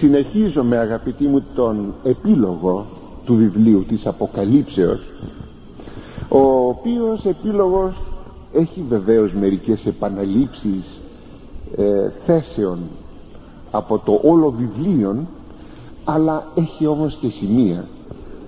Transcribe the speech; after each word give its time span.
συνεχίζομαι 0.00 0.76
αγαπητοί 0.76 1.26
μου 1.26 1.42
τον 1.54 1.94
επίλογο 2.04 2.86
του 3.24 3.34
βιβλίου 3.34 3.84
της 3.88 4.06
Αποκαλύψεως 4.06 5.00
ο 6.28 6.68
οποίος 6.68 7.24
επίλογος 7.24 8.02
έχει 8.52 8.84
βεβαίως 8.88 9.32
μερικές 9.32 9.86
επαναλήψεις 9.86 11.00
ε, 11.76 12.10
θέσεων 12.26 12.78
από 13.70 13.98
το 13.98 14.20
όλο 14.24 14.50
βιβλίο 14.50 15.16
αλλά 16.04 16.46
έχει 16.54 16.86
όμως 16.86 17.16
και 17.20 17.28
σημεία 17.28 17.84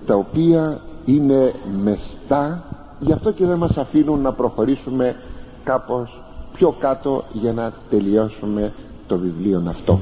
τα 0.05 0.15
οποία 0.15 0.81
είναι 1.05 1.53
μεστά. 1.83 2.63
Γι' 2.99 3.11
αυτό 3.11 3.31
και 3.31 3.45
δεν 3.45 3.57
μας 3.57 3.77
αφήνουν 3.77 4.21
να 4.21 4.31
προχωρήσουμε 4.33 5.15
κάπως 5.63 6.21
πιο 6.53 6.75
κάτω 6.79 7.23
για 7.33 7.53
να 7.53 7.73
τελειώσουμε 7.89 8.73
το 9.07 9.17
βιβλίο 9.17 9.63
αυτό 9.67 9.99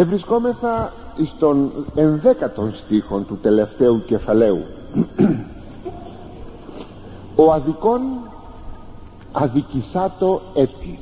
ευρισκόμεθα 0.00 0.92
στον 1.34 1.72
ενδέκατον 1.94 2.74
στίχον 2.74 3.26
του 3.26 3.38
τελευταίου 3.42 4.04
κεφαλαίου. 4.06 4.64
Ο 7.36 7.52
αδικών 7.52 8.00
αδικησάτο 9.32 10.40
έτη 10.54 10.98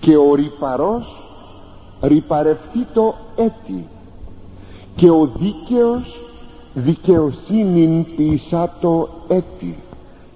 και 0.00 0.16
ο 0.16 0.34
ρυπαρός 0.34 1.22
ρυπαρευτεί 2.02 2.86
το 2.94 3.14
έτη 3.36 3.88
και 4.96 5.10
ο 5.10 5.30
δίκαιος 5.36 6.20
δικαιοσύνην 6.74 8.16
ποιησάτο 8.16 9.08
έτη 9.28 9.78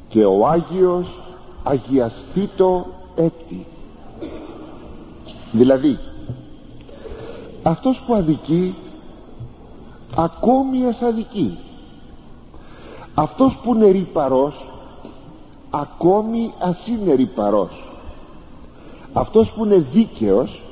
και 0.09 0.25
ο 0.25 0.47
Άγιος 0.47 1.19
αγιαστεί 1.63 2.51
το 2.57 2.87
έτη. 3.17 3.67
Δηλαδή 5.53 5.99
αυτός 7.63 8.03
που 8.07 8.15
αδικεί 8.15 8.75
ακόμη 10.17 10.79
αδικεί. 11.09 11.59
Αυτός 13.15 13.59
που 13.63 13.75
είναι 13.75 13.91
ρηπαρός 13.91 14.67
ακόμη 15.71 16.53
ας 16.59 16.87
είναι 16.87 17.15
ρηπαρός. 17.15 17.91
Αυτός 19.13 19.51
που 19.51 19.65
είναι 19.65 19.87
δίκαιος 19.93 20.63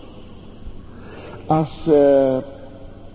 ας 1.46 1.86
ε, 1.86 2.44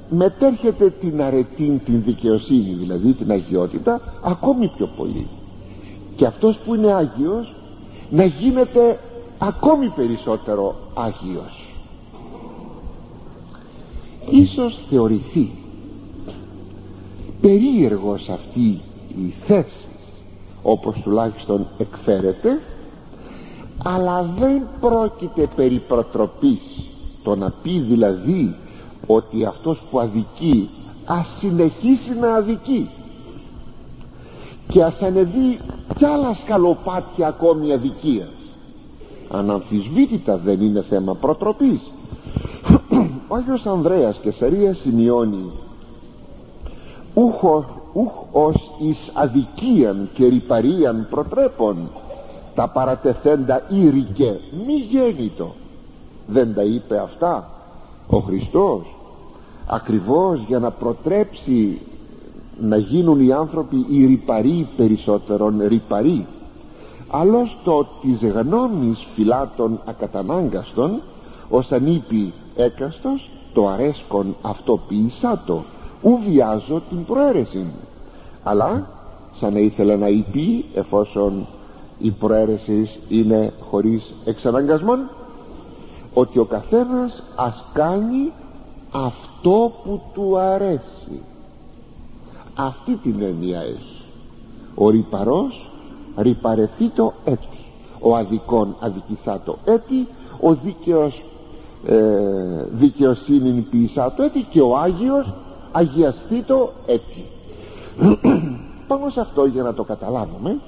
μετέρχεται 0.09 0.89
την 0.89 1.21
αρετή 1.21 1.81
την 1.85 2.03
δικαιοσύνη 2.03 2.73
δηλαδή 2.73 3.13
την 3.13 3.31
αγιότητα 3.31 4.01
ακόμη 4.23 4.67
πιο 4.67 4.89
πολύ. 4.97 5.27
Και 6.15 6.25
αυτός 6.25 6.57
που 6.57 6.75
είναι 6.75 6.93
Άγιος 6.93 7.55
να 8.09 8.23
γίνεται 8.23 8.99
ακόμη 9.37 9.89
περισσότερο 9.89 10.75
Άγιος 10.93 11.62
ίσως 14.29 14.79
θεωρηθεί 14.89 15.51
περίεργος 17.41 18.29
αυτή 18.29 18.81
η 19.25 19.33
θέση 19.45 19.87
όπως 20.61 21.01
τουλάχιστον 21.01 21.67
εκφέρεται 21.77 22.59
αλλά 23.83 24.33
δεν 24.39 24.61
πρόκειται 24.79 25.49
περί 25.55 25.81
προτροπής. 25.87 26.61
Το 27.23 27.35
να 27.35 27.53
πει 27.63 27.79
δηλαδή 27.79 28.55
ότι 29.07 29.45
αυτός 29.45 29.81
που 29.91 29.99
αδικεί 29.99 30.69
ας 31.05 31.37
συνεχίσει 31.39 32.13
να 32.19 32.33
αδικεί. 32.33 32.89
Και 34.67 34.83
ας 34.83 35.01
ανεβεί 35.01 35.59
κι 35.97 36.05
άλλα 36.05 36.33
σκαλοπάτια 36.33 37.27
ακόμη 37.27 37.73
αδικίας. 37.73 38.31
Αναμφισβήτητα 39.31 40.37
δεν 40.37 40.61
είναι 40.61 40.81
θέμα 40.81 41.15
προτροπής 41.15 41.91
ο 43.33 43.35
Άγιος 43.35 43.65
Ανδρέας 43.65 44.19
Κεσαρίας 44.21 44.77
σημειώνει 44.77 45.51
ούχος 47.13 47.65
ούχ 47.93 48.11
ως 48.31 48.71
εις 48.79 49.11
αδικίαν 49.13 50.09
και 50.13 50.27
ρυπαρίαν 50.27 51.07
προτρέπων 51.09 51.89
τα 52.55 52.67
παρατεθέντα 52.67 53.61
ήρικε 53.69 54.39
μη 54.65 54.73
γέννητο 54.73 55.53
δεν 56.27 56.53
τα 56.53 56.63
είπε 56.63 56.99
αυτά 56.99 57.49
ο 58.07 58.17
Χριστός 58.17 58.95
ακριβώς 59.67 60.43
για 60.47 60.59
να 60.59 60.71
προτρέψει 60.71 61.81
να 62.61 62.77
γίνουν 62.77 63.27
οι 63.27 63.31
άνθρωποι 63.31 63.85
οι 63.89 64.05
ρυπαροί 64.05 64.67
περισσότερον 64.77 65.61
ρυπαροί 65.67 66.27
άλλως 67.09 67.57
το 67.63 67.87
της 68.01 68.31
γνώμης 68.31 69.07
φυλάτων 69.15 69.79
ακατανάγκαστον 69.85 71.01
ως 71.49 71.71
ανήπη 71.71 72.33
έκαστος 72.55 73.29
το 73.53 73.67
αρέσκον 73.67 74.35
αυτό 74.41 74.79
ποιησάτο 74.87 75.63
ου 76.01 76.19
βιάζω 76.29 76.81
την 76.89 77.05
προαίρεση 77.05 77.57
μου. 77.57 77.79
Αλλά 78.43 78.87
σαν 79.33 79.53
να 79.53 79.59
ήθελε 79.59 79.95
να 79.95 80.07
είπε 80.07 80.63
εφόσον 80.73 81.47
η 81.97 82.11
προαίρεσης 82.11 82.99
είναι 83.07 83.53
χωρίς 83.69 84.13
εξαναγκασμόν 84.25 85.09
ότι 86.13 86.39
ο 86.39 86.45
καθένας 86.45 87.23
ας 87.35 87.65
κάνει 87.73 88.31
αυτό 88.91 89.71
που 89.83 90.01
του 90.13 90.37
αρέσει. 90.37 91.21
Αυτή 92.55 92.95
την 92.95 93.21
έννοια 93.21 93.59
έχει. 93.59 94.01
Ο 94.75 94.89
ρυπαρός 94.89 95.71
ρυπαρεθεί 96.17 96.89
το 96.89 97.13
έτη. 97.25 97.57
Ο 97.99 98.15
αδικών 98.15 98.75
αδικησά 98.79 99.41
το 99.45 99.57
έτη. 99.65 100.07
Ο 100.41 100.53
δίκαιος 100.53 101.23
ε, 101.85 102.65
δικαιοσύνη 102.71 103.61
ποιησά 103.61 104.13
το 104.17 104.23
έτη 104.23 104.45
και 104.49 104.61
ο 104.61 104.77
Άγιος 104.77 105.33
αγιαστεί 105.71 106.41
το 106.41 106.71
έτη 106.85 107.25
πάνω 108.87 109.09
σε 109.09 109.19
αυτό 109.19 109.45
για 109.45 109.63
να 109.63 109.73
το 109.73 109.83
καταλάβουμε 109.83 110.59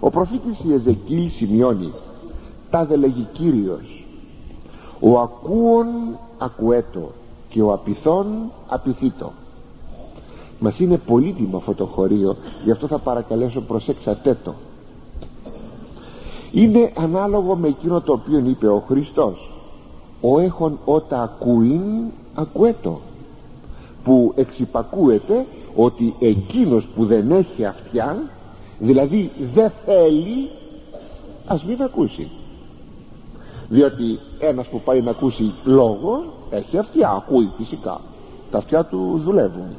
ο 0.00 0.10
προφήτης 0.10 0.64
Ιεζεκίλ 0.64 1.30
σημειώνει 1.30 1.92
τα 2.70 2.84
δε 2.84 2.96
λέγει 2.96 3.28
Κύριος 3.32 4.04
ο 5.00 5.18
ακούων 5.18 5.86
ακουέτο 6.38 7.10
και 7.48 7.62
ο 7.62 7.72
απειθών 7.72 8.26
απειθήτο 8.68 9.32
μας 10.62 10.78
είναι 10.78 10.96
πολύτιμο 10.96 11.56
αυτό 11.56 11.74
το 11.74 11.84
χωρίο 11.84 12.36
γι' 12.64 12.70
αυτό 12.70 12.86
θα 12.86 12.98
παρακαλέσω 12.98 13.60
προσέξατε 13.60 14.38
το. 14.44 14.54
Είναι 16.52 16.92
ανάλογο 16.96 17.56
με 17.56 17.68
εκείνο 17.68 18.00
το 18.00 18.12
οποίο 18.12 18.38
είπε 18.38 18.68
ο 18.68 18.82
Χριστός 18.86 19.51
ο 20.22 20.40
έχων 20.40 20.78
ότα 20.84 21.22
ακούειν 21.22 21.82
ακουέτο 22.34 23.00
που 24.04 24.32
εξυπακούεται 24.36 25.46
ότι 25.76 26.14
εκείνος 26.18 26.86
που 26.86 27.04
δεν 27.04 27.30
έχει 27.30 27.64
αυτιά 27.64 28.16
δηλαδή 28.78 29.30
δεν 29.54 29.72
θέλει 29.84 30.48
ας 31.46 31.64
μην 31.64 31.82
ακούσει. 31.82 32.28
Διότι 33.68 34.18
ένας 34.38 34.66
που 34.66 34.80
πάει 34.80 35.00
να 35.00 35.10
ακούσει 35.10 35.52
λόγο 35.64 36.24
έχει 36.50 36.78
αυτιά, 36.78 37.10
ακούει 37.10 37.50
φυσικά. 37.56 38.00
Τα 38.50 38.58
αυτιά 38.58 38.84
του 38.84 39.20
δουλεύουν. 39.24 39.76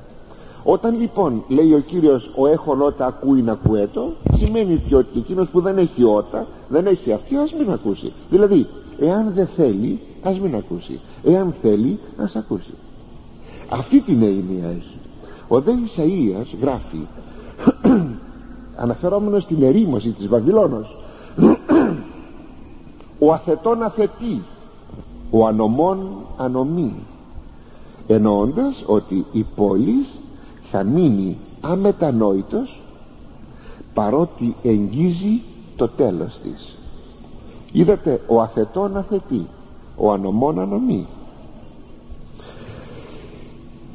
Όταν 0.64 1.00
λοιπόν 1.00 1.44
λέει 1.48 1.74
ο 1.74 1.80
Κύριος 1.80 2.30
ο 2.36 2.48
έχων 2.48 2.82
ότα 2.82 3.06
ακούει 3.06 3.42
να 3.42 3.52
ακουέτο 3.52 4.12
σημαίνει 4.36 4.84
και 4.88 4.96
ότι 4.96 5.20
εκείνος 5.20 5.48
που 5.48 5.62
δεν 5.62 5.78
έχει 5.78 6.04
ότα 6.04 6.48
δεν 6.68 6.86
έχει 6.86 7.12
αυτιά 7.12 7.42
ας 7.42 7.54
μην 7.54 7.72
ακούσει. 7.72 8.14
Δηλαδή 8.30 8.68
εάν 9.00 9.32
δεν 9.36 9.48
θέλει 9.56 10.00
ας 10.24 10.40
μην 10.40 10.56
ακούσει. 10.56 11.00
Εάν 11.24 11.54
θέλει 11.62 12.00
ας 12.18 12.36
ακούσει. 12.36 12.74
Αυτή 13.70 14.02
την 14.02 14.22
έννοια 14.22 14.68
έχει. 14.68 14.98
Ο 15.48 15.62
δε 15.62 15.72
Ισαΐας 15.72 16.58
γράφει 16.62 17.08
αναφερόμενος 18.84 19.44
στην 19.44 19.64
ερήμωση 19.64 20.10
της 20.10 20.28
Βαβυλώνος 20.28 20.98
ο 23.20 23.34
αθετών 23.34 23.84
αθετή 23.84 24.42
ο 25.32 25.46
ανομών 25.48 26.26
ανομεί 26.38 26.94
εννοώντας 28.08 28.84
ότι 28.86 29.26
η 29.32 29.46
πόλης 29.56 30.20
θα 30.72 30.84
μείνει 30.84 31.38
αμετανόητος 31.62 32.82
παρότι 33.94 34.56
εγγίζει 34.64 35.42
το 35.76 35.88
τέλος 35.88 36.40
της 36.44 36.76
είδατε 37.72 38.22
ο 38.28 38.42
αθετών 38.42 38.98
αθετή 38.98 39.48
ο 39.96 40.12
ανομών 40.12 40.60
ανομεί. 40.60 41.08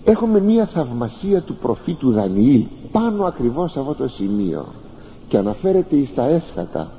Έχουμε 0.04 0.40
μία 0.40 0.66
θαυμασία 0.66 1.42
του 1.42 1.54
προφήτου 1.54 2.12
Δανιήλ 2.12 2.64
πάνω 2.92 3.24
ακριβώς 3.24 3.70
σε 3.70 3.80
αυτό 3.80 3.94
το 3.94 4.08
σημείο 4.08 4.66
και 5.28 5.38
αναφέρεται 5.38 5.96
εις 5.96 6.14
τα 6.14 6.24
έσχατα. 6.24 6.90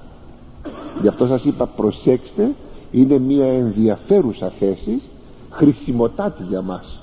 Γι' 1.02 1.08
αυτό 1.08 1.28
σας 1.28 1.44
είπα 1.44 1.66
προσέξτε 1.66 2.52
είναι 2.92 3.18
μία 3.18 3.46
ενδιαφέρουσα 3.46 4.50
θέση 4.60 5.02
χρησιμοτάτη 5.50 6.44
για 6.44 6.62
μας. 6.62 7.00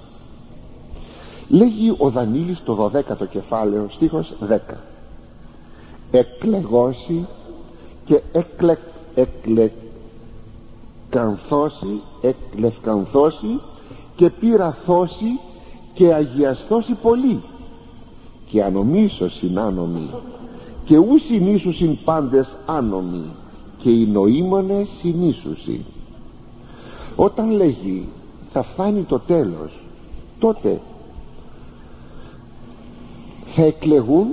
Λέγει 1.49 1.95
ο 1.99 2.11
Δανίλης 2.11 2.63
το 2.65 2.91
12ο 2.93 3.27
κεφάλαιο 3.31 3.87
στίχος 3.91 4.33
10 4.51 4.59
εκλεγώσει 6.11 7.27
και 8.05 8.23
εκλε, 8.33 9.71
εκλεκανθώσει 11.09 12.01
εκλευκανθώσει 12.21 13.61
και 14.17 14.31
πυραθώσει 14.31 15.41
και 15.95 16.15
αγιαστώσει 16.15 16.93
πολύ. 16.93 17.43
Και 18.51 18.63
ανομίσως 18.63 19.35
συνάνομοι 19.35 20.11
και 20.85 20.99
ους 20.99 21.23
συνήσουσιν 21.23 21.99
πάντες 22.05 22.57
άνομοι 22.67 23.25
και 23.79 23.91
οι 23.91 24.07
νοήμονες 24.07 24.89
συνήσουσι 25.01 25.85
όταν 27.17 27.51
λέγει 27.51 28.09
θα 28.53 28.63
φτάνει 28.63 29.03
το 29.03 29.19
τέλος 29.19 29.73
τότε 30.39 30.81
θα 33.55 33.63
εκλεγούν 33.63 34.27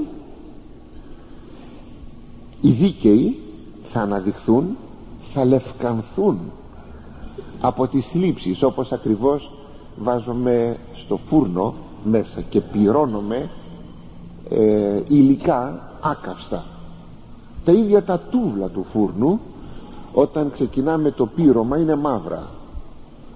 οι 2.62 2.72
δίκαιοι 2.72 3.40
θα 3.92 4.02
αναδειχθούν 4.02 4.78
θα 5.34 5.46
λευκανθούν 5.46 6.40
από 7.66 7.88
τις 7.88 8.06
θλίψεις 8.06 8.64
όπως 8.64 8.92
ακριβώς 8.92 9.52
βάζομαι 9.98 10.78
στο 11.06 11.20
φούρνο 11.28 11.74
μέσα 12.04 12.42
και 12.50 12.62
πληρώνομαι 12.62 13.50
ε, 14.50 15.02
υλικά 15.08 15.92
άκαυστα. 16.02 16.66
Τα 17.66 17.72
ίδια 17.72 18.04
τα 18.04 18.20
τούβλα 18.20 18.68
του 18.68 18.86
φούρνου 18.92 19.40
όταν 20.14 20.52
ξεκινάμε 20.52 21.12
το 21.12 21.26
πύρωμα 21.26 21.78
είναι 21.78 21.96
μαύρα. 21.96 22.50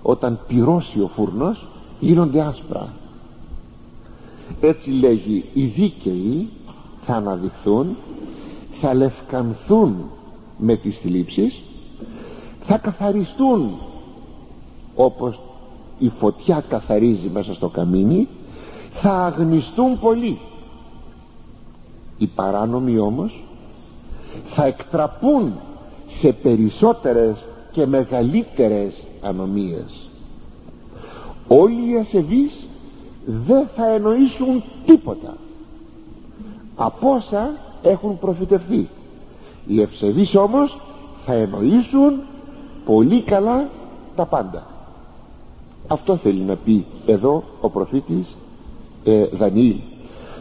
Όταν 0.02 0.40
πυρώσει 0.48 1.00
ο 1.00 1.08
φούρνος 1.08 1.68
γίνονται 2.00 2.42
άσπρα. 2.42 2.88
Έτσι 4.60 4.90
λέγει 4.90 5.46
οι 5.54 5.66
δίκαιοι 5.66 6.50
θα 7.06 7.16
αναδειχθούν 7.16 7.96
θα 8.82 8.94
λευκανθούν 8.94 9.96
με 10.58 10.76
τις 10.76 10.98
θλίψεις 10.98 11.62
θα 12.66 12.78
καθαριστούν 12.78 13.72
όπως 14.98 15.40
η 16.00 16.12
φωτιά 16.20 16.64
καθαρίζει 16.70 17.30
μέσα 17.30 17.54
στο 17.54 17.68
καμίνι 17.68 18.28
θα 18.92 19.26
αγνιστούν 19.26 20.00
πολύ. 20.00 20.40
Οι 22.18 22.28
παράνομοι 22.28 23.00
όμως 23.00 23.44
θα 24.54 24.66
εκτραπούν 24.66 25.54
σε 26.20 26.32
περισσότερες 26.32 27.46
και 27.72 27.86
μεγαλύτερες 27.86 29.04
ανομίες. 29.22 30.10
Όλοι 31.48 31.92
οι 31.92 31.98
ασεβείς 31.98 32.68
δεν 33.26 33.68
θα 33.76 33.88
εννοήσουν 33.88 34.64
τίποτα 34.86 35.38
από 36.76 37.12
όσα 37.12 37.52
έχουν 37.82 38.20
προφητευθεί. 38.20 38.90
Οι 39.68 39.82
ευσεβείς 39.82 40.36
όμως 40.36 40.80
θα 41.26 41.34
εννοήσουν 41.34 42.20
πολύ 42.86 43.22
καλά 43.22 43.70
τα 44.16 44.26
πάντα 44.26 44.77
αυτό 45.88 46.16
θέλει 46.16 46.42
να 46.42 46.56
πει 46.56 46.86
εδώ 47.06 47.44
ο 47.62 47.70
προφήτης 47.70 48.36
ε, 49.04 49.26
Δανιήλ. 49.26 49.76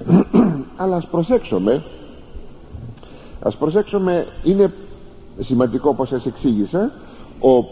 Αλλά 0.77 0.97
ας 0.97 1.07
προσέξουμε 1.07 1.85
ας 3.43 3.57
προσέξουμε 3.57 4.27
είναι 4.43 4.73
σημαντικό 5.41 5.89
όπως 5.89 6.09
σας 6.09 6.27
εξήγησα 6.27 6.93
ο 7.41 7.65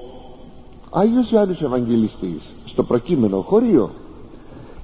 Άγιος 0.91 1.31
Ιωάννης 1.31 1.61
Ευαγγελιστής 1.61 2.53
στο 2.65 2.83
προκείμενο 2.83 3.41
χωρίο 3.41 3.91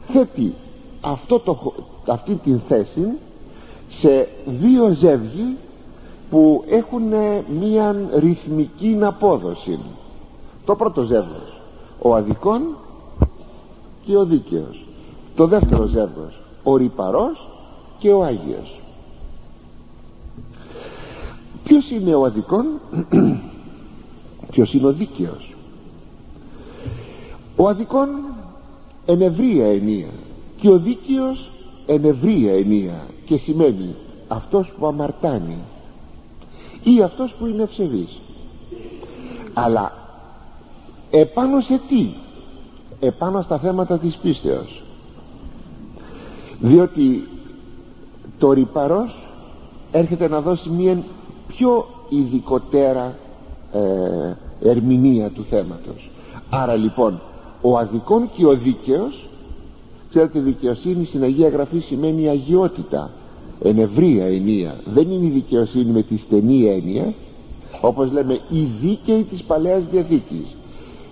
θέτει 0.06 0.54
αυτό 1.00 1.38
το, 1.38 1.72
αυτή 2.06 2.34
την 2.34 2.60
θέση 2.69 3.06
σε 3.88 4.28
δύο 4.46 4.90
ζεύγοι 4.90 5.56
που 6.31 6.64
έχουν 6.69 7.12
μία 7.60 7.96
ρυθμική 8.14 8.98
απόδοση. 9.00 9.78
Το 10.64 10.76
πρώτο 10.76 11.02
ζεύγος 11.02 11.59
ο 12.02 12.14
αδικών 12.14 12.62
και 14.05 14.17
ο 14.17 14.25
δίκαιος. 14.25 14.85
Το 15.35 15.47
δεύτερο 15.47 15.87
ζεύγος 15.87 16.41
ο 16.62 16.76
ρηπαρός 16.76 17.49
και 17.99 18.11
ο 18.11 18.25
Άγιος. 18.25 18.81
Ποιος 21.64 21.91
είναι 21.91 22.14
ο 22.14 22.25
αδικών 22.25 22.67
ποιος 24.50 24.73
είναι 24.73 24.87
ο 24.87 24.93
δίκαιος. 24.93 25.55
Ο 27.56 27.69
αδικών 27.69 28.08
εν 29.06 29.20
ευρία 29.20 29.67
ενία 29.67 30.08
και 30.56 30.70
ο 30.70 30.79
δίκαιος 30.79 31.50
εν 31.87 32.05
ευρία 32.05 32.53
ενία 32.53 33.06
και 33.25 33.37
σημαίνει 33.37 33.94
αυτός 34.29 34.73
που 34.79 34.87
αμαρτάνει 34.87 35.58
ή 36.82 37.03
αυτός 37.03 37.35
που 37.38 37.46
είναι 37.46 37.62
ευσεβής. 37.62 38.20
Αλλά 39.55 40.00
επάνω 41.10 41.60
σε 41.60 41.80
τι; 41.88 42.08
Επάνω 43.00 43.42
στα 43.42 43.58
θέματα 43.58 43.98
της 43.98 44.16
πίστεως. 44.16 44.82
Διότι 46.60 47.28
το 48.38 48.52
ρηπαρός 48.52 49.28
έρχεται 49.92 50.28
να 50.28 50.40
δώσει 50.40 50.68
μια 50.68 51.02
πιο 51.46 51.86
ειδικότερα 52.08 53.14
ε, 53.72 54.68
ερμηνεία 54.68 55.30
του 55.30 55.44
θέματος. 55.50 56.10
Άρα 56.50 56.74
λοιπόν 56.74 57.20
ο 57.60 57.78
αδικών 57.78 58.30
και 58.36 58.46
ο 58.46 58.56
δίκαιος 58.56 59.28
ξέρετε 60.08 60.40
δικαιοσύνη 60.40 61.04
στην 61.04 61.22
Αγία 61.22 61.48
Γραφή 61.48 61.78
σημαίνει 61.78 62.28
αγιότητα. 62.28 63.10
Εν 63.62 63.78
ευρία 63.78 64.24
ενία. 64.24 64.74
Δεν 64.84 65.10
είναι 65.10 65.26
η 65.26 65.30
δικαιοσύνη 65.30 65.90
με 65.90 66.02
τη 66.02 66.18
στενή 66.18 66.66
έννοια 66.66 67.14
όπως 67.80 68.12
λέμε 68.12 68.40
η 68.48 68.62
δίκαιη 68.80 69.22
της 69.22 69.42
Παλαιάς 69.42 69.82
Διαθήκης 69.90 70.56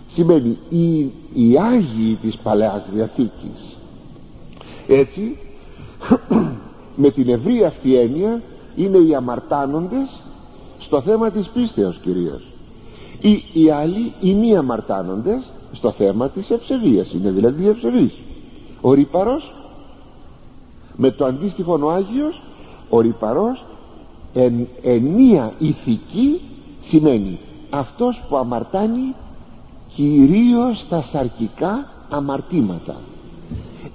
σημαίνει 0.08 0.58
οι, 0.69 0.99
οι 1.34 1.58
Άγιοι 1.58 2.19
της 2.22 2.37
Παλαιάς 2.37 2.88
Διαθήκης. 2.93 3.76
Έτσι 4.88 5.38
με 7.02 7.10
την 7.10 7.28
ευρία 7.28 7.66
αυτή 7.66 7.96
έννοια 7.96 8.43
είναι 8.76 8.99
οι 8.99 9.14
αμαρτάνοντες 9.14 10.22
στο 10.78 11.00
θέμα 11.00 11.31
της 11.31 11.49
πίστεως 11.49 11.99
κυρίως. 12.02 12.49
Ή 13.20 13.43
οι 13.52 13.70
άλλοι 13.70 14.12
οι 14.20 14.34
μη 14.34 14.56
αμαρτάνοντες 14.56 15.50
στο 15.72 15.90
θέμα 15.90 16.28
της 16.28 16.50
ευσεβίας. 16.50 17.12
Είναι 17.12 17.31
δηλαδή 17.31 17.69
ευσεβής. 17.69 18.12
Ο 18.81 18.93
ρήπαρος 18.93 19.55
με 20.96 21.10
το 21.10 21.25
αντίστοιχο 21.25 21.78
ο 21.82 21.90
Άγιος 21.90 22.43
ο 22.88 23.00
ρηπαρός 23.00 23.64
εν, 24.32 24.66
εν 24.82 25.02
μία 25.02 25.52
ηθική 25.58 26.40
σημαίνει 26.82 27.38
αυτός 27.70 28.22
που 28.28 28.37
αμαρτάνει 28.37 29.14
κυρίως 29.98 30.80
στα 30.80 31.02
σαρκικά 31.02 31.90
αμαρτήματα. 32.08 32.96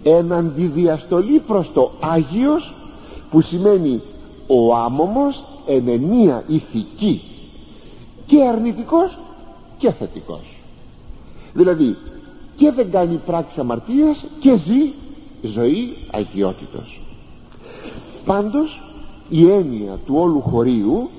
Εν 0.04 0.32
αντιδιαστολή 0.32 1.40
προς 1.40 1.72
το 1.74 1.92
Άγιος 2.00 2.74
που 3.30 3.42
σημαίνει 3.42 4.02
ο 4.48 4.76
άμωμος 4.76 5.44
εν 5.66 6.00
μία 6.00 6.44
ηθική 6.48 7.22
και 8.26 8.44
αρνητικός 8.44 9.18
και 9.78 9.92
θετικός 9.92 10.56
δηλαδή 11.54 11.98
και 12.56 12.72
δεν 12.72 12.92
κάνει 12.92 13.16
πράξη 13.26 13.60
αμαρτίας 13.60 14.26
και 14.40 14.56
ζει 14.56 14.92
ζωή 15.42 15.98
αγιότητος. 16.12 17.02
Πάντως 18.26 18.82
η 19.30 19.52
έννοια 19.52 20.00
του 20.06 20.16
όλου 20.18 20.42
χωρίου 20.42 21.10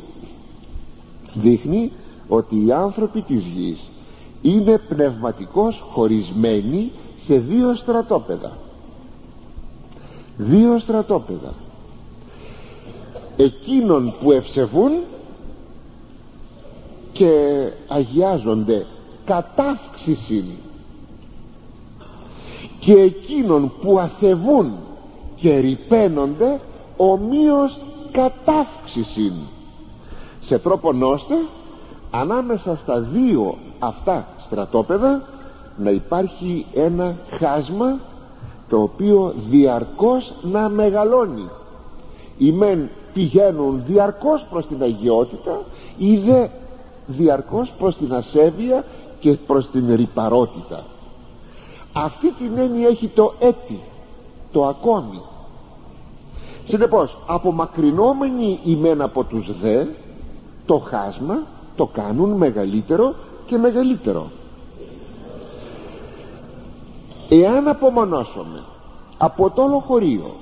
δείχνει 1.35 1.93
ότι 2.29 2.67
οι 2.67 2.73
άνθρωποι 2.73 3.21
της 3.23 3.45
γης 3.45 3.89
είναι 4.45 4.79
πνευματικώς 4.79 5.85
χωρισμένοι 5.91 6.93
σε 7.27 7.39
δύο 7.39 7.75
στρατόπεδα. 7.75 8.53
Δύο 10.37 10.79
στρατόπεδα. 10.79 11.55
Εκείνων 13.37 14.15
που 14.21 14.33
ευσεβούν 14.33 14.93
και 17.13 17.31
αγιάζονται 17.89 18.87
κατάυξηση 19.25 20.45
και 22.79 22.93
εκείνων 22.93 23.73
που 23.81 23.99
ασεβούν 23.99 24.73
και 25.37 25.57
ρηπαίνονται 25.57 26.61
ομοίως 26.97 27.79
κατάυξηση 28.13 29.33
σε 30.41 30.59
τρόπο 30.59 30.91
ώστε 31.03 31.35
ανάμεσα 32.11 32.77
στα 32.77 33.01
δύο 33.01 33.59
αυτά 33.79 34.34
στρατόπεδα 34.47 35.23
να 35.77 35.91
υπάρχει 35.91 36.67
ένα 36.75 37.17
χάσμα 37.39 37.99
το 38.69 38.83
οποίο 38.83 39.35
διαρκώς 39.49 40.33
να 40.43 40.69
μεγαλώνει. 40.69 41.49
Οι 42.39 42.53
μεν 42.53 42.89
πηγαίνουν 43.13 43.83
διαρκώς 43.87 44.47
προς 44.51 44.67
την 44.67 44.83
αγιότητα 44.83 45.61
ή 45.99 46.17
δε 46.17 46.47
διαρκώς 47.07 47.73
προς 47.79 47.97
την 47.97 48.15
ασέβεια 48.15 48.85
και 49.21 49.33
προς 49.33 49.71
την 49.71 49.95
ρηπαρότητα. 49.95 50.85
Αυτή 51.93 52.33
την 52.33 52.59
έννοια 52.59 52.89
έχει 52.89 53.09
το 53.09 53.33
έτη 53.39 53.81
το 54.53 54.67
ακόμη. 54.67 55.21
Συνεπώς 56.67 57.19
απομακρυνόμενοι 57.27 58.59
ημέν 58.65 59.03
από 59.03 59.25
τους 59.25 59.59
δε 59.61 59.85
το 60.67 60.79
χάσμα 60.79 61.43
το 61.77 61.87
κάνουν 61.87 62.31
μεγαλύτερο 62.31 63.15
και 63.47 63.57
μεγαλύτερο. 63.57 64.31
Εάν 67.29 67.69
απομονώσουμε 67.69 68.63
από 69.19 69.51
το 69.51 69.63
όλο 69.63 69.79
χωρίο 69.79 70.35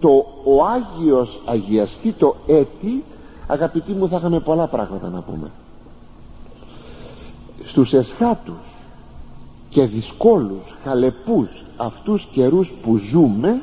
το 0.00 0.08
ο 0.44 0.64
Άγιος 0.64 1.40
αγιαστεί 1.44 2.12
το 2.12 2.34
έτη 2.46 3.04
αγαπητοί 3.46 3.92
μου 3.92 4.08
θα 4.08 4.16
είχαμε 4.16 4.40
πολλά 4.40 4.66
πράγματα 4.66 5.08
να 5.08 5.20
πούμε. 5.20 5.50
Στους 7.64 7.92
εσχάτους 7.92 8.66
και 9.68 9.86
δυσκόλους 9.86 10.76
χαλεπούς 10.84 11.64
αυτούς 11.76 12.28
καιρούς 12.32 12.72
που 12.82 12.96
ζούμε 12.96 13.60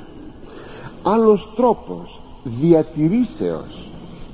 άλλος 1.04 1.50
τρόπος 1.56 2.20
διατηρήσεως 2.44 3.88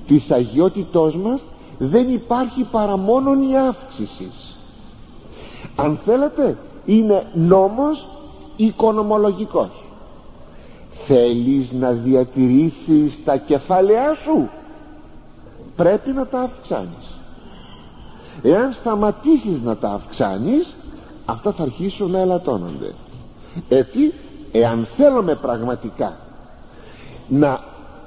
της 0.07 0.31
αγιότητός 0.31 1.15
μας 1.15 1.41
δεν 1.79 2.09
υπάρχει 2.09 2.63
παρά 2.71 2.98
μόνον 2.98 3.41
η 3.41 3.57
αύξηση. 3.57 4.31
Αν 5.75 6.00
θέλετε 6.05 6.57
είναι 6.86 7.27
νόμος 7.33 8.07
οικονομολογικός. 8.55 9.83
Θέλεις 11.07 11.71
να 11.71 11.91
διατηρήσεις 11.91 13.24
τα 13.24 13.38
κεφάλαιά 13.38 14.15
σου 14.15 14.50
πρέπει 15.75 16.12
να 16.12 16.25
τα 16.25 16.39
αυξάνεις. 16.39 17.13
Εάν 18.41 18.71
σταματήσεις 18.74 19.62
να 19.63 19.75
τα 19.77 19.89
αυξάνεις 19.89 20.75
αυτά 21.25 21.51
θα 21.51 21.63
αρχίσουν 21.63 22.12
να 22.12 22.19
ελαττώνονται. 22.19 22.93
Έτσι 23.69 24.13
εάν 24.51 24.88
θέλουμε 24.98 25.36
πραγματικά 25.36 26.17
να 27.27 27.59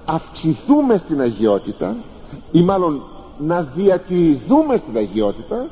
αυξηθούμε 0.05 0.97
στην 0.97 1.21
αγιότητα 1.21 1.97
ή 2.53 2.63
μάλλον 2.63 3.03
να 3.47 3.63
διατηρηθούμε 3.63 4.77
στην 4.77 4.97
αγιότητα 4.97 5.67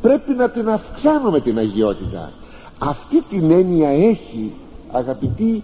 πρέπει 0.00 0.32
να 0.32 0.50
την 0.50 0.68
αυξάνουμε 0.68 1.40
την 1.40 1.58
αγιότητα. 1.58 2.32
Αυτή 2.78 3.22
την 3.22 3.50
έννοια 3.50 3.88
έχει 3.88 4.52
αγαπητοί 4.92 5.62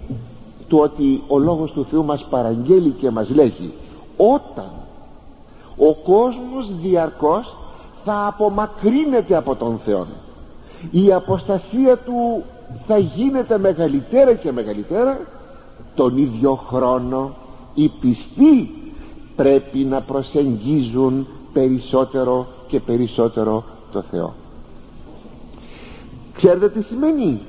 του 0.69 0.79
ότι 0.79 1.23
ο 1.29 1.39
Λόγος 1.39 1.73
του 1.73 1.87
Θεού 1.91 2.05
μας 2.05 2.27
παραγγέλει 2.31 2.91
και 2.91 3.11
μας 3.11 3.31
λέγει 3.31 3.73
όταν 4.17 4.71
ο 5.77 5.95
κόσμος 5.95 6.75
διαρκώς 6.83 7.57
θα 8.05 8.27
απομακρύνεται 8.27 9.37
από 9.37 9.55
τον 9.55 9.81
Θεό 9.85 10.07
η 10.91 11.13
αποστασία 11.13 11.97
του 11.97 12.43
θα 12.87 12.99
γίνεται 12.99 13.59
μεγαλύτερα 13.59 14.35
και 14.35 14.53
μεγαλύτερα 14.53 15.21
τον 15.95 16.17
ίδιο 16.17 16.55
χρόνο 16.55 17.35
οι 17.75 17.89
πιστοί 18.01 18.71
πρέπει 19.37 19.79
να 19.79 20.01
προσεγγίζουν 20.01 21.27
περισσότερο 21.53 22.47
και 22.69 22.81
περισσότερο 22.81 23.65
το 23.93 24.03
Θεό. 24.11 24.35
Ξέρετε 26.35 26.69
τι 26.69 26.83
σημαίνει; 26.83 27.41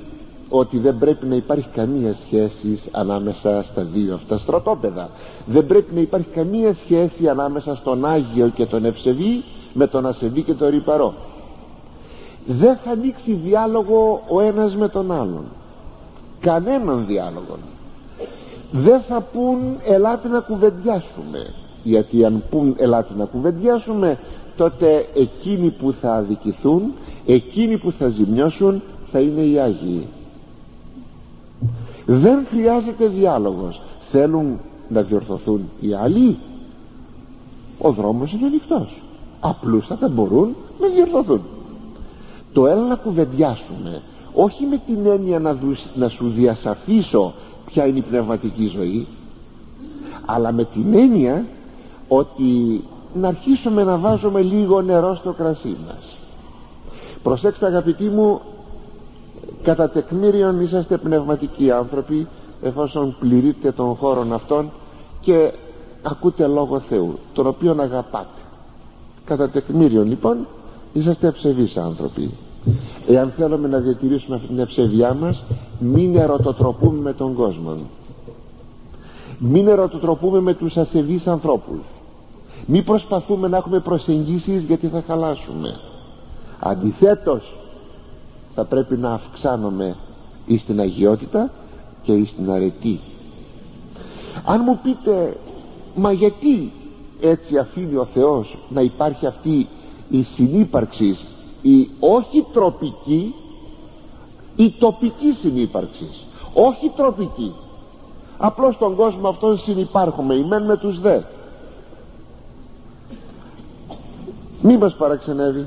Ότι 0.53 0.77
δεν 0.77 0.98
πρέπει 0.98 1.25
να 1.25 1.36
υπάρχει 1.36 1.67
καμία 1.74 2.15
σχέση 2.25 2.81
ανάμεσα 2.91 3.63
στα 3.63 3.84
δύο 3.84 4.13
αυτά 4.13 4.38
στρατόπεδα. 4.38 5.10
Δεν 5.46 5.65
πρέπει 5.65 5.93
να 5.93 6.01
υπάρχει 6.01 6.27
καμία 6.27 6.74
σχέση 6.74 7.27
ανάμεσα 7.27 7.75
στον 7.75 8.05
Άγιο 8.05 8.48
και 8.48 8.65
τον 8.65 8.86
Ευσεβή 8.86 9.43
με 9.74 9.88
τον 9.88 10.05
Ασεβή 10.05 10.43
και 10.43 10.53
τον 10.53 10.70
Ρυπαρό 10.70 11.13
δεν 12.46 12.77
θα 12.84 12.91
ανοίξει 12.91 13.34
διάλογο 13.34 14.22
ο 14.29 14.41
ένας 14.41 14.75
με 14.75 14.88
τον 14.88 15.12
άλλον. 15.12 15.46
Κανέναν 16.39 17.05
διάλογο 17.05 17.58
δεν 18.72 19.01
θα 19.01 19.22
πούν 19.22 19.77
ελάτε 19.84 20.27
να 20.27 20.39
κουβεντιάσουμε 20.39 21.53
γιατί 21.83 22.25
αν 22.25 22.43
πούν 22.50 22.75
ελάτε 22.77 23.13
να 23.17 23.25
κουβεντιάσουμε 23.25 24.19
τότε 24.57 25.07
εκείνοι 25.15 25.69
που 25.69 25.93
θα 26.01 26.13
αδικηθούν 26.13 26.93
εκείνοι 27.25 27.77
που 27.77 27.91
θα 27.91 28.07
ζημιώσουν 28.07 28.81
θα 29.11 29.19
είναι 29.19 29.41
οι 29.41 29.59
Άγιοι. 29.59 30.07
Δεν 32.05 32.45
χρειάζεται 32.50 33.07
διάλογος. 33.07 33.81
Θέλουν 34.11 34.59
να 34.89 35.01
διορθωθούν 35.01 35.69
οι 35.79 35.93
άλλοι. 35.93 36.38
Ο 37.77 37.91
δρόμος 37.91 38.31
είναι 38.31 38.45
ανοιχτός. 38.45 39.01
Απλούστατα 39.39 40.07
μπορούν 40.07 40.55
να 40.79 40.88
διορθωθούν. 40.88 41.41
Το 42.53 42.67
έλα 42.67 42.88
να 42.88 42.95
κουβεντιάσουμε 42.95 44.01
όχι 44.33 44.65
με 44.65 44.81
την 44.85 45.05
έννοια 45.05 45.39
να, 45.39 45.57
να 45.95 46.09
σου 46.09 46.29
διασαφίσω 46.29 47.33
ποια 47.65 47.85
είναι 47.85 47.97
η 47.97 48.01
πνευματική 48.01 48.67
ζωή 48.67 49.07
αλλά 50.25 50.51
με 50.51 50.63
την 50.63 50.93
έννοια 50.93 51.45
ότι 52.13 52.83
να 53.13 53.27
αρχίσουμε 53.27 53.83
να 53.83 53.97
βάζουμε 53.97 54.41
λίγο 54.41 54.81
νερό 54.81 55.15
στο 55.15 55.33
κρασί 55.33 55.77
μας. 55.87 56.17
Προσέξτε 57.23 57.65
αγαπητοί 57.65 58.03
μου 58.03 58.41
κατά 59.61 59.89
τεκμήριον 59.89 60.61
είσαστε 60.61 60.97
πνευματικοί 60.97 61.71
άνθρωποι 61.71 62.27
εφόσον 62.61 63.15
πληρείτε 63.19 63.71
των 63.71 63.95
χώρων 63.95 64.33
αυτών 64.33 64.71
και 65.21 65.53
ακούτε 66.01 66.47
λόγο 66.47 66.79
Θεού 66.79 67.19
τον 67.33 67.47
οποίον 67.47 67.79
αγαπάτε. 67.79 68.39
Κατά 69.25 69.49
τεκμήριον 69.49 70.07
λοιπόν 70.07 70.47
είσαστε 70.93 71.27
ευσεβείς 71.27 71.77
άνθρωποι. 71.77 72.31
Εάν 73.07 73.31
θέλουμε 73.37 73.67
να 73.67 73.77
διατηρήσουμε 73.77 74.35
αυτή 74.35 74.47
την 74.47 74.59
ευσεβιά 74.59 75.13
μας 75.13 75.43
μην 75.79 76.15
ερωτοτροπούμε 76.15 77.01
με 77.01 77.13
τον 77.13 77.33
κόσμο 77.33 77.77
μην 79.43 79.67
ερωτοτροπούμε 79.67 80.39
με 80.39 80.53
τους 80.53 80.77
ασεβείς 80.77 81.27
ανθρώπους 81.27 81.79
μην 82.65 82.83
προσπαθούμε 82.83 83.47
να 83.47 83.57
έχουμε 83.57 83.79
προσεγγίσεις 83.79 84.63
γιατί 84.63 84.87
θα 84.87 85.03
χαλάσουμε. 85.07 85.79
Αντιθέτως 86.59 87.55
θα 88.55 88.65
πρέπει 88.65 88.97
να 88.97 89.13
αυξάνομαι 89.13 89.95
εις 90.45 90.65
την 90.65 90.79
αγιότητα 90.79 91.51
και 92.03 92.11
εις 92.11 92.33
την 92.35 92.51
αρετή. 92.51 92.99
Αν 94.45 94.61
μου 94.65 94.79
πείτε 94.83 95.37
μα 95.95 96.11
γιατί 96.11 96.71
έτσι 97.21 97.57
αφήνει 97.57 97.95
ο 97.95 98.07
Θεός 98.13 98.57
να 98.69 98.81
υπάρχει 98.81 99.25
αυτή 99.25 99.67
η 100.09 100.23
συνύπαρξη 100.23 101.17
η 101.61 101.89
όχι 101.99 102.45
τροπική 102.53 103.35
η 104.55 104.71
τοπική 104.79 105.33
συνύπαρξη 105.33 106.09
όχι 106.53 106.91
τροπική. 106.95 107.53
Απλώς 108.37 108.75
στον 108.75 108.95
κόσμο 108.95 109.27
αυτόν 109.27 109.57
συνυπάρχουμε 109.57 110.35
ημέν 110.35 110.63
με 110.63 110.77
τους 110.77 110.99
δε 110.99 111.19
μη 114.61 114.77
μας 114.77 114.95
παραξενεύει. 114.95 115.65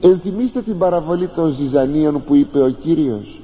Ενθυμίστε 0.00 0.62
την 0.62 0.78
παραβολή 0.78 1.28
των 1.28 1.52
ζυζανίων 1.52 2.24
που 2.24 2.34
είπε 2.34 2.62
ο 2.62 2.68
Κύριος. 2.68 3.40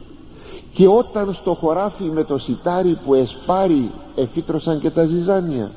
Και 0.73 0.89
όταν 0.89 1.35
στο 1.35 1.55
χωράφι 1.55 2.05
με 2.05 2.25
το 2.25 2.39
σιτάρι 2.39 2.99
που 3.05 3.15
εσπάρει 3.15 3.91
εφήτρωσαν 4.17 4.81
και 4.81 4.91
τα 4.91 5.05
ζυζάνια. 5.05 5.71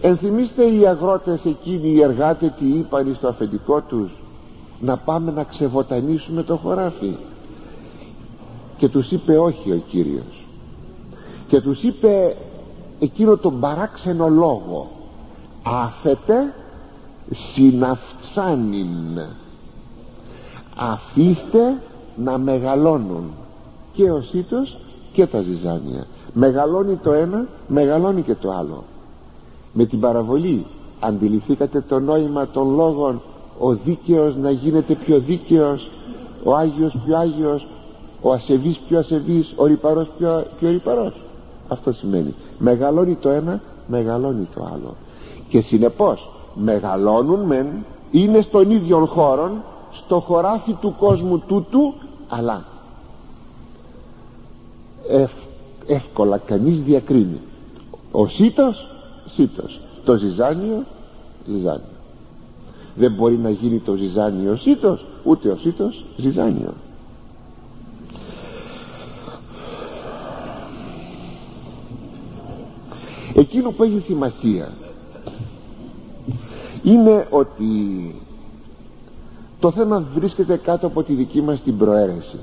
Ενθυμίστε 0.00 0.64
οι 0.64 0.86
αγρότες 0.86 1.44
εκείνοι 1.44 1.88
οι 1.90 2.02
εργάτες 2.02 2.52
τι 2.58 2.66
είπαν 2.66 3.14
στο 3.14 3.28
αφεντικό 3.28 3.80
τους 3.80 4.10
να 4.80 4.96
πάμε 4.96 5.30
να 5.30 5.44
ξεβοτανίσουμε 5.44 6.42
το 6.42 6.56
χωράφι. 6.56 7.16
Και 8.76 8.88
τους 8.88 9.10
είπε 9.10 9.38
όχι 9.38 9.72
ο 9.72 9.82
Κύριος. 9.88 10.46
Και 11.48 11.60
τους 11.60 11.82
είπε 11.82 12.36
εκείνο 12.98 13.36
τον 13.36 13.60
παράξενο 13.60 14.28
λόγο. 14.28 14.90
Άφετε 15.62 16.54
συναυξάνειν. 17.30 19.20
Αφήστε 20.76 21.80
να 22.16 22.38
μεγαλώνουν 22.38 23.32
και 23.92 24.10
ο 24.10 24.22
σύτος 24.22 24.76
και 25.12 25.26
τα 25.26 25.40
ζυζάνια. 25.40 26.06
Μεγαλώνει 26.32 26.96
το 26.96 27.12
ένα 27.12 27.46
μεγαλώνει 27.68 28.22
και 28.22 28.34
το 28.34 28.50
άλλο. 28.50 28.84
Με 29.72 29.84
την 29.84 30.00
παραβολή 30.00 30.66
αντιληφθήκατε 31.00 31.80
το 31.80 32.00
νόημα 32.00 32.46
των 32.46 32.74
λόγων 32.74 33.22
ο 33.58 33.72
δίκαιος 33.74 34.36
να 34.36 34.50
γίνεται 34.50 34.94
πιο 34.94 35.18
δίκαιος 35.18 35.90
ο 36.44 36.54
Άγιος 36.54 36.96
πιο 37.04 37.16
Άγιος 37.16 37.66
ο 38.20 38.32
ασεβής 38.32 38.78
πιο 38.78 38.98
ασεβής 38.98 39.52
ο 39.56 39.66
ρηπαρός 39.66 40.08
πιο, 40.18 40.44
πιο 40.58 40.70
ρηπαρός. 40.70 41.20
Αυτό 41.68 41.92
σημαίνει. 41.92 42.34
Μεγαλώνει 42.58 43.14
το 43.14 43.28
ένα 43.28 43.60
μεγαλώνει 43.86 44.48
το 44.54 44.68
άλλο. 44.74 44.96
Και 45.48 45.60
συνεπώς 45.60 46.33
μεγαλώνουν 46.54 47.40
μεν 47.40 47.66
είναι 48.10 48.40
στον 48.40 48.70
ίδιο 48.70 49.06
χώρο 49.06 49.50
στο 49.90 50.20
χωράφι 50.20 50.72
του 50.72 50.94
κόσμου 50.98 51.38
τούτου 51.38 51.94
αλλά 52.28 52.64
εύκολα 55.86 56.38
κανείς 56.38 56.82
διακρίνει. 56.82 57.40
Ο 58.10 58.28
σύτος 58.28 58.86
σύτος 59.26 59.80
το 60.04 60.16
ζυζάνιο 60.16 60.84
ζυζάνιο. 61.46 61.92
Δεν 62.94 63.12
μπορεί 63.12 63.38
να 63.38 63.50
γίνει 63.50 63.78
το 63.78 63.94
ζυζάνιο 63.94 64.56
σύτος 64.56 65.06
ούτε 65.24 65.48
ο 65.48 65.56
σύτος 65.56 66.04
ζυζάνιο. 66.16 66.72
Εκείνο 73.34 73.70
που 73.70 73.82
έχει 73.82 74.00
σημασία 74.00 74.72
είναι 76.84 77.26
ότι 77.30 77.64
το 79.60 79.70
θέμα 79.70 80.04
βρίσκεται 80.14 80.56
κάτω 80.56 80.86
από 80.86 81.02
τη 81.02 81.12
δική 81.14 81.42
μας 81.42 81.62
την 81.62 81.78
προαίρεση. 81.78 82.38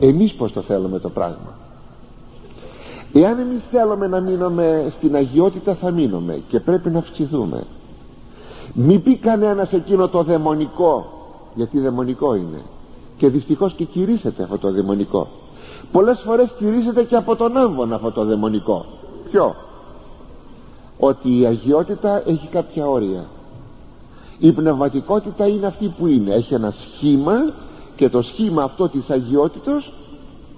Εμείς 0.00 0.32
πως 0.32 0.52
το 0.52 0.60
θέλουμε 0.60 0.98
το 0.98 1.08
πράγμα. 1.08 1.60
Εάν 3.12 3.38
εμείς 3.38 3.62
θέλουμε 3.70 4.06
να 4.06 4.20
μείνουμε 4.20 4.88
στην 4.90 5.14
αγιότητα 5.14 5.74
θα 5.74 5.90
μείνουμε 5.90 6.42
και 6.48 6.60
πρέπει 6.60 6.90
να 6.90 6.98
αυξηθούμε. 6.98 7.64
Μην 8.74 9.02
πει 9.02 9.16
κανένας 9.16 9.72
εκείνο 9.72 10.08
το 10.08 10.22
δαιμονικό 10.22 11.12
γιατί 11.54 11.80
δαιμονικό 11.80 12.34
είναι. 12.34 12.62
Και 13.16 13.28
δυστυχώς 13.28 13.72
και 13.74 13.84
κηρύσσεται 13.84 14.42
αυτό 14.42 14.58
το 14.58 14.72
δαιμονικό. 14.72 15.28
Πολλές 15.92 16.22
φορές 16.24 16.54
κηρύσσεται 16.58 17.04
και 17.04 17.16
από 17.16 17.36
τον 17.36 17.56
άμβον 17.56 17.92
αυτό 17.92 18.12
το 18.12 18.24
δαιμονικό. 18.24 18.86
Ποιο; 19.30 19.54
Ότι 21.04 21.38
η 21.40 21.46
αγιότητα 21.46 22.22
έχει 22.26 22.46
κάποια 22.46 22.88
όρια. 22.88 23.24
Η 24.38 24.52
πνευματικότητα 24.52 25.46
είναι 25.46 25.66
αυτή 25.66 25.94
που 25.98 26.06
είναι. 26.06 26.34
Έχει 26.34 26.54
ένα 26.54 26.70
σχήμα 26.70 27.52
και 27.96 28.08
το 28.08 28.22
σχήμα 28.22 28.62
αυτό 28.62 28.88
της 28.88 29.10
αγιότητος 29.10 29.92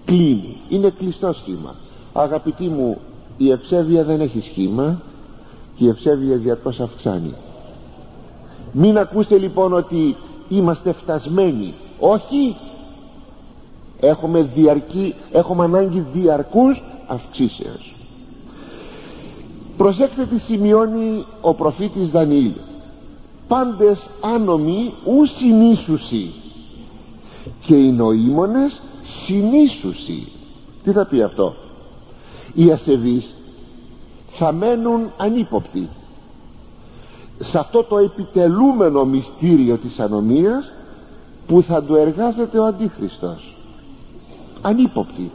κλείνει. 0.04 0.56
Είναι 0.68 0.90
κλειστό 0.90 1.32
σχήμα. 1.32 1.74
Αγαπητοί 2.12 2.68
μου 2.68 2.98
η 3.36 3.50
ευσέβεια 3.50 4.04
δεν 4.04 4.20
έχει 4.20 4.40
σχήμα 4.40 5.00
και 5.76 5.84
η 5.84 5.88
ευσέβεια 5.88 6.36
διαρκώς 6.36 6.80
αυξάνει. 6.80 7.34
Μην 8.72 8.98
ακούστε 8.98 9.38
λοιπόν 9.38 9.72
ότι 9.72 10.16
είμαστε 10.48 10.92
φτασμένοι. 10.92 11.74
Όχι. 11.98 12.56
Έχουμε, 14.00 14.42
διαρκή, 14.42 15.14
έχουμε 15.32 15.64
ανάγκη 15.64 16.06
διαρκούς 16.12 16.82
αυξήσεως 17.06 17.93
προσέξτε 19.76 20.26
τι 20.26 20.38
σημειώνει 20.38 21.24
ο 21.40 21.54
προφήτης 21.54 22.10
Δανιήλ. 22.10 22.52
Πάντες 23.48 24.10
άνομοι 24.20 24.94
ου 25.04 25.26
συνήσουσι 25.26 26.32
και 27.60 27.74
οι 27.74 27.92
νοήμονες 27.92 28.82
συνήσουσι 29.02 30.28
τι 30.84 30.92
θα 30.92 31.06
πει 31.06 31.22
αυτό; 31.22 31.54
Οι 32.54 32.70
ασεβείς 32.70 33.36
θα 34.28 34.52
μένουν 34.52 35.10
ανύποπτοι. 35.16 35.88
Σε 37.38 37.58
αυτό 37.58 37.84
το 37.84 37.98
επιτελούμενο 37.98 39.04
μυστήριο 39.04 39.76
της 39.76 40.00
ανομίας 40.00 40.72
που 41.46 41.62
θα 41.62 41.82
του 41.82 41.94
εργάζεται 41.94 42.58
ο 42.58 42.64
Αντίχριστος. 42.64 43.56
Ανύποπτοι. 44.62 45.30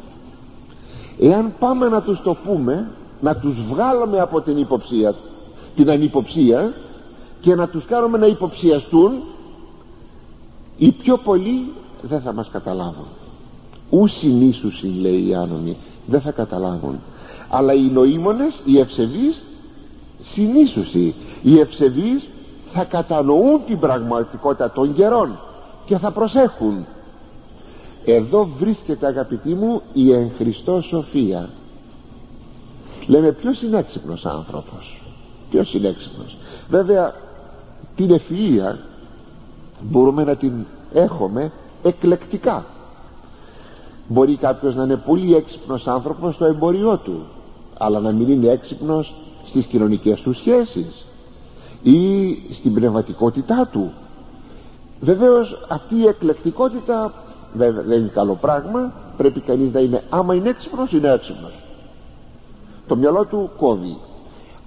Εάν 1.19 1.53
πάμε 1.59 1.87
να 1.87 2.01
τους 2.01 2.21
το 2.21 2.33
πούμε 2.33 2.91
να 3.21 3.35
τους 3.35 3.55
βγάλουμε 3.69 4.19
από 4.19 4.41
την 4.41 4.57
υποψία 4.57 5.15
την 5.75 5.89
ανυποψία 5.89 6.73
και 7.41 7.55
να 7.55 7.67
τους 7.67 7.85
κάνουμε 7.85 8.17
να 8.17 8.25
υποψιαστούν 8.25 9.11
οι 10.77 10.91
πιο 10.91 11.17
πολλοί 11.17 11.71
δεν 12.01 12.21
θα 12.21 12.33
μας 12.33 12.49
καταλάβουν. 12.49 13.05
Ου 13.89 14.07
συνήσουσι 14.07 14.87
λέει 14.87 15.27
οι 15.27 15.35
άνομοι 15.35 15.77
δεν 16.05 16.21
θα 16.21 16.31
καταλάβουν. 16.31 16.99
Αλλά 17.49 17.73
οι 17.73 17.89
νοήμονες 17.89 18.61
οι 18.65 18.79
ευσεβείς 18.79 19.43
συνήσουσι 20.21 21.15
οι 21.41 21.59
ευσεβείς 21.59 22.29
θα 22.71 22.83
κατανοούν 22.83 23.61
την 23.65 23.79
πραγματικότητα 23.79 24.71
των 24.71 24.93
καιρών 24.93 25.39
και 25.85 25.97
θα 25.97 26.11
προσέχουν. 26.11 26.85
Εδώ 28.05 28.49
βρίσκεται 28.59 29.07
αγαπητοί 29.07 29.49
μου 29.53 29.81
η 29.93 30.13
εν 30.13 30.31
Χριστώ 30.37 30.81
σοφία 30.81 31.49
λέμε 33.09 33.31
ποιος 33.31 33.61
είναι 33.61 33.77
έξυπνος 33.77 34.25
άνθρωπος; 34.25 35.01
Ποιος 35.49 35.73
είναι 35.73 35.87
έξυπνος; 35.87 36.37
Βέβαια 36.69 37.13
την 37.95 38.19
ευφυΐα 38.19 38.75
μπορούμε 39.81 40.23
να 40.23 40.35
την 40.35 40.65
έχουμε 40.93 41.51
εκλεκτικά. 41.83 42.65
Μπορεί 44.07 44.35
κάποιος 44.37 44.75
να 44.75 44.83
είναι 44.83 44.95
πολύ 44.95 45.35
έξυπνος 45.35 45.87
άνθρωπος 45.87 46.35
στο 46.35 46.45
εμπόριό 46.45 46.97
του 46.97 47.25
αλλά 47.77 47.99
να 47.99 48.11
μην 48.11 48.29
είναι 48.29 48.47
έξυπνος 48.47 49.13
στις 49.45 49.65
κοινωνικές 49.65 50.21
του 50.21 50.33
σχέσεις 50.33 51.05
ή 51.83 52.35
στην 52.53 52.73
πνευματικότητά 52.73 53.69
του. 53.71 53.91
Βεβαίως 54.99 55.65
αυτή 55.69 55.95
η 55.95 56.07
εκλεκτικότητα 56.07 57.13
βέβαια 57.53 57.81
δεν 57.81 57.99
είναι 57.99 58.11
καλό 58.13 58.35
πράγμα. 58.35 58.93
Πρέπει 59.17 59.39
κανείς 59.39 59.71
να 59.73 59.79
είναι 59.79 60.03
άμα 60.09 60.35
είναι 60.35 60.49
έξυπνος 60.49 60.91
είναι 60.91 61.11
έξυπνος 61.11 61.53
το 62.89 62.95
μυαλό 62.95 63.25
του 63.25 63.49
κόβει. 63.57 63.97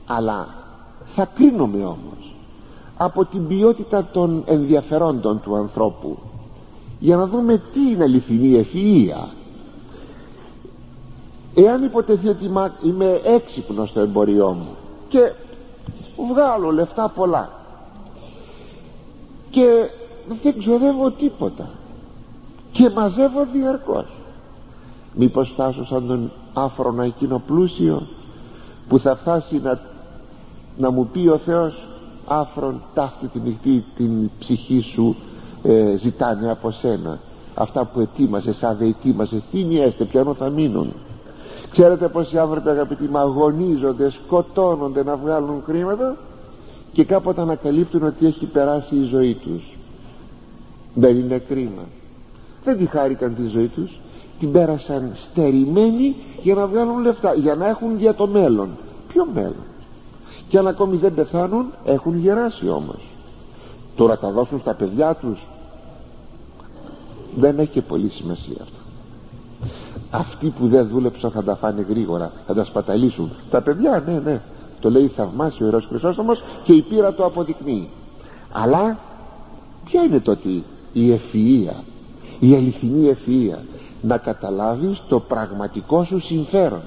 Αλλά 0.06 0.48
θα 1.14 1.28
κρίνουμε 1.34 1.84
όμως 1.84 2.34
από 2.96 3.24
την 3.24 3.46
ποιότητα 3.46 4.08
των 4.12 4.42
ενδιαφερόντων 4.46 5.40
του 5.40 5.56
ανθρώπου 5.56 6.18
για 6.98 7.16
να 7.16 7.26
δούμε 7.26 7.62
τι 7.72 7.80
είναι 7.80 8.02
αληθινή 8.02 8.66
ευφυΐα 8.66 9.28
εάν 11.54 11.84
υποτεθεί 11.84 12.28
ότι 12.28 12.50
είμαι 12.82 13.20
έξυπνος 13.24 13.88
στο 13.88 14.00
εμποριό 14.00 14.50
μου 14.50 14.76
και 15.08 15.32
βγάλω 16.32 16.70
λεφτά 16.70 17.08
πολλά 17.08 17.50
και 19.50 19.66
δεν 20.42 20.58
ξοδεύω 20.58 21.10
τίποτα 21.10 21.70
και 22.72 22.90
μαζεύω 22.90 23.46
διαρκώς 23.52 24.06
μήπως 25.14 25.50
φτάσω 25.52 25.86
σαν 25.86 26.06
τον 26.06 26.32
άφρονα 26.54 27.04
εκείνο 27.04 27.42
πλούσιο 27.46 28.06
που 28.88 28.98
θα 28.98 29.16
φτάσει 29.16 29.58
να, 29.58 29.80
να 30.76 30.90
μου 30.90 31.08
πει 31.12 31.28
ο 31.28 31.38
Θεός 31.38 31.86
άφρον 32.26 32.82
ταύτη 32.94 33.26
τη 33.26 33.38
νυχτή 33.38 33.84
την 33.96 34.30
ψυχή 34.38 34.80
σου 34.80 35.16
ε, 35.62 35.96
ζητάνε 35.96 36.50
από 36.50 36.70
σένα. 36.70 37.18
Αυτά 37.54 37.84
που 37.84 38.00
ετοίμασες 38.00 38.56
σαν 38.56 38.76
δεν 38.76 38.88
ετοίμασες 38.88 39.42
τι 39.50 39.64
νοιέστε 39.64 40.04
ποιανό 40.04 40.34
θα 40.34 40.48
μείνουν. 40.48 40.92
Ξέρετε 41.70 42.08
πως 42.08 42.32
οι 42.32 42.38
άνθρωποι 42.38 42.68
αγαπητοί 42.68 43.04
μου 43.04 43.18
αγωνίζονται 43.18 44.10
σκοτώνονται 44.10 45.04
να 45.04 45.16
βγάλουν 45.16 45.62
χρήματα 45.66 46.16
και 46.92 47.04
κάποτε 47.04 47.40
ανακαλύπτουν 47.40 48.02
ότι 48.02 48.26
έχει 48.26 48.46
περάσει 48.46 48.96
η 48.96 49.04
ζωή 49.04 49.34
τους. 49.34 49.76
Δεν 50.94 51.16
είναι 51.16 51.38
κρίμα. 51.38 51.82
Δεν 52.64 52.78
τη 52.78 52.86
χάρηκαν 52.86 53.34
τη 53.34 53.46
ζωή 53.46 53.66
τους 53.66 53.98
την 54.42 54.52
πέρασαν 54.52 55.12
στερημένοι 55.14 56.16
για 56.42 56.54
να 56.54 56.66
βγάλουν 56.66 57.00
λεφτά 57.00 57.34
για 57.34 57.54
να 57.54 57.68
έχουν 57.68 57.98
για 57.98 58.14
το 58.14 58.26
μέλλον. 58.26 58.68
Ποιο 59.08 59.26
μέλλον; 59.34 59.64
Και 60.48 60.58
αν 60.58 60.66
ακόμη 60.66 60.96
δεν 60.96 61.14
πεθάνουν 61.14 61.66
έχουν 61.84 62.18
γεράσει 62.18 62.68
όμως. 62.68 63.08
Τώρα 63.96 64.16
θα 64.16 64.30
δώσουν 64.30 64.60
στα 64.60 64.74
παιδιά 64.74 65.14
τους. 65.14 65.46
Δεν 67.36 67.58
έχει 67.58 67.70
και 67.70 67.82
πολύ 67.82 68.08
σημασία 68.08 68.56
αυτό. 68.60 68.76
Αυτοί 70.10 70.48
που 70.58 70.68
δεν 70.68 70.88
δούλεψαν 70.88 71.30
θα 71.30 71.42
τα 71.42 71.56
φάνε 71.56 71.86
γρήγορα 71.88 72.32
θα 72.46 72.54
τα 72.54 72.64
σπαταλίσουν 72.64 73.30
τα 73.50 73.60
παιδιά 73.60 74.02
ναι 74.06 74.20
ναι. 74.24 74.40
Το 74.80 74.90
λέει 74.90 75.08
θαυμάσιο 75.08 75.66
ο 75.66 75.68
Ιερός 75.68 75.86
Χρυσόστομος 75.86 76.42
και 76.64 76.72
η 76.72 76.82
πείρα 76.82 77.14
το 77.14 77.24
αποδεικνύει. 77.24 77.88
Αλλά 78.52 78.98
ποια 79.84 80.02
είναι 80.02 80.20
τότε 80.20 80.48
η 80.92 81.20
ευφυΐα 81.20 81.82
η 82.38 82.54
αληθινή 82.54 83.16
ευφυΐα 83.16 83.58
να 84.02 84.18
καταλάβεις 84.18 85.02
το 85.08 85.20
πραγματικό 85.20 86.04
σου 86.04 86.20
συμφέρον. 86.20 86.82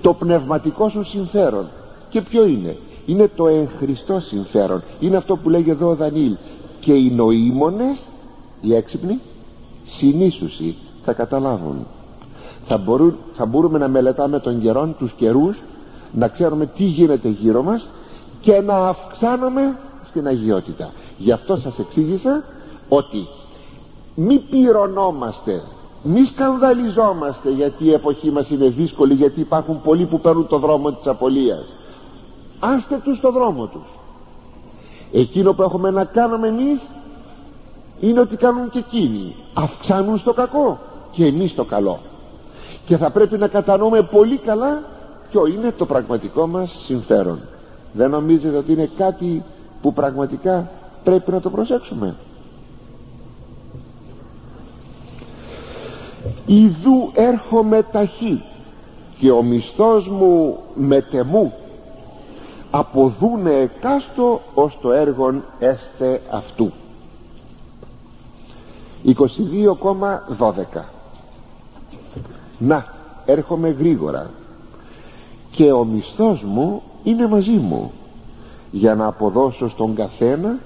Το 0.00 0.12
πνευματικό 0.14 0.88
σου 0.88 1.04
συμφέρον. 1.04 1.66
Και 2.08 2.20
ποιο 2.20 2.46
είναι; 2.46 2.76
Είναι 3.06 3.28
το 3.28 3.46
εν 3.46 3.68
συμφέρον. 4.18 4.82
Είναι 5.00 5.16
αυτό 5.16 5.36
που 5.36 5.50
λέγει 5.50 5.70
εδώ 5.70 5.88
ο 5.88 5.94
Δανίλ 5.94 6.36
και 6.80 6.92
οι 6.92 7.10
νοήμονες 7.10 8.06
οι 8.60 8.74
έξυπνοι 8.74 9.20
συνήσουσοι 9.84 10.76
θα 11.04 11.12
καταλάβουν. 11.12 11.86
Θα, 12.66 12.76
μπορούν, 12.76 13.16
θα 13.34 13.46
μπορούμε 13.46 13.78
να 13.78 13.88
μελετάμε 13.88 14.40
τον 14.40 14.60
καιρό 14.60 14.94
τους 14.98 15.12
καιρούς 15.12 15.62
να 16.12 16.28
ξέρουμε 16.28 16.66
τι 16.66 16.84
γίνεται 16.84 17.28
γύρω 17.28 17.62
μας 17.62 17.88
και 18.40 18.60
να 18.60 18.88
αυξάνουμε 18.88 19.78
στην 20.04 20.26
αγιότητα. 20.26 20.92
Γι' 21.18 21.32
αυτό 21.32 21.56
σας 21.56 21.78
εξήγησα 21.78 22.44
ότι 22.88 23.26
μη 24.14 24.38
πυρονόμαστε 24.38 25.62
μη 26.06 26.24
σκανδαλιζόμαστε 26.24 27.50
γιατί 27.50 27.84
η 27.84 27.92
εποχή 27.92 28.30
μας 28.30 28.50
είναι 28.50 28.68
δύσκολη 28.68 29.14
γιατί 29.14 29.40
υπάρχουν 29.40 29.80
πολλοί 29.82 30.06
που 30.06 30.20
παίρνουν 30.20 30.46
το 30.46 30.58
δρόμο 30.58 30.92
της 30.92 31.06
απολίας. 31.06 31.76
Άστε 32.60 33.00
τους 33.04 33.20
το 33.20 33.32
δρόμο 33.32 33.66
τους. 33.66 33.86
Εκείνο 35.12 35.52
που 35.52 35.62
έχουμε 35.62 35.90
να 35.90 36.04
κάνουμε 36.04 36.48
εμείς 36.48 36.86
είναι 38.00 38.20
ότι 38.20 38.36
κάνουν 38.36 38.70
και 38.70 38.78
εκείνοι. 38.78 39.34
Αυξάνουν 39.54 40.18
στο 40.18 40.32
κακό 40.32 40.78
και 41.10 41.26
εμείς 41.26 41.54
το 41.54 41.64
καλό. 41.64 41.98
Και 42.84 42.96
θα 42.96 43.10
πρέπει 43.10 43.38
να 43.38 43.48
κατανοούμε 43.48 44.02
πολύ 44.02 44.36
καλά 44.36 44.82
ποιο 45.30 45.46
είναι 45.46 45.72
το 45.72 45.86
πραγματικό 45.86 46.46
μας 46.46 46.82
συμφέρον. 46.84 47.38
Δεν 47.92 48.10
νομίζετε 48.10 48.56
ότι 48.56 48.72
είναι 48.72 48.90
κάτι 48.96 49.42
που 49.82 49.92
πραγματικά 49.92 50.70
πρέπει 51.04 51.30
να 51.30 51.40
το 51.40 51.50
προσέξουμε; 51.50 52.14
Ιδού 56.46 57.10
έρχομαι 57.12 57.82
ταχύ 57.82 58.42
και 59.18 59.30
ο 59.30 59.42
μισθός 59.42 60.08
μου 60.08 60.58
μετεμού 60.74 61.52
αποδούνε 62.70 63.54
εκάστο 63.54 64.40
ως 64.54 64.78
το 64.80 64.92
έργον 64.92 65.44
έστε 65.58 66.20
αυτού. 66.30 66.72
22,12 69.04 70.82
να 72.58 72.86
έρχομαι 73.24 73.68
γρήγορα. 73.68 74.30
Και 75.50 75.72
ο 75.72 75.84
μισθός 75.84 76.42
μου 76.42 76.82
είναι 77.02 77.26
μαζί 77.26 77.50
μου. 77.50 77.92
Για 78.70 78.94
να 78.94 79.06
αποδώσω 79.06 79.68
στον 79.68 79.94
καθένα 79.94 80.58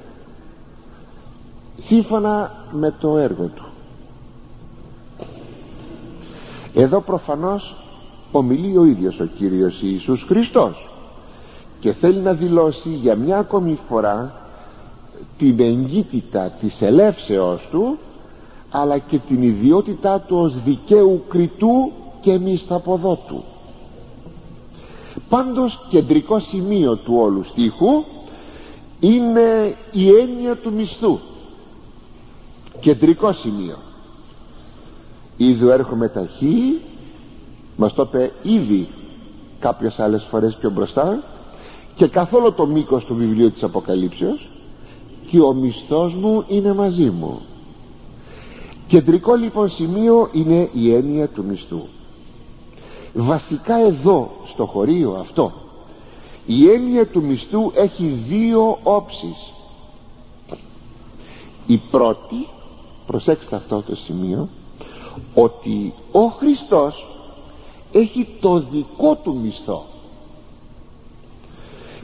σύμφωνα 1.81 2.53
με 2.73 2.95
το 3.01 3.19
έργο 3.19 3.45
του 3.45 3.68
εδώ 6.83 7.01
προφανώς 7.01 7.77
ομιλεί 8.33 8.79
ο 8.79 8.85
ίδιος 8.85 9.21
ο 9.21 9.25
Κύριος 9.25 9.83
Ιησούς 9.83 10.25
Χριστός 10.29 10.89
και 11.81 11.93
θέλει 11.93 12.19
να 12.19 12.33
δηλώσει 12.33 12.89
για 12.89 13.17
μια 13.17 13.39
ακόμη 13.39 13.79
φορά 13.89 14.35
την 15.39 15.61
εγκύτητα 15.61 16.51
της 16.61 16.83
ελεύσεώς 16.83 17.69
του 17.71 17.99
αλλά 18.71 18.99
και 18.99 19.19
την 19.19 19.43
ιδιότητά 19.43 20.21
του 20.21 20.37
ως 20.37 20.63
δικαίου 20.63 21.25
κριτού 21.29 21.93
και 22.21 22.39
μισθαποδότου. 22.39 23.43
Πάντως 25.29 25.87
κεντρικό 25.89 26.41
σημείο 26.41 26.97
του 26.97 27.15
όλου 27.17 27.45
στίχου 27.45 28.05
είναι 29.01 29.77
η 29.93 30.09
έννοια 30.09 30.57
του 30.57 30.73
μισθού. 30.73 31.19
Κεντρικό 32.81 33.33
σημείο 33.33 33.77
Ήδη 35.39 35.69
έρχομαι 35.69 36.09
ταχύ 36.09 36.81
μας 37.77 37.95
το 37.95 38.03
είπε 38.03 38.33
ήδη 38.43 38.89
κάποιες 39.59 39.99
άλλες 39.99 40.27
φορές 40.31 40.57
πιο 40.57 40.71
μπροστά 40.71 41.23
και 41.95 42.07
καθόλου 42.07 42.53
το 42.53 42.67
μήκος 42.67 43.05
του 43.05 43.15
βιβλίου 43.15 43.51
της 43.51 43.63
Αποκαλύψεως 43.63 44.49
και 45.31 45.41
ο 45.41 45.53
μισθός 45.53 46.15
μου 46.15 46.45
είναι 46.49 46.73
μαζί 46.73 47.11
μου. 47.11 47.41
Κεντρικό 48.87 49.35
λοιπόν 49.35 49.69
σημείο 49.69 50.29
είναι 50.33 50.69
η 50.73 50.95
έννοια 50.95 51.29
του 51.29 51.45
μισθού. 51.45 51.81
Βασικά 53.15 53.79
εδώ 53.87 54.31
στο 54.53 54.65
χωρίο 54.67 55.17
αυτό 55.21 55.53
η 56.51 56.71
έννοια 56.71 57.07
του 57.07 57.23
μισθού 57.23 57.71
έχει 57.75 58.07
δύο 58.07 58.79
όψεις. 58.83 59.53
Η 61.67 61.77
πρώτη 61.91 62.47
προσέξτε 63.07 63.57
αυτό 63.57 63.83
το 63.83 63.97
σημείο 63.97 64.49
ότι 65.35 65.95
ο 66.13 66.27
Χριστός 66.27 67.07
έχει 67.93 68.29
το 68.41 68.59
δικό 68.59 69.15
του 69.15 69.37
μισθό 69.37 69.85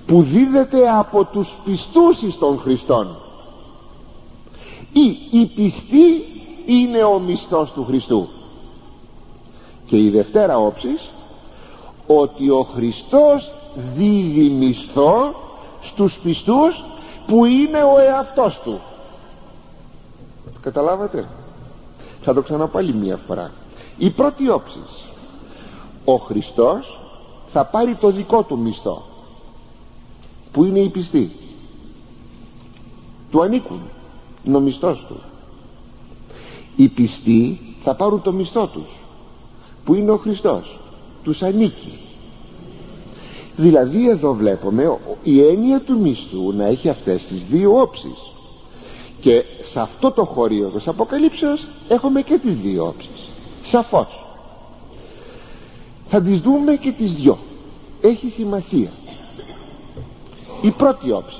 που 0.06 0.22
δίδεται 0.22 0.90
από 0.90 1.24
τους 1.24 1.56
πιστούς 1.64 2.22
εις 2.22 2.38
των 2.38 2.58
Χριστών 2.58 3.16
ή 4.92 5.38
η 5.38 5.46
πιστή 5.46 6.24
είναι 6.66 7.02
ο 7.02 7.18
μισθός 7.18 7.72
του 7.72 7.84
Χριστού. 7.84 8.28
Και 9.86 9.96
η 9.96 10.10
δευτέρα 10.10 10.58
όψης 10.58 11.10
ότι 12.06 12.50
ο 12.50 12.62
Χριστός 12.74 13.52
δίδει 13.94 14.50
μισθό 14.50 15.34
στους 15.80 16.18
πιστούς 16.22 16.84
που 17.26 17.44
είναι 17.44 17.82
ο 17.82 17.98
εαυτός 17.98 18.60
του. 18.64 18.80
Καταλάβατε; 20.60 21.28
Θα 22.24 22.34
το 22.34 22.42
ξαναπώ 22.42 22.78
άλλη 22.78 22.94
μία 22.94 23.16
φορά. 23.16 23.52
Η 23.98 24.10
πρώτη 24.10 24.48
όψη 24.48 24.80
ο 26.04 26.16
Χριστός 26.16 27.00
θα 27.52 27.64
πάρει 27.64 27.94
το 27.94 28.10
δικό 28.10 28.42
του 28.42 28.58
μισθό 28.58 29.02
που 30.52 30.64
είναι 30.64 30.78
η 30.78 30.88
πιστή 30.88 31.32
του 33.34 33.42
ανήκουν 33.42 33.80
είναι 34.44 34.56
ο 34.56 34.60
μισθός 34.60 35.04
τους. 35.08 35.22
Οι 36.76 36.88
πιστοί 36.88 37.60
θα 37.82 37.94
πάρουν 37.94 38.22
το 38.22 38.32
μισθό 38.32 38.66
τους 38.66 38.88
που 39.84 39.94
είναι 39.94 40.10
ο 40.10 40.16
Χριστός. 40.16 40.78
Τους 41.22 41.42
ανήκει. 41.42 41.98
Δηλαδή 43.56 44.08
εδώ 44.08 44.34
βλέπουμε 44.34 44.98
η 45.22 45.40
έννοια 45.42 45.80
του 45.80 46.00
μισθού 46.00 46.52
να 46.52 46.64
έχει 46.64 46.88
αυτές 46.88 47.26
τις 47.26 47.44
δύο 47.50 47.80
όψεις 47.80 48.23
και 49.24 49.44
σε 49.62 49.80
αυτό 49.80 50.10
το 50.10 50.24
χωρίο 50.24 50.68
της 50.68 50.88
Αποκαλύψεως 50.88 51.66
έχουμε 51.88 52.22
και 52.22 52.38
τις 52.38 52.56
δύο 52.56 52.86
όψεις. 52.86 53.30
Σαφώς. 53.62 54.24
Θα 56.06 56.22
τις 56.22 56.40
δούμε 56.40 56.76
και 56.76 56.92
τις 56.92 57.14
δυο. 57.14 57.38
Έχει 58.00 58.30
σημασία. 58.30 58.90
Η 60.60 60.70
πρώτη 60.70 61.10
όψη. 61.10 61.38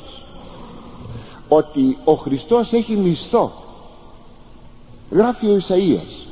Ότι 1.48 1.98
ο 2.04 2.14
Χριστός 2.14 2.72
έχει 2.72 2.96
μισθό. 2.96 3.52
Γράφει 5.10 5.46
ο 5.46 5.56
Ισαΐας. 5.56 6.26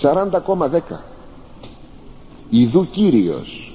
40,10 0.00 1.00
Ιδού 2.50 2.88
Κύριος. 2.90 3.72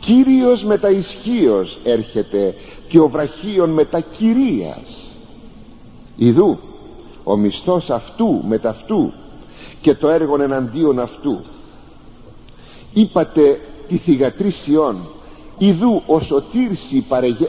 Κύριος 0.00 0.64
μετα 0.64 0.90
ισχύος 0.90 1.78
έρχεται 1.84 2.54
και 2.88 2.98
ο 2.98 3.08
βραχίων 3.08 3.70
μετα 3.70 4.00
κυρίας 4.00 5.05
Ιδού 6.16 6.58
ο 7.24 7.36
μισθός 7.36 7.90
αυτού 7.90 8.42
μεταυτού 8.46 9.12
και 9.80 9.94
το 9.94 10.08
έργο 10.08 10.42
εναντίον 10.42 11.00
αυτού. 11.00 11.40
Είπατε 12.92 13.60
τη 13.88 13.96
θυγατρή 13.96 14.50
Σιών 14.50 14.96
Ιδού 15.58 16.02
ο 16.06 16.20
σωτήρσι 16.20 17.06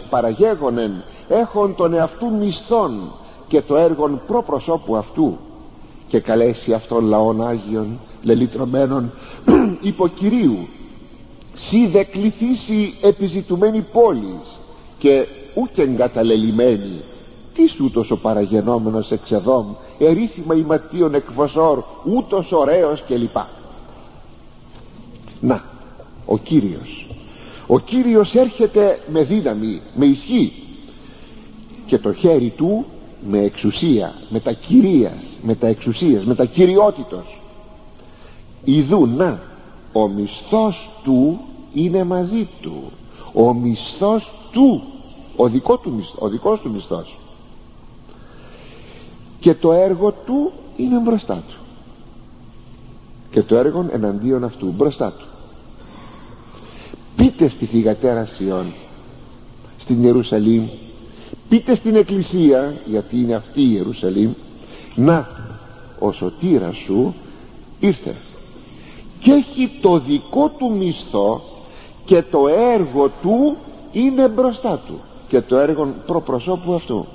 παραγέγονεν 0.09 1.03
έχον 1.27 1.75
τον 1.75 1.93
εαυτού 1.93 2.31
μισθών 2.31 3.11
και 3.47 3.61
το 3.61 3.75
έργον 3.75 4.21
προπροσώπου 4.27 4.95
αυτού. 4.95 5.37
Και 6.07 6.19
καλέσει 6.19 6.73
αυτόν 6.73 7.05
λαόν 7.05 7.47
Άγιον 7.47 7.99
λελυτρωμένων 8.21 9.11
υποκυρίου 9.81 10.67
σύ 11.53 11.87
δε 11.87 12.03
κληθήσει 12.03 12.97
επιζητουμένη 13.01 13.85
πόλης 13.91 14.59
και 14.97 15.27
ούτε 15.53 15.81
εγκαταλελειμμένη 15.81 17.01
τι 17.57 17.83
ούτως 17.83 18.11
ο 18.11 18.17
παραγενόμενος 18.17 19.11
εξεδόμ 19.11 19.65
ερήθημα 19.99 20.55
ηματίων 20.55 21.13
εκβοσόρ 21.13 21.83
ούτως 22.03 22.51
ωραίος 22.51 23.03
κλπ. 23.07 23.37
Να 25.41 25.63
ο 26.25 26.37
Κύριος. 26.37 27.07
Ο 27.67 27.79
Κύριος 27.79 28.35
έρχεται 28.35 28.99
με 29.11 29.23
δύναμη 29.23 29.81
με 29.95 30.05
ισχύ. 30.05 30.53
Και 31.85 31.97
το 31.97 32.13
χέρι 32.13 32.49
του 32.49 32.85
με 33.27 33.39
εξουσία 33.39 34.13
με 34.29 34.39
τα 34.39 34.51
κυρίας 34.51 35.23
με 35.41 35.55
τα 35.55 35.67
εξουσίας 35.67 36.25
με 36.25 36.35
τα 36.35 36.45
κυριότητος. 36.45 37.41
Ιδού 38.63 39.07
να 39.07 39.41
ο 39.93 40.07
μισθός 40.07 40.89
του 41.03 41.39
είναι 41.73 42.03
μαζί 42.03 42.47
του. 42.61 42.91
Ο 43.33 43.53
μισθός 43.53 44.33
του 44.51 44.83
ο, 45.35 45.47
δικό 45.47 45.77
του, 45.77 46.03
ο 46.19 46.27
δικός 46.29 46.59
του 46.59 46.71
μισθός 46.71 47.17
και 49.47 49.53
το 49.53 49.73
έργο 49.73 50.11
του 50.25 50.51
είναι 50.77 50.99
μπροστά 50.99 51.43
του. 51.47 51.55
Και 53.31 53.41
το 53.41 53.55
έργο 53.55 53.85
εναντίον 53.91 54.43
αυτού 54.43 54.73
μπροστά 54.77 55.11
του. 55.11 55.25
Πείτε 57.15 57.49
στη 57.49 57.65
θυγατέρα 57.65 58.25
Σιών 58.25 58.73
στην 59.77 60.03
Ιερουσαλήμ 60.03 60.67
πείτε 61.49 61.75
στην 61.75 61.95
Εκκλησία 61.95 62.75
γιατί 62.85 63.21
είναι 63.21 63.35
αυτή 63.35 63.61
η 63.61 63.69
Ιερουσαλήμ 63.73 64.33
να 64.95 65.27
ο 65.99 66.11
σωτήρας 66.11 66.75
σου 66.75 67.13
ήρθε. 67.79 68.15
Και 69.19 69.31
έχει 69.31 69.71
το 69.81 69.99
δικό 69.99 70.49
του 70.57 70.71
μισθό 70.71 71.41
και 72.05 72.21
το 72.21 72.47
έργο 72.47 73.11
του 73.21 73.55
είναι 73.91 74.27
μπροστά 74.27 74.79
του. 74.87 74.99
Και 75.27 75.41
το 75.41 75.57
έργο 75.57 75.93
προπροσώπου 76.05 76.73
αυτού 76.73 77.05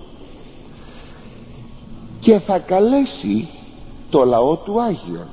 και 2.22 2.38
θα 2.38 2.58
καλέσει 2.58 3.48
το 4.10 4.24
λαό 4.24 4.56
του 4.56 4.80
Άγιον. 4.80 5.28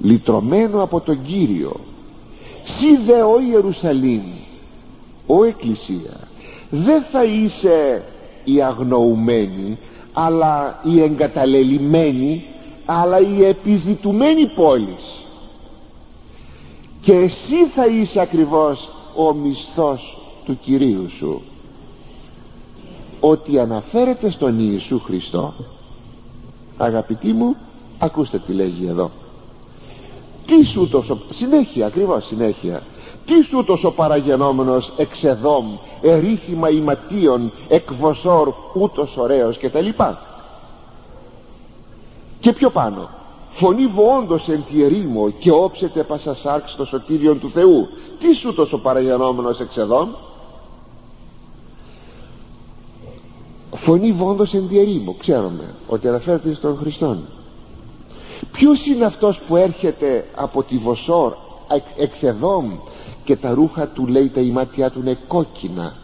Λυτρωμένο 0.00 0.82
από 0.82 1.00
τον 1.00 1.22
Κύριο 1.22 1.80
σύ 2.62 2.96
δε 2.96 3.22
ο 3.22 3.40
Ιερουσαλήμ 3.40 4.22
ο 5.26 5.44
Εκκλησία. 5.44 6.28
Δεν 6.70 7.02
θα 7.02 7.24
είσαι 7.24 8.04
η 8.44 8.62
αγνοουμένη 8.62 9.78
αλλά 10.12 10.80
η 10.84 11.02
εγκαταλελειμμένη 11.02 12.44
αλλά 12.84 13.20
η 13.20 13.44
επιζητουμένη 13.44 14.46
πόλη 14.46 14.96
και 17.00 17.12
εσύ 17.12 17.66
θα 17.74 17.86
είσαι 17.86 18.20
ακριβώς 18.20 18.90
ο 19.16 19.34
μισθός 19.34 20.18
του 20.44 20.58
Κυρίου 20.60 21.10
σου 21.10 21.42
ότι 23.20 23.58
αναφέρεται 23.58 24.30
στον 24.30 24.58
Ιησού 24.58 25.00
Χριστό 25.00 25.54
αγαπητοί 26.76 27.32
μου 27.32 27.56
ακούστε 27.98 28.38
τι 28.38 28.52
λέγει 28.52 28.86
εδώ. 28.86 29.10
Τι 30.46 30.64
σου 30.64 30.88
τόσο 30.88 31.18
συνέχεια 31.30 31.86
ακριβώς 31.86 32.26
συνέχεια. 32.26 32.82
Τι 33.26 33.42
σου 33.42 33.64
τόσο 33.64 33.90
παραγενόμενος 33.90 34.92
εξεδόμ 34.96 35.66
ερήθημα 36.02 36.70
ηματίων 36.70 37.52
εκβοσόρ 37.68 38.52
ούτως 38.74 39.16
ωραίος 39.16 39.56
και 39.58 39.70
τα 39.70 39.80
λοιπά. 39.80 40.22
Και 42.40 42.52
πιο 42.52 42.70
πάνω 42.70 43.08
φωνή 43.58 43.86
βοόντος 43.86 44.48
εν 44.48 44.64
τη 44.70 44.82
ερήμο 44.82 45.30
και 45.30 45.50
όψετε 45.50 46.02
πασασάρξ 46.02 46.74
το 46.76 46.84
σωτήριον 46.84 47.40
του 47.40 47.50
Θεού. 47.50 47.88
Τι 48.18 48.34
σου 48.34 48.54
τόσο 48.54 48.78
παραγενόμενος 48.78 49.60
εξεδών 49.60 50.16
φωνή 53.84 54.12
βόντος 54.12 54.54
εν 54.54 54.68
τη 54.68 54.78
ερήμο 54.78 55.14
ξέρουμε 55.18 55.74
ότι 55.88 56.08
αναφέρεται 56.08 56.54
στον 56.54 56.76
Χριστόν 56.76 57.18
ποιος 58.52 58.86
είναι 58.86 59.04
αυτός 59.04 59.40
που 59.46 59.56
έρχεται 59.56 60.26
από 60.34 60.62
τη 60.62 60.76
Βοσόρ 60.76 61.32
εξεδόμ 61.96 62.72
και 63.24 63.36
τα 63.36 63.50
ρούχα 63.50 63.86
του 63.88 64.06
λέει 64.06 64.28
τα 64.28 64.40
ημάτια 64.40 64.90
του 64.90 65.00
είναι 65.00 65.18
κόκκινα; 65.28 65.94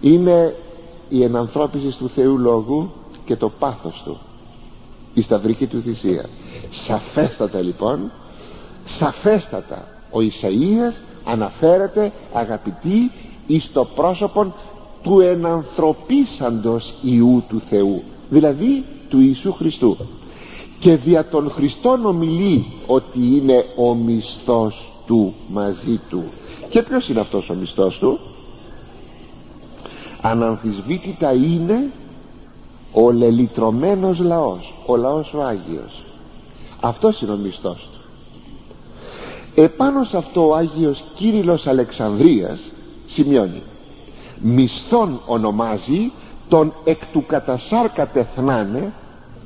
Είναι 0.00 0.56
η 1.08 1.22
ενανθρώπιση 1.22 1.98
του 1.98 2.08
Θεού 2.08 2.38
Λόγου 2.38 2.90
και 3.24 3.36
το 3.36 3.48
πάθος 3.58 4.02
του 4.04 4.18
η 5.14 5.22
σταυρική 5.22 5.66
του 5.66 5.80
θυσία. 5.80 6.28
Σαφέστατα 6.70 7.60
λοιπόν 7.60 8.10
σαφέστατα 8.84 9.88
ο 10.10 10.18
Ισαΐας 10.18 11.02
αναφέρεται 11.24 12.12
αγαπητοί 12.32 13.10
εις 13.46 13.72
το 13.72 13.84
πρόσωπο 13.84 14.54
του 15.02 15.20
ενανθρωπίσαντος 15.20 16.94
Ιού 17.02 17.44
του 17.48 17.60
Θεού 17.60 18.02
δηλαδή 18.28 18.84
του 19.08 19.20
Ιησού 19.20 19.52
Χριστού. 19.52 19.96
Και 20.78 20.96
δια 20.96 21.28
των 21.28 21.50
Χριστών 21.50 22.06
ομιλεί 22.06 22.66
ότι 22.86 23.18
είναι 23.18 23.64
ο 23.76 23.94
μισθός 23.94 24.92
του 25.06 25.34
μαζί 25.48 26.00
του. 26.08 26.24
Και 26.68 26.82
ποιος 26.82 27.08
είναι 27.08 27.20
αυτός 27.20 27.50
ο 27.50 27.54
μισθός 27.54 27.98
του; 27.98 28.18
Αναμφισβήτητα 30.20 31.32
είναι 31.32 31.90
ο 32.92 33.10
λελιτρωμένος 33.10 34.18
λαός 34.18 34.74
ο 34.86 34.96
λαός 34.96 35.34
ο 35.34 35.42
Άγιος. 35.42 36.02
Αυτός 36.80 37.20
είναι 37.22 37.32
ο 37.32 37.36
μισθός 37.36 37.88
του. 37.92 37.98
Επάνω 39.62 40.04
σε 40.04 40.16
αυτό 40.16 40.48
ο 40.48 40.54
Άγιος 40.54 41.04
Κύριλλος 41.14 41.66
Αλεξανδρίας 41.66 42.60
σημειώνει 43.06 43.62
μισθόν 44.40 45.20
ονομάζει 45.26 46.12
τον 46.48 46.72
εκ 46.84 47.06
του 47.06 47.24
κατασάρκα 47.26 48.06
τεθνάνε 48.06 48.92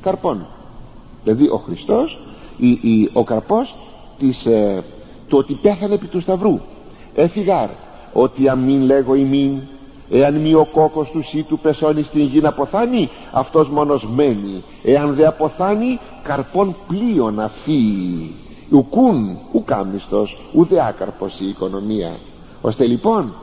καρπών. 0.01 0.47
Δηλαδή 1.25 1.49
ο 1.49 1.57
Χριστός 1.57 2.19
η, 2.57 2.71
η, 2.71 3.11
ο 3.13 3.25
καρπός 3.25 3.75
της, 4.19 4.47
ε, 4.47 4.85
του 5.29 5.39
ότι 5.39 5.55
πέθανε 5.55 5.95
επί 5.95 6.07
του 6.07 6.21
σταυρού. 6.21 6.61
Έφυγαρ 7.15 7.69
ότι 8.13 8.49
αμήν 8.49 8.83
λέγω 8.83 9.15
ημίν 9.15 9.61
εάν 10.11 10.35
μη 10.35 10.55
ο 10.55 10.69
κόκκος 10.73 11.11
του 11.11 11.23
σύτου 11.23 11.59
πεσώνει 11.59 12.03
στην 12.03 12.23
γη 12.23 12.41
να 12.41 12.49
αποθάνει 12.49 13.09
αυτός 13.33 13.69
μόνος 13.71 14.09
μένει. 14.15 14.63
Εάν 14.83 15.15
δε 15.15 15.27
αποθάνει 15.27 15.99
καρπών 16.23 16.77
πλοίων 16.87 17.41
αφή 17.41 17.81
ουκούν 18.71 19.39
ουκάμιστος 19.53 20.39
ουδε 20.53 20.87
άκαρπος 20.87 21.41
η 21.41 21.49
οικονομία. 21.49 22.17
Ώστε 22.61 22.87
λοιπόν 22.87 23.35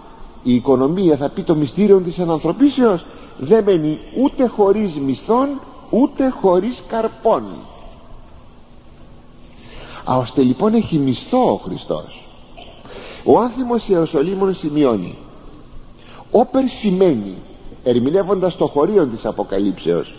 η 0.43 0.53
οικονομία 0.53 1.17
θα 1.17 1.29
πει 1.29 1.43
το 1.43 1.55
μυστήριο 1.55 1.99
της 1.99 2.19
ανθρωπίσεως 2.19 3.05
δεν 3.37 3.63
μένει 3.63 3.99
ούτε 4.23 4.47
χωρίς 4.47 4.99
μισθών 4.99 5.47
ούτε 5.89 6.29
χωρίς 6.29 6.83
καρπών. 6.87 7.43
Α, 10.11 10.17
ώστε 10.17 10.41
λοιπόν 10.41 10.73
έχει 10.73 10.97
μισθό 10.97 11.51
ο 11.51 11.55
Χριστός. 11.55 12.27
Ο 13.23 13.39
άνθιμος 13.39 13.87
Ιεροσολύμων 13.87 14.53
σημειώνει 14.53 15.17
όπερ 16.31 16.67
σημαίνει 16.67 17.35
ερμηνεύοντας 17.83 18.55
το 18.55 18.67
χωρίο 18.67 19.05
της 19.05 19.25
Αποκαλύψεως 19.25 20.13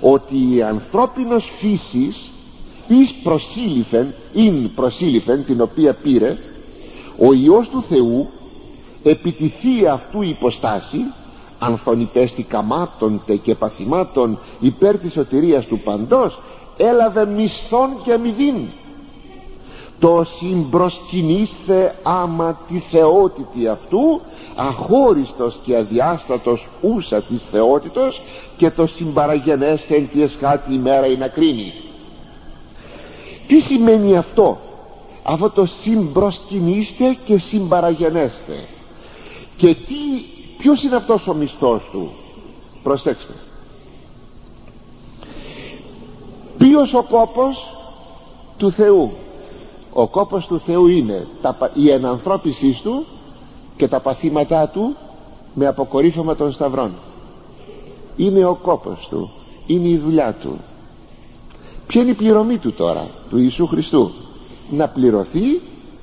ότι 0.00 0.54
η 0.54 0.62
ανθρώπινος 0.62 1.52
φύσης 1.58 2.30
εις 2.88 3.14
προσήλυφεν 3.22 4.14
ειν 4.32 4.74
προσήλυφεν 4.74 5.44
την 5.44 5.60
οποία 5.60 5.94
πήρε 5.94 6.38
ο 7.18 7.32
Υιός 7.32 7.68
του 7.68 7.84
Θεού 7.88 8.28
επί 9.10 9.32
τη 9.32 9.48
θεία 9.48 9.92
αυτού 9.92 10.22
υποστάση 10.22 10.98
ανθονιπέστη 11.58 12.42
καμάτων 12.42 13.22
και 13.42 13.54
παθημάτων 13.54 14.38
υπέρ 14.60 14.98
της 14.98 15.12
σωτηρίας 15.12 15.66
του 15.66 15.78
παντός 15.78 16.40
έλαβε 16.76 17.26
μισθόν 17.26 17.90
και 18.04 18.12
αμοιβήν 18.12 18.56
το 19.98 20.24
συμπροσκυνήστε 20.38 21.94
άμα 22.02 22.58
τη 22.68 22.78
θεότητη 22.78 23.68
αυτού 23.68 24.20
αχώριστος 24.56 25.58
και 25.64 25.76
αδιάστατος 25.76 26.68
ούσα 26.80 27.22
της 27.22 27.42
θεότητος 27.50 28.22
και 28.56 28.70
το 28.70 28.86
συμπαραγενέστε 28.86 29.94
εν 29.94 30.08
τη 30.12 30.22
εσχάτη 30.22 30.74
ημέρα 30.74 31.06
η 31.06 31.16
να 31.16 31.28
κρίνει 31.28 31.72
τι 33.46 33.60
σημαίνει 33.60 34.16
αυτό; 34.16 34.58
Αυτό 35.22 35.50
το 35.50 35.66
συμπροσκυνήστε 35.66 37.16
και 37.24 37.38
συμπαραγενέστε 37.38 38.68
και 39.58 39.74
τι, 39.74 40.24
ποιος 40.58 40.82
είναι 40.82 40.96
αυτός 40.96 41.28
ο 41.28 41.34
μισθός 41.34 41.88
του; 41.92 42.10
Προσέξτε. 42.82 43.32
Ποιος 46.58 46.94
ο 46.94 47.02
κόπος 47.02 47.74
του 48.56 48.70
Θεού; 48.70 49.12
Ο 49.92 50.08
κόπος 50.08 50.46
του 50.46 50.60
Θεού 50.60 50.86
είναι 50.86 51.26
η 51.74 51.90
ενανθρώπισή 51.90 52.80
του 52.82 53.06
και 53.76 53.88
τα 53.88 54.00
παθήματά 54.00 54.68
του 54.68 54.96
με 55.54 55.66
αποκορύφωμα 55.66 56.36
των 56.36 56.52
σταυρών. 56.52 56.92
Είναι 58.16 58.44
ο 58.44 58.54
κόπος 58.54 59.06
του 59.10 59.30
είναι 59.68 59.88
η 59.88 59.96
δουλειά 59.96 60.36
του. 60.40 60.58
Ποια 61.86 62.00
είναι 62.00 62.10
η 62.10 62.14
πληρωμή 62.14 62.58
του 62.58 62.72
τώρα 62.72 63.08
του 63.30 63.38
Ιησού 63.38 63.66
Χριστού; 63.66 64.10
Να 64.70 64.88
πληρωθεί 64.88 65.60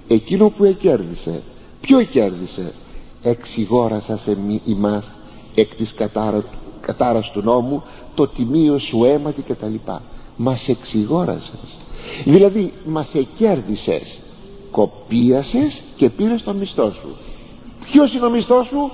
εκείνο 0.07 0.49
που 0.49 0.63
εκέρδισε. 0.63 1.43
Ποιο 1.81 1.99
εκέρδισε; 1.99 2.73
Εξηγόρασα 3.29 4.17
σε 4.17 4.37
εμάς 4.67 5.17
εκ 5.55 5.75
της 5.75 5.93
κατάρα, 5.93 6.43
κατάρας 6.81 7.31
του 7.31 7.41
νόμου 7.41 7.83
το 8.15 8.27
τιμίο 8.27 8.77
σου 8.77 9.03
αίματι 9.03 9.41
και 9.41 9.53
τα 9.53 9.67
λοιπά. 9.67 10.01
Μας 10.37 10.67
εξηγόρασες. 10.67 11.77
Δηλαδή 12.23 12.73
μας 12.85 13.13
εκέρδισες 13.13 14.19
κοπίασες 14.71 15.83
και 15.95 16.09
πήρες 16.09 16.43
το 16.43 16.53
μισθό 16.53 16.91
σου. 16.91 17.15
Ποιος 17.85 18.13
είναι 18.13 18.25
ο 18.25 18.29
μισθός 18.29 18.67
σου; 18.67 18.91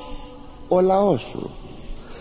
Ο 0.68 0.82
λαός 0.82 1.22
σου. 1.32 1.50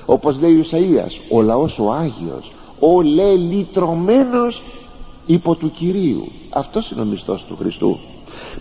Όπως 0.06 0.40
λέει 0.40 0.54
ο 0.54 0.64
Ισαΐας 0.70 1.20
ο 1.30 1.42
λαός 1.42 1.78
ο 1.78 1.92
Άγιος 1.92 2.52
ο 2.80 3.00
λελιτρωμένος 3.00 4.62
υπό 5.26 5.54
του 5.54 5.70
Κυρίου. 5.70 6.28
Αυτός 6.50 6.90
είναι 6.90 7.00
ο 7.00 7.04
μισθός 7.04 7.44
του 7.48 7.56
Χριστού. 7.56 7.98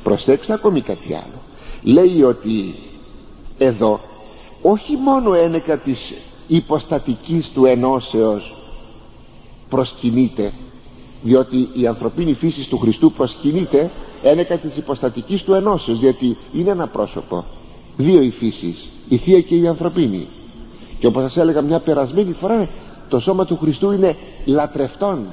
Προσέξτε 0.04 0.54
ακόμη 0.54 0.82
κάτι 0.82 1.14
άλλο. 1.14 1.42
Λέει 1.84 2.24
ότι 2.24 2.76
εδώ 3.60 4.00
όχι 4.62 4.96
μόνο 4.96 5.34
ένεκα 5.34 5.78
της 5.78 6.14
υποστατικής 6.48 7.50
του 7.50 7.66
ενώσεως 7.66 8.56
προσκυνείται 9.70 10.54
διότι 11.22 11.70
η 11.74 11.88
ανθρωπίνη 11.88 12.34
φύση 12.34 12.70
του 12.70 12.78
Χριστού 12.78 13.12
προσκυνείται 13.12 13.92
ένεκα 14.24 14.58
της 14.58 14.78
υποστατικής 14.78 15.44
του 15.44 15.54
ενώσεως 15.54 16.00
διότι 16.00 16.38
είναι 16.54 16.70
ένα 16.70 16.88
πρόσωπο 16.88 17.46
δύο 17.98 18.22
οι 18.22 18.30
φύσεις 18.32 18.90
η 19.10 19.18
Θεία 19.18 19.42
και 19.42 19.56
η 19.56 19.68
ανθρωπίνη. 19.68 20.28
Και 21.00 21.08
όπως 21.08 21.22
σας 21.22 21.38
έλεγα 21.38 21.62
μια 21.62 21.80
περασμένη 21.80 22.34
φορά 22.34 22.70
το 23.10 23.20
σώμα 23.20 23.46
του 23.46 23.58
Χριστού 23.58 23.92
είναι 23.92 24.16
λατρευτόν. 24.46 25.26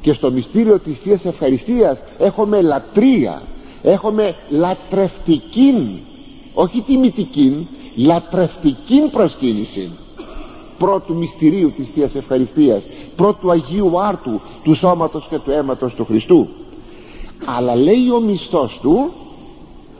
Και 0.00 0.12
στο 0.12 0.30
μυστήριο 0.30 0.78
της 0.78 0.98
Θείας 0.98 1.24
Ευχαριστίας 1.24 2.02
έχουμε 2.18 2.60
λατρεία 2.60 3.42
έχουμε 3.82 4.34
λατρευτικήν 4.48 5.98
όχι 6.54 6.80
τιμητικήν 6.80 7.66
λατρευτικήν 7.96 9.10
προσκύνηση 9.10 9.90
πρώτου 10.78 11.14
μυστηρίου 11.14 11.72
της 11.76 11.90
Θείας 11.94 12.14
Ευχαριστίας 12.14 12.82
πρώτου 13.16 13.50
Αγίου 13.50 14.00
Άρτου 14.00 14.40
του 14.62 14.74
σώματος 14.74 15.26
και 15.30 15.38
του 15.38 15.50
αίματος 15.50 15.94
του 15.94 16.04
Χριστού. 16.04 16.48
Αλλά 17.44 17.76
λέει 17.76 18.10
ο 18.10 18.20
μισθός 18.20 18.78
του 18.82 19.12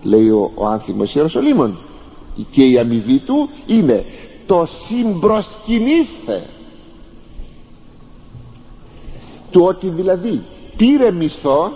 λέει 0.02 0.28
ο, 0.28 0.50
ο 0.54 0.66
άνθιμος 0.66 1.14
Ιεροσολύμων 1.14 1.78
και 2.50 2.64
η 2.64 2.78
αμοιβή 2.78 3.18
του 3.18 3.48
είναι 3.66 4.04
το 4.46 4.66
συμπροσκυνήστε 4.86 6.48
του 9.50 9.62
ότι 9.64 9.88
δηλαδή 9.88 10.42
πήρε 10.76 11.10
μισθό 11.10 11.72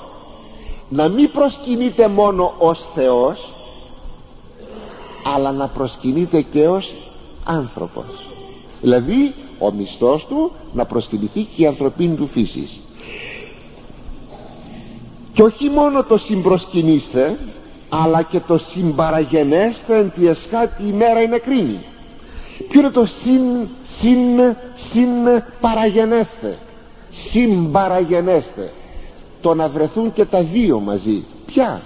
να 0.88 1.08
μην 1.08 1.30
προσκυνείται 1.30 2.08
μόνο 2.08 2.54
ως 2.58 2.88
Θεός 2.94 3.51
αλλά 5.24 5.52
να 5.52 5.68
προσκυνείται 5.68 6.42
και 6.42 6.68
ως 6.68 6.94
άνθρωπος. 7.44 8.04
Δηλαδή 8.80 9.34
ο 9.58 9.72
μισθός 9.72 10.26
του 10.26 10.52
να 10.72 10.84
προσκυνηθεί 10.84 11.40
και 11.40 11.62
η 11.62 11.66
ανθρωπίνη 11.66 12.14
του 12.14 12.26
φύσης. 12.26 12.80
Και 15.32 15.42
όχι 15.42 15.68
μόνο 15.68 16.02
το 16.02 16.18
συμπροσκυνήστε 16.18 17.38
αλλά 17.88 18.22
και 18.22 18.40
το 18.40 18.58
συμπαραγενέστε 18.58 19.98
εν 19.98 20.12
τη 20.14 20.26
εσχάτη 20.26 20.82
ημέρα 20.82 21.20
είναι 21.20 21.38
κρίνη 21.38 21.80
ποιο 22.68 22.80
είναι 22.80 22.90
το 22.90 23.06
συν, 23.06 23.68
συν, 23.82 24.56
συν 24.74 25.08
παραγενέστε. 25.60 26.58
Συμπαραγενέστε. 27.10 28.72
Το 29.40 29.54
να 29.54 29.68
βρεθούν 29.68 30.12
και 30.12 30.24
τα 30.24 30.42
δύο 30.42 30.80
μαζί. 30.80 31.24
Ποια; 31.46 31.82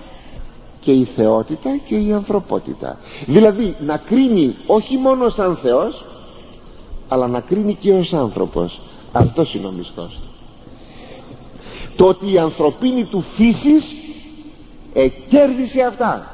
Και 0.86 0.92
η 0.92 1.04
θεότητα 1.04 1.70
και 1.86 1.96
η 1.96 2.12
ανθρωπότητα. 2.12 2.98
Δηλαδή 3.26 3.76
να 3.80 3.96
κρίνει 3.96 4.54
όχι 4.66 4.96
μόνο 4.96 5.28
σαν 5.28 5.56
Θεός 5.56 6.04
αλλά 7.08 7.26
να 7.26 7.40
κρίνει 7.40 7.74
και 7.74 7.92
ως 7.92 8.14
άνθρωπος. 8.14 8.80
Αυτός 9.12 9.54
είναι 9.54 9.66
ο 9.66 9.70
μισθός 9.70 10.20
του. 10.22 10.28
Το 11.96 12.06
ότι 12.06 12.32
η 12.32 12.38
ανθρωπίνη 12.38 13.04
του 13.04 13.20
φύσης 13.20 13.94
εκέρδισε 14.92 15.82
αυτά. 15.82 16.30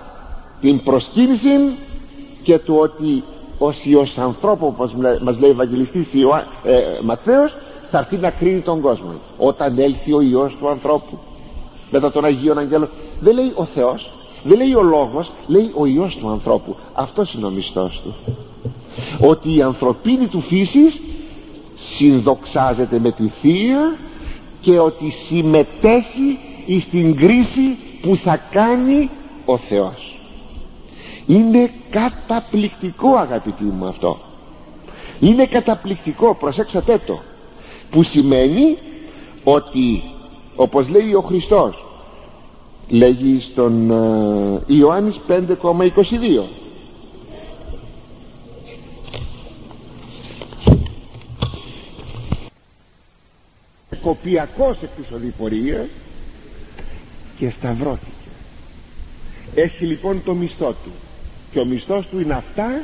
Την 0.60 0.82
προσκύνηση 0.82 1.76
και 2.42 2.58
το 2.58 2.74
ότι 2.74 3.24
ως 3.58 3.84
Υιός 3.84 4.18
ανθρώπου 4.18 4.66
όπως 4.66 4.94
μας 5.22 5.38
λέει 5.38 5.50
ο 5.50 5.52
Ευαγγελιστής 5.52 6.14
Ιωά, 6.14 6.46
ε, 6.64 6.82
Ματθαίος 7.02 7.56
θα 7.90 7.98
έρθει 7.98 8.16
να 8.16 8.30
κρίνει 8.30 8.60
τον 8.60 8.80
κόσμο. 8.80 9.12
Όταν 9.38 9.78
έλθει 9.78 10.12
ο 10.12 10.20
Υιός 10.20 10.56
του 10.56 10.68
ανθρώπου. 10.68 11.18
Μετά 11.90 12.10
τον 12.10 12.24
Αγίων 12.24 12.58
Αγγέλων. 12.58 12.88
Δεν 13.20 13.34
λέει 13.34 13.52
ο 13.54 13.64
Θεός 13.64 14.12
δεν 14.42 14.56
λέει 14.56 14.74
ο 14.74 14.82
Λόγος 14.82 15.32
λέει 15.46 15.70
ο 15.74 15.86
Υιός 15.86 16.16
του 16.16 16.28
ανθρώπου. 16.28 16.76
Αυτός 16.92 17.34
είναι 17.34 17.46
ο 17.46 17.50
μισθός 17.50 18.00
του. 18.04 18.14
Ότι 19.20 19.56
η 19.56 19.62
ανθρωπίνη 19.62 20.26
του 20.26 20.40
φύσης 20.40 21.02
συνδοξάζεται 21.74 22.98
με 22.98 23.12
τη 23.12 23.28
Θεία 23.28 23.96
και 24.60 24.78
ότι 24.78 25.10
συμμετέχει 25.10 26.38
στην 26.80 27.16
κρίση 27.16 27.78
που 28.02 28.16
θα 28.16 28.36
κάνει 28.36 29.10
ο 29.44 29.56
Θεός. 29.56 30.18
Είναι 31.26 31.70
καταπληκτικό 31.90 33.16
αγαπητοί 33.16 33.64
μου 33.64 33.86
αυτό. 33.86 34.18
Είναι 35.20 35.46
καταπληκτικό 35.46 36.34
προσέξατε 36.34 37.00
το 37.06 37.20
που 37.90 38.02
σημαίνει 38.02 38.78
ότι 39.44 40.02
όπως 40.56 40.88
λέει 40.88 41.14
ο 41.14 41.20
Χριστός 41.20 41.84
λέγει 42.92 43.40
στον 43.40 43.90
uh, 43.90 44.60
Ιωάννης 44.66 45.20
5,22 45.28 45.42
κοπιακός 54.02 54.76
εκ 54.82 54.88
της 54.96 55.10
οδηπορίας 55.14 55.86
και 57.38 57.50
σταυρώθηκε. 57.50 58.10
Έχει 59.54 59.84
λοιπόν 59.84 60.22
το 60.24 60.34
μισθό 60.34 60.74
του. 60.84 60.90
Και 61.52 61.58
ο 61.58 61.64
μισθός 61.64 62.06
του 62.06 62.20
είναι 62.20 62.34
αυτά 62.34 62.82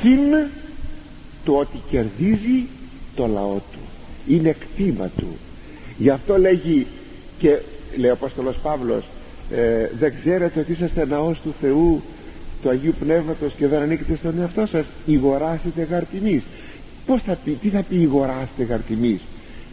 συν 0.00 0.50
το 1.44 1.56
ότι 1.56 1.80
κερδίζει 1.90 2.66
το 3.16 3.26
λαό 3.26 3.54
του. 3.54 3.78
Είναι 4.28 4.52
κτήμα 4.52 5.10
του. 5.16 5.36
Γι' 5.98 6.10
αυτό 6.10 6.38
λέγει 6.38 6.86
και 7.38 7.60
λέει 7.96 8.10
ο 8.10 8.12
Απόστολος 8.12 8.56
Παύλος 8.62 9.04
ε, 9.56 9.90
δεν 9.98 10.14
ξέρετε 10.20 10.60
ότι 10.60 10.72
είσαστε 10.72 11.06
ναός 11.06 11.40
του 11.40 11.54
Θεού 11.60 12.02
του 12.62 12.68
Αγίου 12.68 12.94
Πνεύματος 13.00 13.52
και 13.58 13.66
δεν 13.66 13.82
ανήκετε 13.82 14.16
στον 14.16 14.40
εαυτό 14.40 14.66
σας. 14.66 14.84
Ηγοράσετε 15.06 15.82
γαρτιμής 15.82 16.42
πως 17.06 17.22
θα 17.22 17.38
πει, 17.44 17.50
τι 17.50 17.68
θα 17.68 17.82
πει 17.82 17.96
ηγοράσετε 17.96 18.62
γαρτιμής 18.68 19.20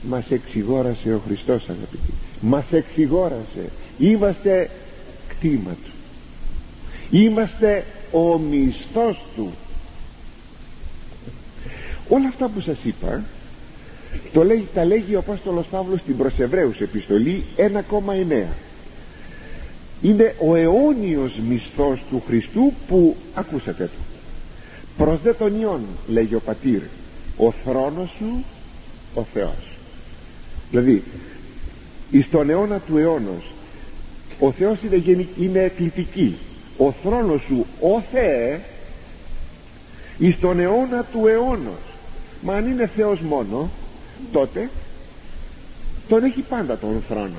μας 0.02 0.32
εξηγόρασε 0.32 1.14
ο 1.14 1.22
Χριστός 1.28 1.64
αγαπητοί. 1.64 2.14
Μας 2.42 2.66
εξηγόρασε. 2.72 3.70
Είμαστε 3.98 4.70
κτήμα 5.28 5.72
του. 5.84 5.92
Είμαστε 7.18 7.84
ο 8.12 8.38
μισθός 8.38 9.26
του. 9.36 9.52
Όλα 12.08 12.28
αυτά 12.28 12.48
που 12.48 12.62
σας 12.62 12.78
είπα 12.84 13.24
το 14.34 14.44
λέει, 14.44 14.68
τα 14.74 14.86
λέγει 14.86 15.16
ο 15.16 15.20
Απόστολος 15.20 15.66
Παύλος 15.68 16.00
στην 16.00 16.18
προς 16.18 16.40
Εβραίους 16.40 16.80
επιστολή 16.80 17.44
1,9 17.56 18.46
είναι 20.02 20.36
ο 20.40 20.56
αιώνιος 20.56 21.40
μισθός 21.50 22.00
του 22.10 22.24
Χριστού 22.28 22.74
που 22.88 23.16
ακούσατε 23.34 23.84
το 23.84 24.00
προς 24.98 25.22
δε 25.22 25.34
τον 25.34 25.60
Υιόν 25.60 25.82
λέγει 26.08 26.36
ο 26.36 26.40
Πατήρ 26.40 26.82
ο 27.38 27.52
θρόνος 27.52 28.10
σου 28.18 28.44
ο 29.14 29.26
Θεός 29.34 29.78
δηλαδή 30.70 31.04
εις 32.12 32.30
τον 32.30 32.50
αιώνα 32.50 32.80
του 32.80 32.98
αιώνος 32.98 33.52
ο 34.40 34.52
Θεός 34.52 34.78
είναι, 34.84 35.28
είναι 35.40 35.60
εκλητική. 35.60 36.38
Ο 36.78 36.92
θρόνος 36.92 37.42
σου 37.42 37.66
ο 37.80 38.02
Θεέ 38.12 38.60
εις 40.18 40.40
τον 40.40 40.60
αιώνα 40.60 41.04
του 41.12 41.28
αιώνος. 41.28 41.84
Μα 42.42 42.54
αν 42.54 42.68
είναι 42.68 42.90
Θεός 42.96 43.20
μόνο 43.20 43.70
τότε 44.32 44.70
τον 46.10 46.24
έχει 46.24 46.42
πάντα 46.42 46.78
τον 46.78 47.04
θρόνο 47.10 47.36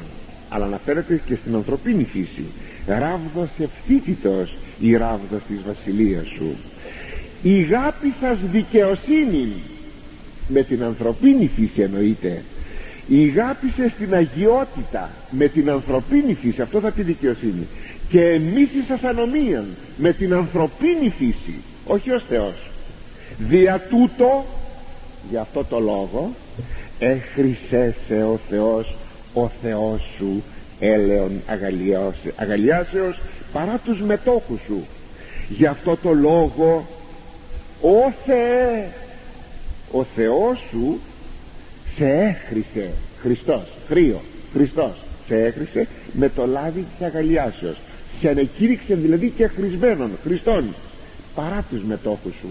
αλλά 0.50 0.64
αναφέρεται 0.64 1.20
και 1.26 1.34
στην 1.34 1.54
ανθρωπίνη 1.54 2.04
φύση. 2.04 2.44
Ράβδος 2.86 3.48
ευθύτητος 3.58 4.56
η 4.80 4.96
ράβδος 4.96 5.40
της 5.48 5.58
βασιλείας 5.66 6.26
σου. 6.26 6.56
Η 7.42 7.62
γάπη 7.62 8.12
σας 8.20 8.38
δικαιοσύνη 8.52 9.52
με 10.48 10.62
την 10.62 10.82
ανθρωπίνη 10.82 11.50
φύση 11.56 11.80
εννοείται. 11.80 12.42
Η 13.08 13.26
γάπησε 13.26 13.92
στην 13.94 14.14
αγιότητα 14.14 15.10
με 15.30 15.48
την 15.48 15.70
ανθρωπίνη 15.70 16.34
φύση 16.34 16.62
αυτό 16.62 16.80
θα 16.80 16.90
πει 16.90 17.02
δικαιοσύνη. 17.02 17.66
Και 18.08 18.24
εμείς 18.24 18.68
σας 18.88 19.02
ανομίαν 19.02 19.66
με 19.96 20.12
την 20.12 20.34
ανθρωπίνη 20.34 21.12
φύση 21.18 21.54
όχι 21.86 22.10
ως 22.10 22.24
Θεός. 22.28 22.70
Δια 23.38 23.86
τούτο 23.90 24.44
για 25.30 25.40
αυτό 25.40 25.64
το 25.64 25.78
λόγο 25.78 26.34
έχρισέσαι 26.98 28.22
ο 28.32 28.38
Θεός 28.48 28.94
ο 29.34 29.50
Θεός 29.62 30.02
σου 30.16 30.42
έλεον 30.80 31.42
αγαλιάσεως 32.36 33.20
παρά 33.52 33.80
τους 33.84 34.00
μετόχους 34.00 34.60
σου. 34.66 34.86
Γι' 35.48 35.66
αυτό 35.66 35.96
το 35.96 36.12
λόγο 36.12 36.88
ο 37.80 38.12
Θεέ 38.26 38.88
ο 39.92 40.04
Θεός 40.04 40.58
σου 40.70 40.98
σε 41.96 42.04
έχρισε 42.04 42.90
Χριστός 43.22 43.62
χρείο 43.88 44.20
Χριστός 44.52 44.92
σε 45.26 45.36
έχρισε 45.36 45.86
με 46.12 46.28
το 46.28 46.46
λάδι 46.46 46.86
της 46.96 47.06
αγαλιάσεως. 47.06 47.76
Σε 48.20 48.28
ανεκήρυξε 48.28 48.94
δηλαδή 48.94 49.32
και 49.36 49.46
χρησμένων 49.46 50.10
Χριστών 50.22 50.74
παρά 51.34 51.64
τους 51.70 51.82
μετόχους 51.82 52.32
σου 52.40 52.48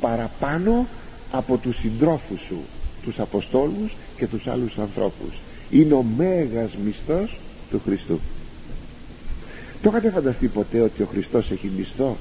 παραπάνω 0.00 0.86
από 1.32 1.56
τους 1.56 1.76
συντρόφους 1.76 2.40
σου 2.48 2.58
τους 3.02 3.18
Αποστόλους 3.18 3.96
και 4.16 4.26
τους 4.26 4.46
άλλους 4.46 4.78
ανθρώπους 4.78 5.34
είναι 5.70 5.94
ο 5.94 6.02
μέγας 6.16 6.70
μισθός 6.84 7.38
του 7.70 7.80
Χριστού. 7.84 8.20
Το 9.82 9.88
είχατε 9.88 10.10
φανταστεί 10.10 10.46
ποτέ 10.46 10.80
ότι 10.80 11.02
ο 11.02 11.06
Χριστός 11.06 11.50
έχει 11.50 11.70
μισθό. 11.76 12.16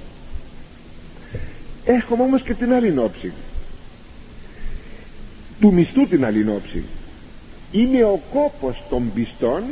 Έχουμε 1.85 2.23
όμως 2.23 2.41
και 2.41 2.53
την 2.53 2.73
άλλη 2.73 2.97
όψη. 2.97 3.33
Του 5.59 5.73
μισθού 5.73 6.07
την 6.07 6.25
άλλη 6.25 6.49
όψη. 6.49 6.83
Είναι 7.71 8.03
ο 8.03 8.21
κόπος 8.33 8.83
των 8.89 9.11
πιστών 9.13 9.63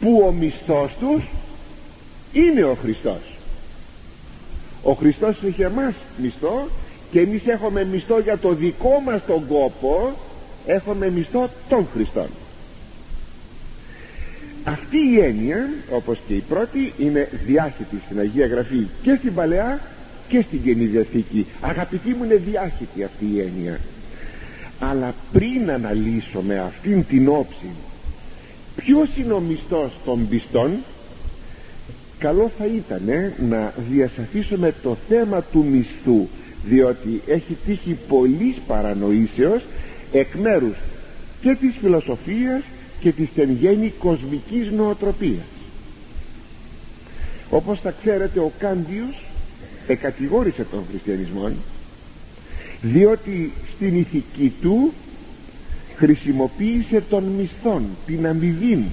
που 0.00 0.22
ο 0.26 0.32
μισθός 0.32 0.90
τους 1.00 1.22
είναι 2.32 2.64
ο 2.64 2.74
Χριστός. 2.82 3.20
Ο 4.82 4.92
Χριστός 4.92 5.36
έχει 5.46 5.62
εμάς 5.62 5.94
μισθό 6.22 6.68
και 7.10 7.20
εμείς 7.20 7.46
έχουμε 7.46 7.84
μισθό 7.84 8.20
για 8.20 8.38
το 8.38 8.52
δικό 8.52 9.02
μας 9.04 9.24
τον 9.26 9.46
κόπο 9.46 10.12
έχουμε 10.66 11.10
μισθό 11.10 11.48
των 11.68 11.86
Χριστών 11.92 12.28
αυτή 14.64 14.96
η 14.96 15.20
έννοια 15.20 15.68
όπως 15.90 16.18
και 16.26 16.34
η 16.34 16.44
πρώτη 16.48 16.92
είναι 16.98 17.28
διάχυτη 17.46 17.96
στην 18.06 18.18
Αγία 18.18 18.46
Γραφή 18.46 18.86
και 19.02 19.14
στην 19.18 19.34
Παλαιά 19.34 19.80
και 20.28 20.40
στην 20.40 20.62
Καινή 20.62 20.84
Διαθήκη. 20.84 21.46
Αγαπητοί 21.60 22.08
μου 22.08 22.24
είναι 22.24 22.34
διάχυτη 22.34 23.04
αυτή 23.04 23.24
η 23.34 23.40
έννοια. 23.40 23.80
Αλλά 24.80 25.14
πριν 25.32 25.70
αναλύσουμε 25.70 26.58
αυτήν 26.58 27.06
την 27.06 27.28
όψη 27.28 27.70
ποιος 28.76 29.08
είναι 29.16 29.32
ο 29.32 29.40
μισθός 29.40 29.92
των 30.04 30.28
πιστών 30.28 30.70
καλό 32.18 32.50
θα 32.58 32.64
ήταν 32.66 33.32
να 33.48 33.72
διασαφίσουμε 33.90 34.74
το 34.82 34.96
θέμα 35.08 35.42
του 35.42 35.64
μισθού 35.70 36.26
διότι 36.64 37.22
έχει 37.26 37.56
τύχει 37.66 37.98
πολλής 38.08 38.56
παρανοήσεως 38.66 39.62
εκ 40.12 40.34
μέρους 40.34 40.74
και 41.40 41.56
της 41.60 41.74
φιλοσοφίας 41.80 42.62
και 43.04 43.12
της 43.12 43.28
εν 43.36 43.50
γέννη 43.60 43.92
κοσμικής 43.98 44.70
νοοτροπίας. 44.70 45.44
Όπως 47.50 47.80
θα 47.80 47.94
ξέρετε 48.02 48.40
ο 48.40 48.52
Κάντιος 48.58 49.24
εκατηγόρησε 49.86 50.66
τον 50.70 50.82
χριστιανισμό 50.90 51.50
διότι 52.82 53.52
στην 53.74 53.96
ηθική 53.96 54.52
του 54.60 54.92
χρησιμοποίησε 55.96 57.02
τον 57.10 57.24
μισθόν 57.24 57.84
την 58.06 58.26
αμοιβή 58.26 58.84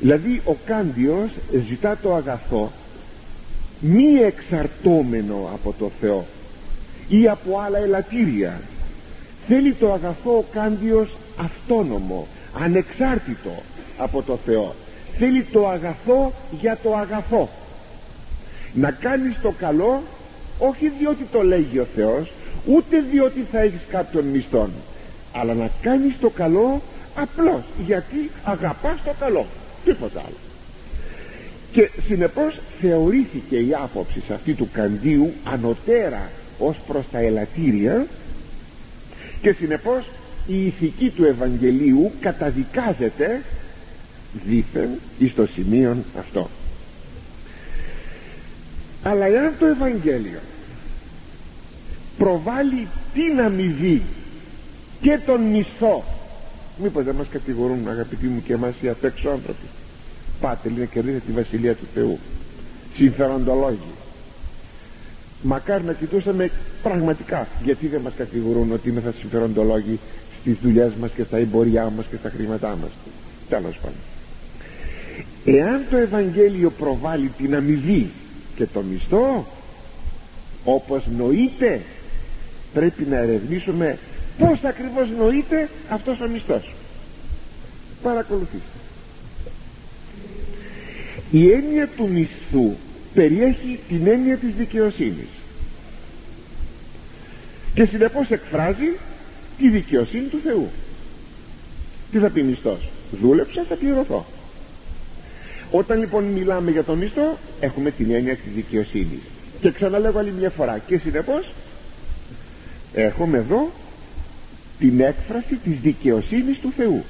δηλαδή 0.00 0.40
ο 0.44 0.56
Κάντιος 0.66 1.30
ζητά 1.68 1.98
το 2.02 2.14
αγαθό 2.14 2.70
μη 3.80 4.14
εξαρτώμενο 4.14 5.50
από 5.54 5.74
το 5.78 5.90
Θεό 6.00 6.26
ή 7.08 7.28
από 7.28 7.58
άλλα 7.58 7.78
ελαττήρια. 7.78 8.60
Θέλει 9.48 9.74
το 9.74 9.92
αγαθό 9.92 10.36
ο 10.36 10.44
Κάντιος 10.52 11.08
αυτόνομο 11.44 12.26
ανεξάρτητο 12.60 13.62
από 13.98 14.22
το 14.22 14.38
Θεό. 14.46 14.74
Θέλει 15.18 15.42
το 15.42 15.68
αγαθό 15.68 16.32
για 16.60 16.78
το 16.82 16.96
αγαθό. 16.96 17.48
Να 18.74 18.90
κάνεις 18.90 19.36
το 19.42 19.52
καλό 19.58 20.02
όχι 20.58 20.92
διότι 20.98 21.26
το 21.32 21.42
λέγει 21.42 21.78
ο 21.78 21.86
Θεός 21.96 22.32
ούτε 22.66 23.00
διότι 23.10 23.46
θα 23.52 23.60
έχεις 23.60 23.80
κάποιον 23.90 24.24
μισθόν 24.24 24.70
αλλά 25.32 25.54
να 25.54 25.70
κάνεις 25.82 26.14
το 26.20 26.30
καλό 26.30 26.82
απλώς 27.14 27.62
γιατί 27.86 28.30
αγαπάς 28.44 28.96
το 29.04 29.12
καλό 29.20 29.46
τίποτα 29.84 30.20
άλλο. 30.20 30.36
Και 31.72 31.90
συνεπώς 32.06 32.58
θεωρήθηκε 32.80 33.56
η 33.56 33.74
άποψη 33.74 34.22
αυτή 34.34 34.54
του 34.54 34.68
Καντίου 34.72 35.32
ανωτέρα 35.44 36.30
ως 36.58 36.76
προς 36.86 37.04
τα 37.12 37.18
ελαττήρια 37.18 38.06
και 39.42 39.52
συνεπώς 39.52 40.04
η 40.50 40.66
ηθική 40.66 41.10
του 41.10 41.24
Ευαγγελίου 41.24 42.12
καταδικάζεται 42.20 43.42
δήθεν 44.46 44.88
εις 45.18 45.34
το 45.34 45.46
σημείο 45.46 45.96
αυτό. 46.18 46.50
Αλλά 49.02 49.26
εάν 49.26 49.52
το 49.58 49.66
Ευαγγέλιο 49.66 50.38
προβάλλει 52.18 52.86
την 53.14 53.40
αμοιβή 53.40 54.02
και 55.00 55.18
τον 55.26 55.40
μισθό 55.40 56.04
μήπως 56.82 57.04
δεν 57.04 57.14
μας 57.14 57.26
κατηγορούν 57.30 57.88
αγαπητοί 57.88 58.26
μου 58.26 58.42
και 58.42 58.52
εμάς 58.52 58.74
οι 58.80 58.88
απ' 58.88 59.04
έξω 59.04 59.28
άνθρωποι. 59.28 59.66
Πάτε 60.40 60.68
λέει 60.68 60.78
να 60.78 60.84
κερδίσετε 60.84 61.22
τη 61.26 61.32
Βασιλεία 61.32 61.74
του 61.74 61.86
Θεού. 61.94 62.18
Συμφεροντολόγοι. 62.96 63.92
Μακάρι 65.42 65.84
να 65.84 65.92
κοιτούσαμε 65.92 66.50
πραγματικά 66.82 67.48
γιατί 67.64 67.86
δεν 67.86 68.00
μας 68.00 68.12
κατηγορούν 68.16 68.72
ότι 68.72 68.88
είμαι 68.88 69.00
θα 69.00 69.12
συμφεροντολόγοι 69.20 69.98
στις 70.40 70.56
δουλειές 70.62 70.92
μας 71.00 71.10
και 71.16 71.24
στα 71.24 71.36
εμποριά 71.36 71.92
μας 71.96 72.06
και 72.10 72.16
στα 72.16 72.30
χρήματά 72.30 72.68
μας. 72.82 72.90
Τέλος 73.48 73.76
πάντων. 73.76 73.98
Εάν 75.44 75.84
το 75.90 75.96
Ευαγγέλιο 75.96 76.70
προβάλλει 76.70 77.30
την 77.38 77.54
αμοιβή 77.56 78.10
και 78.56 78.66
το 78.66 78.80
μισθό 78.80 79.46
όπως 80.64 81.02
νοείται 81.18 81.80
πρέπει 82.72 83.04
να 83.04 83.16
ερευνήσουμε 83.16 83.98
πως 84.38 84.64
ακριβώς 84.64 85.08
νοείται 85.18 85.68
αυτός 85.88 86.20
ο 86.20 86.28
μισθός. 86.28 86.72
Παρακολουθήστε. 88.02 88.78
Η 91.30 91.52
έννοια 91.52 91.88
του 91.96 92.08
μισθού 92.08 92.74
περιέχει 93.14 93.78
την 93.88 94.06
έννοια 94.06 94.36
της 94.36 94.54
δικαιοσύνης. 94.54 95.28
Και 97.74 97.84
συνεπώς 97.84 98.30
εκφράζει 98.30 98.96
τη 99.60 99.68
δικαιοσύνη 99.68 100.26
του 100.26 100.40
Θεού. 100.44 100.68
Τι 102.10 102.18
θα 102.18 102.28
πει 102.28 102.42
μισθός; 102.42 102.88
Δούλεψα 103.20 103.64
θα 103.68 103.74
πληρωθώ. 103.74 104.26
Όταν 105.70 105.98
λοιπόν 105.98 106.24
μιλάμε 106.24 106.70
για 106.70 106.84
τον 106.84 106.98
μισθό 106.98 107.38
έχουμε 107.60 107.90
την 107.90 108.10
έννοια 108.10 108.36
της 108.36 108.52
δικαιοσύνης. 108.54 109.20
Και 109.60 109.70
ξαναλέγω 109.70 110.18
άλλη 110.18 110.32
μια 110.38 110.50
φορά. 110.50 110.78
Και 110.86 110.98
συνεπώς 110.98 111.52
έχουμε 112.94 113.38
εδώ 113.38 113.70
την 114.78 115.00
έκφραση 115.00 115.54
της 115.64 115.78
δικαιοσύνης 115.82 116.58
του 116.58 116.72
Θεού. 116.76 117.04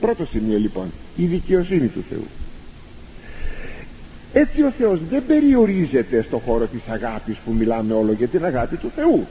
Πρώτο 0.00 0.26
σημείο 0.26 0.58
λοιπόν 0.58 0.92
η 1.16 1.24
δικαιοσύνη 1.24 1.86
του 1.86 2.04
Θεού. 2.08 2.26
Έτσι 4.32 4.62
ο 4.62 4.70
Θεός 4.78 5.00
δεν 5.10 5.22
περιορίζεται 5.26 6.22
στο 6.22 6.38
χώρο 6.38 6.66
της 6.66 6.80
αγάπης 6.88 7.36
που 7.44 7.52
μιλάμε 7.52 7.94
όλο 7.94 8.12
για 8.12 8.28
την 8.28 8.44
αγάπη 8.44 8.76
του 8.76 8.90
Θεού 8.94 9.26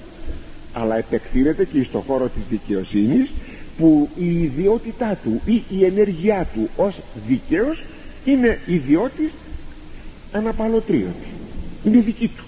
αλλά 0.76 0.98
επεκτείνεται 0.98 1.66
και 1.66 1.84
στο 1.84 2.00
χώρο 2.08 2.26
της 2.26 2.44
δικαιοσύνης 2.50 3.32
που 3.78 4.10
η 4.20 4.42
ιδιότητά 4.42 5.18
του 5.24 5.42
ή 5.46 5.64
η 5.70 5.86
ενέργειά 5.86 6.48
του 6.54 6.70
ως 6.76 6.96
δίκαιος 7.28 7.84
είναι 8.26 8.60
ιδιώτης 8.66 9.32
αναπαλωτρίων 10.32 11.14
είναι 11.86 12.00
δική 12.00 12.28
του. 12.28 12.44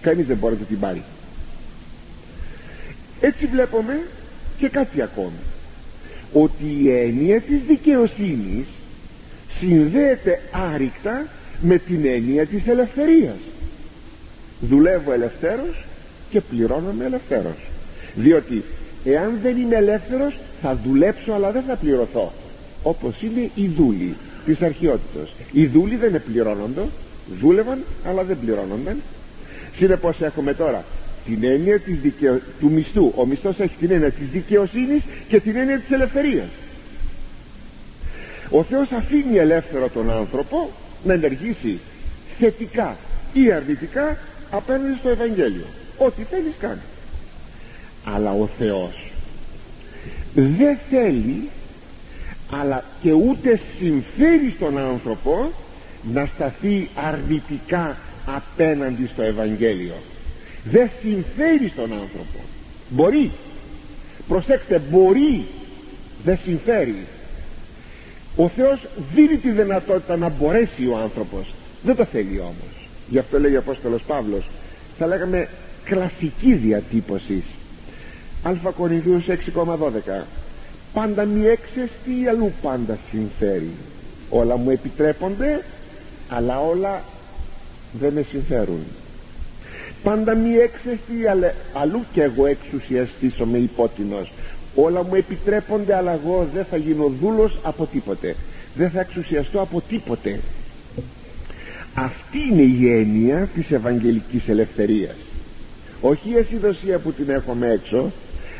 Κανείς 0.00 0.26
δεν 0.26 0.36
μπορεί 0.36 0.56
να 0.60 0.64
την 0.64 0.78
πάρει. 0.78 1.02
Έτσι 3.20 3.46
βλέπουμε 3.46 4.00
και 4.58 4.68
κάτι 4.68 5.02
ακόμη. 5.02 5.40
Ότι 6.32 6.64
η 6.82 6.90
έννοια 6.90 7.40
της 7.40 7.60
δικαιοσύνης 7.66 8.66
συνδέεται 9.58 10.40
άρρηκτα 10.50 11.26
με 11.60 11.78
την 11.78 12.06
έννοια 12.06 12.46
της 12.46 12.66
ελευθερίας. 12.66 13.36
Δουλεύω 14.60 15.12
ελευθέρος 15.12 15.84
και 16.30 16.40
πληρώνομαι 16.40 17.04
ελευθέρος 17.04 17.56
διότι 18.14 18.64
εάν 19.04 19.38
δεν 19.42 19.56
είμαι 19.56 19.76
ελεύθερος 19.76 20.38
θα 20.62 20.78
δουλέψω 20.84 21.32
αλλά 21.32 21.50
δεν 21.50 21.62
θα 21.62 21.76
πληρωθώ. 21.76 22.32
Όπως 22.82 23.22
είναι 23.22 23.50
οι 23.54 23.66
δούλοι 23.76 24.16
της 24.44 24.62
αρχαιότητας. 24.62 25.28
Οι 25.52 25.66
δούλοι 25.66 25.96
δεν 25.96 26.22
πληρώνονται 26.26 26.82
δούλευαν 27.40 27.78
αλλά 28.06 28.22
δεν 28.22 28.36
πληρώνονταν. 28.40 28.96
Συνεπώς 29.76 30.20
έχουμε 30.20 30.54
τώρα 30.54 30.84
την 31.26 31.44
έννοια 31.44 31.78
της 31.80 32.00
δικαιο... 32.00 32.40
του 32.60 32.70
μισθού. 32.70 33.12
Ο 33.16 33.26
μισθός 33.26 33.58
έχει 33.58 33.74
την 33.78 33.90
έννοια 33.90 34.10
της 34.10 34.26
δικαιοσύνης 34.32 35.02
και 35.28 35.40
την 35.40 35.56
έννοια 35.56 35.78
της 35.78 35.90
ελευθερίας. 35.90 36.48
Ο 38.50 38.62
Θεός 38.62 38.92
αφήνει 38.92 39.36
ελεύθερο 39.36 39.88
τον 39.88 40.10
άνθρωπο 40.10 40.70
να 41.04 41.12
ενεργήσει 41.12 41.78
θετικά 42.38 42.96
ή 43.32 43.52
αρνητικά 43.52 44.18
απέναντι 44.50 44.96
στο 44.98 45.08
Ευαγγέλιο 45.08 45.64
ό,τι 45.98 46.22
θέλεις 46.22 46.52
κάνει. 46.58 46.80
Αλλά 48.04 48.32
ο 48.32 48.48
Θεός 48.58 49.10
δεν 50.34 50.78
θέλει 50.90 51.48
αλλά 52.50 52.84
και 53.02 53.12
ούτε 53.12 53.60
συμφέρει 53.78 54.52
στον 54.56 54.78
άνθρωπο 54.78 55.52
να 56.12 56.28
σταθεί 56.34 56.88
αρνητικά 56.94 57.96
απέναντι 58.26 59.06
στο 59.12 59.22
Ευαγγέλιο. 59.22 59.94
Δεν 60.64 60.90
συμφέρει 61.02 61.68
στον 61.68 61.92
άνθρωπο. 61.92 62.40
Μπορεί. 62.88 63.30
Προσέξτε 64.28 64.82
μπορεί. 64.90 65.44
Δεν 66.24 66.38
συμφέρει. 66.44 67.06
Ο 68.36 68.48
Θεός 68.48 68.80
δίνει 69.14 69.36
τη 69.36 69.50
δυνατότητα 69.50 70.16
να 70.16 70.28
μπορέσει 70.28 70.86
ο 70.86 70.96
άνθρωπος. 70.96 71.54
Δεν 71.82 71.96
το 71.96 72.04
θέλει 72.04 72.38
όμως. 72.40 72.88
Γι' 73.08 73.18
αυτό 73.18 73.40
λέει 73.40 73.54
ο 73.54 73.58
Απόστολος 73.58 74.02
Παύλος 74.02 74.44
θα 74.98 75.06
λέγαμε 75.06 75.48
κλασική 75.88 76.54
διατύπωση. 76.54 77.42
Α 78.42 78.52
Κορινθίους 78.76 79.24
6,12 79.26 80.24
πάντα 80.92 81.24
μη 81.24 81.46
έξεστη 81.46 82.28
αλλού 82.28 82.52
πάντα 82.62 82.98
συμφέρει. 83.10 83.70
Όλα 84.30 84.56
μου 84.56 84.70
επιτρέπονται 84.70 85.64
αλλά 86.28 86.60
όλα 86.60 87.02
δεν 88.00 88.12
με 88.12 88.22
συμφέρουν. 88.22 88.80
Πάντα 90.02 90.34
μη 90.34 90.54
έξεστη 90.54 91.14
αλλού 91.72 92.04
και 92.12 92.22
εγώ 92.22 92.46
εξουσιαστήσω 92.46 93.46
με 93.46 93.58
υπότινος 93.58 94.32
όλα 94.74 95.04
μου 95.04 95.14
επιτρέπονται 95.14 95.96
αλλά 95.96 96.12
εγώ 96.12 96.48
δεν 96.54 96.64
θα 96.64 96.76
γίνω 96.76 97.12
δούλος 97.20 97.58
από 97.62 97.86
τίποτε. 97.86 98.34
Δεν 98.74 98.90
θα 98.90 99.00
εξουσιαστώ 99.00 99.60
από 99.60 99.82
τίποτε. 99.88 100.40
Αυτή 101.94 102.38
είναι 102.50 102.62
η 102.62 102.92
έννοια 102.92 103.48
της 103.54 103.70
Ευαγγελικής 103.70 104.48
Ελευθερίας 104.48 105.16
όχι 106.00 106.30
η 106.30 106.36
αισθησία 106.36 106.98
που 106.98 107.12
την 107.12 107.30
έχουμε 107.30 107.70
έξω. 107.70 108.12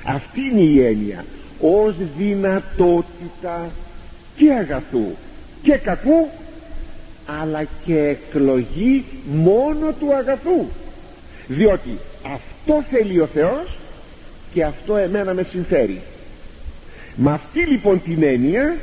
Αυτή 0.04 0.40
είναι 0.40 0.60
η 0.60 0.84
έννοια. 0.84 1.24
Ως 1.60 1.94
δυνατότητα 2.16 3.70
και 4.36 4.52
αγαθού 4.52 5.06
και 5.62 5.76
κακού 5.76 6.28
αλλά 7.40 7.64
και 7.84 7.98
εκλογή 7.98 9.04
μόνο 9.26 9.92
του 10.00 10.14
αγαθού. 10.14 10.64
Διότι 11.46 11.98
αυτό 12.34 12.84
θέλει 12.90 13.20
ο 13.20 13.26
Θεός 13.26 13.78
και 14.52 14.64
αυτό 14.64 14.96
εμένα 14.96 15.34
με 15.34 15.42
συμφέρει. 15.42 16.00
Με 17.16 17.30
αυτή 17.30 17.60
λοιπόν 17.60 18.02
την 18.02 18.22
έννοια 18.22 18.76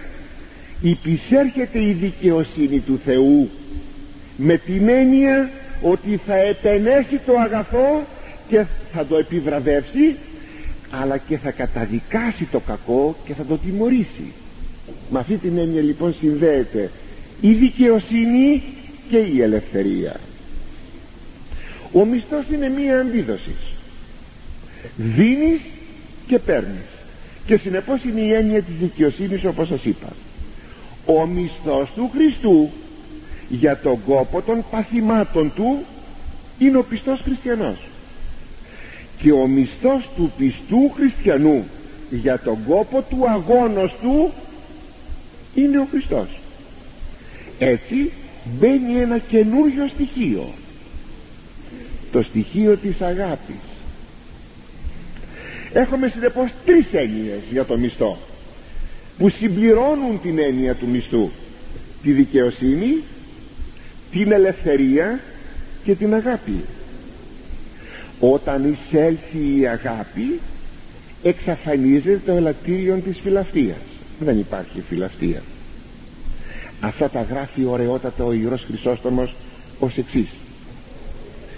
υπησέρχεται 0.82 1.80
η 1.80 1.92
δικαιοσύνη 1.92 2.80
του 2.80 3.00
Θεού 3.06 3.50
με 4.38 4.58
την 4.58 4.90
έννοια 4.90 5.50
ότι 5.82 6.20
θα 6.26 6.36
επενέσει 6.36 7.20
το 7.26 7.34
αγαθό 7.40 8.04
και 8.48 8.66
θα 8.94 9.06
το 9.06 9.18
επιβραβεύσει 9.18 10.16
αλλά 10.90 11.18
και 11.18 11.38
θα 11.38 11.52
καταδικάσει 11.52 12.48
το 12.52 12.60
κακό 12.60 13.16
και 13.26 13.34
θα 13.34 13.44
το 13.44 13.58
τιμωρήσει. 13.58 14.32
Με 15.10 15.20
αυτή 15.20 15.36
την 15.38 15.58
έννοια 15.58 15.82
λοιπόν 15.82 16.16
συνδέεται 16.20 16.92
η 17.42 17.54
δικαιοσύνη 17.54 18.64
και 19.10 19.18
η 19.18 19.42
ελευθερία. 19.42 20.20
Ο 21.92 22.06
μισθός 22.06 22.46
είναι 22.52 22.70
μία 22.70 23.00
αντίδοση 23.00 23.56
δίνεις 24.96 25.62
και 26.28 26.40
παίρνεις. 26.40 26.86
Και 27.46 27.58
συνεπώς 27.58 28.04
είναι 28.04 28.22
η 28.22 28.34
έννοια 28.34 28.62
της 28.62 28.76
δικαιοσύνης 28.80 29.46
όπως 29.46 29.68
σας 29.68 29.84
είπα. 29.86 30.08
Ο 31.06 31.26
μισθός 31.26 31.90
του 31.96 32.10
Χριστού 32.14 32.70
για 33.50 33.78
τον 33.78 34.04
κόπο 34.06 34.42
των 34.42 34.64
παθημάτων 34.72 35.52
του 35.56 35.84
είναι 36.60 36.78
ο 36.78 36.84
πιστός 36.84 37.22
χριστιανός 37.22 37.78
και 39.22 39.32
ο 39.32 39.48
μισθός 39.48 40.10
του 40.16 40.32
πιστού 40.38 40.92
χριστιανού 40.96 41.66
για 42.10 42.40
τον 42.40 42.58
κόπο 42.68 43.06
του 43.10 43.30
αγώνος 43.30 43.96
του 44.02 44.32
είναι 45.56 45.80
ο 45.80 45.88
Χριστός. 45.92 46.28
Έτσι 47.60 48.12
μπαίνει 48.60 49.00
ένα 49.00 49.18
καινούριο 49.18 49.88
στοιχείο 49.88 50.54
το 52.12 52.22
στοιχείο 52.22 52.78
της 52.78 53.02
αγάπης. 53.02 53.64
Έχουμε 55.74 56.08
συνεπώς 56.08 56.52
τρεις 56.66 56.86
έννοιες 56.92 57.40
για 57.52 57.66
το 57.66 57.78
μισθό 57.78 58.18
που 59.18 59.30
συμπληρώνουν 59.30 60.22
την 60.22 60.40
έννοια 60.40 60.76
του 60.76 60.88
μισθού. 60.88 61.30
Τη 62.04 62.12
δικαιοσύνη 62.12 63.04
την 64.12 64.32
ελευθερία 64.32 65.20
και 65.84 65.96
την 65.96 66.14
αγάπη 66.14 66.64
όταν 68.20 68.64
εισέλθει 68.74 69.60
η 69.60 69.68
αγάπη 69.68 70.40
εξαφανίζεται 71.24 72.22
το 72.26 72.32
ελαττήριο 72.32 72.96
της 72.96 73.20
φιλαυτίας. 73.24 73.78
Δεν 74.20 74.40
υπάρχει 74.40 74.82
φιλαυτία. 74.90 75.42
Αυτά 76.80 77.10
τα 77.10 77.22
γράφει 77.22 77.66
ωραιότατα 77.66 78.24
ο 78.24 78.34
Ιερός 78.34 78.64
Χρυσόστομος 78.68 79.36
ως 79.80 79.98
εξής. 79.98 80.28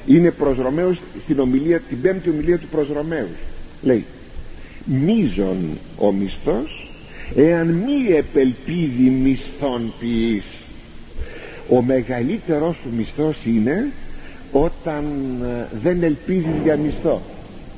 Είναι 0.07 0.31
προς 0.31 0.57
Ρωμαίους 0.57 0.97
στην 1.23 1.39
ομιλία, 1.39 1.79
την 1.79 2.01
πέμπτη 2.01 2.29
ομιλία 2.29 2.57
του 2.57 2.67
προς 2.67 2.87
Ρωμαίους 2.87 3.37
λέει 3.81 4.05
μίζον 4.85 5.57
ο 5.97 6.11
μισθός 6.11 6.91
εάν 7.35 7.67
μη 7.67 8.15
επελπίδει 8.15 9.09
μισθόν 9.09 9.93
ποιείς 9.99 10.43
ο 11.69 11.81
μεγαλύτερος 11.81 12.75
σου 12.75 12.89
μισθός 12.97 13.37
είναι 13.45 13.91
όταν 14.51 15.05
ε, 15.43 15.77
δεν 15.81 16.03
ελπίζεις 16.03 16.61
για 16.63 16.77
μισθό. 16.77 17.21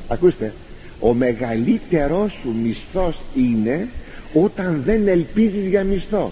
Ακούστε 0.07 0.53
ο 0.99 1.13
μεγαλύτερος 1.13 2.31
σου 2.41 2.55
μισθός 2.63 3.15
είναι 3.35 3.87
όταν 4.33 4.81
δεν 4.85 5.07
ελπίζεις 5.07 5.67
για 5.67 5.83
μισθό. 5.83 6.31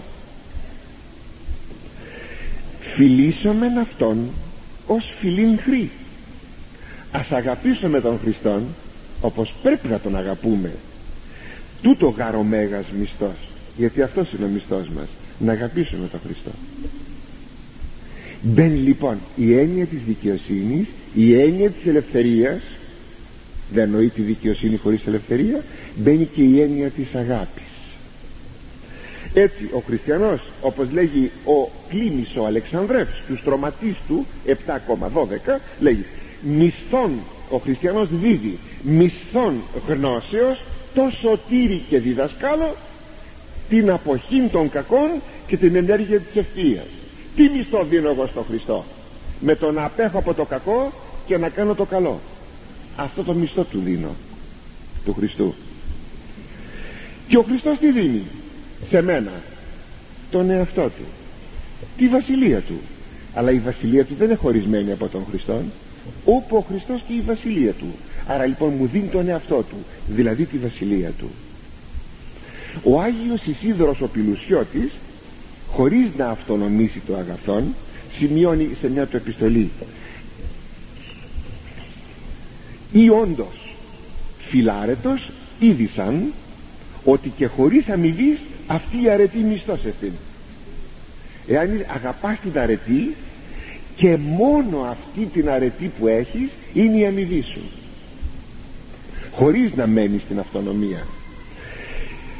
Φιλήσομεν 2.96 3.78
αυτόν 3.78 4.18
ως 4.86 5.14
φιλήν 5.20 5.58
χρή. 5.58 5.90
Ας 7.12 7.30
αγαπήσουμε 7.30 8.00
τον 8.00 8.18
Χριστόν 8.18 8.62
όπως 9.20 9.54
πρέπει 9.62 9.88
να 9.88 9.98
τον 9.98 10.16
αγαπούμε. 10.16 10.72
Τούτο 11.82 12.06
γάρο 12.06 12.42
μέγας 12.42 12.84
μισθός 12.98 13.48
γιατί 13.76 14.02
αυτός 14.02 14.32
είναι 14.32 14.44
ο 14.44 14.48
μισθός 14.48 14.88
μας 14.88 15.08
να 15.38 15.52
αγαπήσουμε 15.52 16.08
τον 16.08 16.20
Χριστό 16.24 16.50
μπαίνει 18.42 18.78
λοιπόν 18.78 19.18
η 19.36 19.58
έννοια 19.58 19.86
της 19.86 19.98
δικαιοσύνης 20.06 20.86
η 21.14 21.40
έννοια 21.40 21.70
της 21.70 21.86
ελευθερίας 21.86 22.60
δεν 23.72 23.84
εννοεί 23.84 24.08
τη 24.08 24.22
δικαιοσύνη 24.22 24.76
χωρίς 24.76 25.06
ελευθερία 25.06 25.64
μπαίνει 25.96 26.28
και 26.34 26.42
η 26.42 26.60
έννοια 26.60 26.88
της 26.88 27.14
αγάπης. 27.14 27.62
Έτσι 29.34 29.68
ο 29.72 29.82
χριστιανός 29.86 30.40
όπως 30.60 30.86
λέγει 30.92 31.30
ο 31.44 31.70
Κλήμης 31.88 32.36
ο 32.36 32.46
Αλεξανδρεύς 32.46 33.22
του 33.28 33.36
στρωματής 33.36 33.94
του 34.08 34.26
7,12 34.46 35.58
λέγει 35.80 36.04
μισθών 36.42 37.10
ο 37.50 37.56
χριστιανός 37.58 38.08
δίδει 38.10 38.58
μισθών 38.82 39.54
γνώσεως 39.88 40.64
το 40.94 41.10
σωτήρι 41.20 41.82
και 41.88 41.98
διδασκάλο 41.98 42.76
την 43.68 43.90
αποχή 43.90 44.48
των 44.52 44.70
κακών 44.70 45.10
και 45.46 45.56
την 45.56 45.76
ενέργεια 45.76 46.20
της 46.20 46.36
ευθείας 46.36 46.86
τι 47.38 47.48
μισθό 47.48 47.84
δίνω 47.84 48.10
εγώ 48.10 48.26
στο 48.26 48.44
Χριστό. 48.48 48.84
Με 49.40 49.54
το 49.54 49.72
να 49.72 49.84
απέχω 49.84 50.18
από 50.18 50.34
το 50.34 50.44
κακό 50.44 50.92
και 51.26 51.38
να 51.38 51.48
κάνω 51.48 51.74
το 51.74 51.84
καλό. 51.84 52.20
Αυτό 52.96 53.22
το 53.22 53.32
μισθό 53.32 53.64
του 53.64 53.80
δίνω 53.84 54.14
του 55.04 55.14
Χριστού. 55.14 55.54
Και 57.28 57.36
ο 57.36 57.42
Χριστός 57.42 57.78
τι 57.78 57.92
δίνει 57.92 58.22
σε 58.88 59.02
μένα; 59.02 59.30
Τον 60.30 60.50
εαυτό 60.50 60.82
του. 60.82 61.04
Τη 61.96 62.08
βασιλεία 62.08 62.60
του. 62.60 62.80
Αλλά 63.34 63.50
η 63.50 63.58
βασιλεία 63.58 64.04
του 64.04 64.14
δεν 64.18 64.26
είναι 64.26 64.36
χωρισμένη 64.36 64.92
από 64.92 65.08
τον 65.08 65.24
Χριστό 65.30 65.62
όπου 66.24 66.56
ο 66.56 66.60
Χριστός 66.60 67.00
και 67.06 67.12
η 67.12 67.20
βασιλεία 67.20 67.72
του. 67.72 67.94
Άρα 68.26 68.46
λοιπόν 68.46 68.72
μου 68.78 68.86
δίνει 68.86 69.08
τον 69.08 69.28
εαυτό 69.28 69.56
του 69.56 69.84
δηλαδή 70.08 70.44
τη 70.44 70.58
βασιλεία 70.58 71.10
του. 71.10 71.30
Ο 72.82 73.00
Άγιος 73.00 73.42
Ισίδωρος 73.44 74.00
ο 74.00 74.06
Πιλουσιώτης 74.06 74.90
χωρίς 75.72 76.08
να 76.16 76.28
αυτονομήσει 76.28 77.02
το 77.06 77.16
αγαθόν 77.16 77.74
σημειώνει 78.18 78.76
σε 78.80 78.90
μια 78.90 79.06
του 79.06 79.16
επιστολή. 79.16 79.70
Ή 82.92 83.08
όντως 83.08 83.76
φιλάρετος 84.48 85.30
είδησαν 85.60 86.32
ότι 87.04 87.32
και 87.36 87.46
χωρίς 87.46 87.88
αμοιβής 87.88 88.38
αυτή 88.66 89.02
η 89.02 89.10
αρετή 89.10 89.38
μισθός 89.38 89.84
ευθύνη 89.84 90.18
εάν 91.48 91.84
αγαπάς 91.94 92.38
την 92.40 92.58
αρετή 92.58 93.14
και 93.96 94.16
μόνο 94.16 94.80
αυτή 94.80 95.24
την 95.32 95.50
αρετή 95.50 95.90
που 95.98 96.06
έχεις 96.06 96.48
είναι 96.74 96.96
η 96.98 97.06
αμοιβή 97.06 97.42
σου. 97.42 97.60
Χωρίς 99.32 99.74
να 99.74 99.86
μένεις 99.86 100.22
στην 100.22 100.38
αυτονομία 100.38 101.06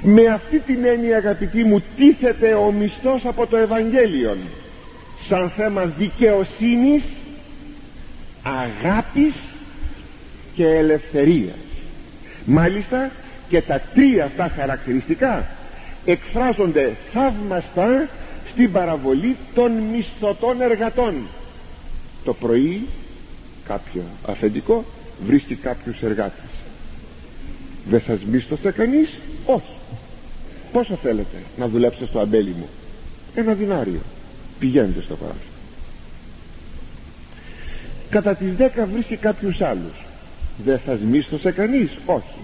με 0.03 0.27
αυτή 0.27 0.59
την 0.59 0.85
έννοια 0.85 1.17
αγαπητοί 1.17 1.65
μου 1.65 1.83
τίθεται 1.97 2.55
ο 2.55 2.73
μισθός 2.73 3.25
από 3.25 3.47
το 3.47 3.57
Ευαγγέλιο 3.57 4.37
σαν 5.29 5.51
θέμα 5.57 5.85
δικαιοσύνης 5.85 7.03
αγάπης 8.43 9.35
και 10.55 10.67
ελευθερίας. 10.67 11.57
Μάλιστα 12.45 13.11
και 13.49 13.63
τα 13.63 13.81
τρία 13.95 14.25
αυτά 14.25 14.49
χαρακτηριστικά 14.49 15.47
εκφράζονται 16.05 16.97
θαυμαστά 17.13 18.09
στην 18.53 18.73
παραβολή 18.73 19.37
των 19.55 19.73
μισθωτών 19.73 20.61
εργατών. 20.61 21.15
Το 22.25 22.35
πρωί 22.35 22.87
κάποιο 23.67 24.03
αφεντικό 24.27 24.85
βρίσκει 25.27 25.55
κάποιους 25.55 26.03
εργάτες. 26.03 26.49
Δεν 27.89 28.01
σας 28.07 28.21
μίσθωσε 28.25 28.71
κανείς; 28.71 29.09
Όχι 29.47 29.78
πόσο 30.73 30.95
θέλετε 30.95 31.37
να 31.57 31.69
δουλέψετε 31.69 32.07
στο 32.07 32.19
αμπέλι 32.19 32.55
μου; 32.59 32.69
Ένα 33.35 33.53
δινάριο. 33.53 34.01
Πηγαίνετε 34.59 35.01
στο 35.01 35.15
χωράφι 35.15 35.49
κατά 38.11 38.35
τις 38.35 38.55
δέκα 38.57 38.87
βρίσκει 38.87 39.17
κάποιους 39.17 39.61
άλλους. 39.61 40.05
Δεν 40.65 40.81
σας 40.87 40.99
μίσθωσε 41.01 41.51
κανείς. 41.51 41.91
Όχι. 42.07 42.39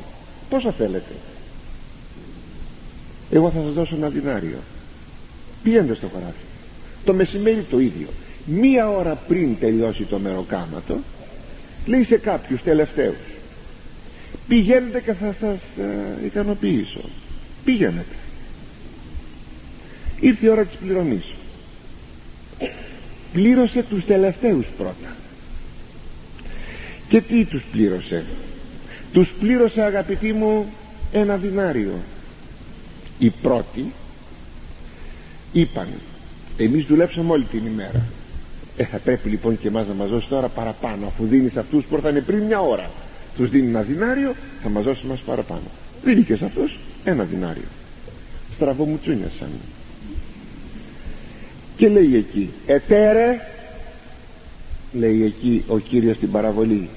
Πόσο 0.49 0.73
θέλετε; 0.73 1.13
Εγώ 3.31 3.51
θα 3.51 3.61
σας 3.63 3.73
δώσω 3.73 3.97
ένα 3.97 4.09
δινάριο. 4.09 4.59
Πηγαίνετε 5.63 5.95
στο 5.95 6.09
χωράφι 6.09 6.45
το 7.05 7.13
μεσημέρι 7.13 7.67
το 7.71 7.79
ίδιο. 7.79 8.07
Μία 8.47 8.91
ώρα 8.91 9.15
πριν 9.29 9.59
τελειώσει 9.59 10.03
το 10.03 10.19
μεροκάματο 10.19 10.99
λέει 11.87 12.05
σε 12.05 12.17
κάποιους 12.17 12.63
τελευταίους. 12.63 13.17
Πηγαίνετε 14.49 15.01
και 15.01 15.13
θα 15.13 15.35
σας 15.41 15.59
ε, 15.85 16.25
ικανοποιήσω 16.25 17.01
πήγαινετε 17.65 18.15
ήρθε 20.21 20.47
η 20.47 20.49
ώρα 20.49 20.65
της 20.65 20.77
πληρωμής. 20.77 21.25
Πλήρωσε 23.33 23.83
τους 23.83 24.05
τελευταίους 24.05 24.67
πρώτα. 24.79 25.17
Και 27.09 27.21
τι 27.21 27.45
τους 27.45 27.63
πλήρωσε; 27.73 28.25
Τους 29.13 29.29
πλήρωσε 29.41 29.83
αγαπητοί 29.83 30.33
μου 30.33 30.73
ένα 31.13 31.37
δινάριο. 31.37 31.95
Οι 33.19 33.31
πρώτοι 33.31 33.93
είπαν 35.53 35.89
εμείς 36.57 36.85
δουλέψαμε 36.85 37.33
όλη 37.33 37.45
την 37.45 37.67
ημέρα 37.67 38.05
ε, 38.77 38.85
θα 38.85 38.99
πρέπει 38.99 39.29
λοιπόν 39.29 39.59
και 39.59 39.69
εμάς 39.69 39.87
να 39.87 39.95
μας 39.95 40.09
δώσει 40.09 40.29
τώρα 40.29 40.49
παραπάνω. 40.49 41.07
Αφού 41.07 41.27
δίνεις 41.27 41.57
αυτούς 41.57 41.85
που 41.85 41.95
ήρθαν 41.95 42.25
πριν 42.27 42.43
μια 42.43 42.61
ώρα 42.61 42.91
τους 43.37 43.51
δίνει 43.51 43.69
ένα 43.69 43.83
δινάριο 43.83 44.35
θα 44.63 44.69
μας 44.69 44.85
δώσει 44.85 45.07
μας 45.07 45.21
παραπάνω. 45.21 45.63
Δίνει 46.05 46.23
και 46.23 46.37
σε 46.37 46.45
αυτούς 46.45 46.79
ένα 47.05 47.25
δινάριο. 47.25 47.69
Στραβό 48.55 48.85
μου 48.85 48.99
τσούνιασαν. 48.99 49.51
Και 51.77 51.89
λέει 51.89 52.17
εκεί 52.17 52.51
ετέρε 52.67 53.41
λέει 54.93 55.25
εκεί 55.25 55.65
ο 55.69 55.79
Κύριος 55.79 56.17
στην 56.17 56.31
παραβολή 56.31 56.89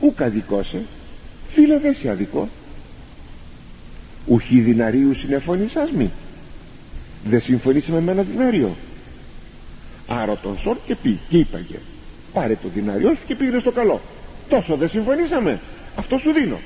ου 0.00 0.14
καδικώσε 0.14 0.82
φίλε 1.52 1.78
δεν 1.78 1.94
σε 1.94 2.10
αδικό. 2.10 2.48
Ουχή 4.26 4.60
διναρίου 4.60 5.14
συνεφωνήσας 5.14 5.90
μη. 5.90 6.10
Δεν 7.24 7.40
συμφωνήσαμε 7.40 8.00
με 8.00 8.12
ένα 8.12 8.22
δινάριο. 8.22 8.76
Άρα 10.06 10.36
τον 10.36 10.58
σορ 10.58 10.76
και 10.86 10.94
πει 10.94 11.18
και 11.28 11.38
είπαγε 11.38 11.78
πάρε 12.32 12.56
το 12.62 12.68
δινάριό 12.74 13.08
σου 13.08 13.26
και 13.26 13.34
πήγαινε 13.34 13.58
στο 13.58 13.70
καλό. 13.70 14.00
Τόσο 14.48 14.76
δεν 14.76 14.88
συμφωνήσαμε. 14.88 15.60
Αυτό 15.96 16.18
σου 16.18 16.32
δίνω 16.32 16.58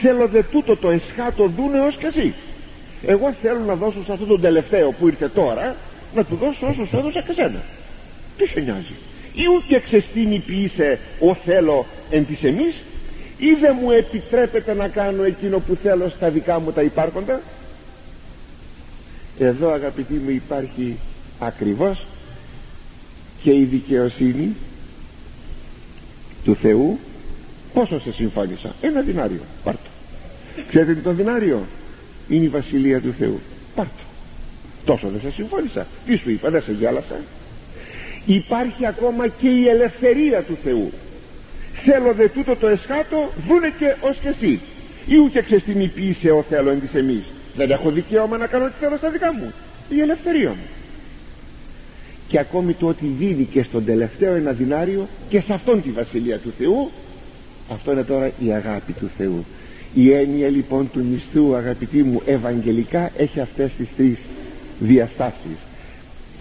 θέλω 0.00 0.26
δε 0.26 0.42
τούτο 0.42 0.76
το 0.76 0.90
εσχάτο 0.90 1.46
δούνεως 1.46 1.96
και 1.96 2.06
εσύ 2.06 2.34
εγώ 3.06 3.34
θέλω 3.42 3.58
να 3.58 3.74
δώσω 3.74 4.04
σε 4.04 4.12
αυτόν 4.12 4.28
τον 4.28 4.40
τελευταίο 4.40 4.90
που 4.90 5.06
ήρθε 5.06 5.28
τώρα 5.28 5.76
να 6.14 6.24
του 6.24 6.36
δώσω 6.36 6.66
όσο 6.66 6.86
σου 6.86 6.96
έδωσα 6.96 7.22
και 7.22 7.32
σένα 7.32 7.62
τι 8.36 8.46
σε 8.46 8.60
νοιάζει. 8.60 8.94
Ή 9.34 9.42
ούτε 9.56 9.80
ξεστήνει 9.80 10.38
ποιήσε 10.38 10.98
ο 11.20 11.34
θέλω 11.34 11.86
εν 12.10 12.26
της 12.26 12.42
εμείς 12.42 12.74
ή 13.38 13.54
δεν 13.60 13.76
μου 13.80 13.90
επιτρέπετε 13.90 14.74
να 14.74 14.88
κάνω 14.88 15.22
εκείνο 15.22 15.58
που 15.58 15.76
θέλω 15.82 16.08
στα 16.08 16.28
δικά 16.28 16.60
μου 16.60 16.72
τα 16.72 16.82
υπάρχοντα; 16.82 17.40
Εδώ 19.38 19.72
αγαπητοί 19.72 20.12
μου 20.12 20.30
υπάρχει 20.30 20.96
ακριβώς 21.38 22.06
και 23.42 23.50
η 23.50 23.64
δικαιοσύνη 23.64 24.54
του 26.44 26.56
Θεού 26.56 26.98
πόσο 27.74 28.00
σε 28.00 28.12
συμφώνησα; 28.12 28.74
Ένα 28.80 29.00
δινάριο. 29.00 29.40
Πάρτο. 29.64 29.90
Ξέρετε 30.68 30.94
τι 30.94 31.00
το 31.00 31.12
δινάριο; 31.12 31.66
Είναι 32.28 32.44
η 32.44 32.48
βασιλεία 32.48 33.00
του 33.00 33.14
Θεού. 33.18 33.40
Πάρτο. 33.74 34.02
Τόσο 34.84 35.08
δεν 35.08 35.20
σε 35.20 35.30
συμφώνησα. 35.30 35.86
Τι 36.06 36.16
σου 36.16 36.30
είπα 36.30 36.50
δεν 36.50 36.62
σε 36.62 36.72
γέλασα 36.72 37.16
υπάρχει 38.26 38.86
ακόμα 38.86 39.28
και 39.28 39.48
η 39.48 39.68
ελευθερία 39.68 40.42
του 40.42 40.56
Θεού. 40.64 40.92
Θέλω 41.84 42.12
δε 42.12 42.28
τούτο 42.28 42.56
το 42.56 42.68
εσχάτω 42.68 43.30
δούνε 43.48 43.72
και 43.78 43.94
ως 44.00 44.16
και 44.16 44.28
εσύ. 44.28 44.60
Ή 45.06 45.18
ούτε 45.18 45.42
ξεστημιποίησε 45.42 46.30
ο 46.30 46.42
θέλω 46.48 46.70
εν 46.70 46.80
της 46.80 46.94
εμείς. 46.94 47.22
Δεν 47.56 47.70
έχω 47.70 47.90
δικαίωμα 47.90 48.36
να 48.36 48.46
κάνω 48.46 48.66
τι 48.66 48.72
θέλω 48.80 48.96
στα 48.96 49.10
δικά 49.10 49.32
μου. 49.32 49.52
Η 49.88 50.00
ελευθερία 50.00 50.48
μου. 50.48 50.66
Και 52.28 52.38
ακόμη 52.38 52.72
το 52.72 52.86
ότι 52.86 53.06
δίνει 53.18 53.44
και 53.44 53.62
στον 53.62 53.84
τελευταίο 53.84 54.34
ένα 54.34 54.52
δινάριο 54.52 55.08
και 55.28 55.40
σε 55.40 55.52
αυτόν 55.52 55.82
τη 55.82 55.90
βασιλεία 55.90 56.38
του 56.38 56.52
Θεού 56.58 56.90
αυτό 57.70 57.92
είναι 57.92 58.02
τώρα 58.04 58.30
η 58.44 58.52
αγάπη 58.52 58.92
του 58.92 59.10
Θεού. 59.16 59.44
Η 59.94 60.12
έννοια 60.12 60.48
λοιπόν 60.48 60.90
του 60.92 61.04
μισθού 61.04 61.54
αγαπητοί 61.54 62.02
μου 62.02 62.22
ευαγγελικά 62.26 63.10
έχει 63.16 63.40
αυτές 63.40 63.70
τις 63.78 63.86
τρεις 63.96 64.16
διαστάσεις. 64.80 65.56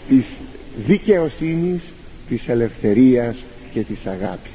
Της 0.09 0.23
δικαιοσύνης 0.85 1.81
της 2.29 2.47
ελευθερίας 2.47 3.35
και 3.73 3.79
της 3.81 4.05
αγάπης. 4.05 4.51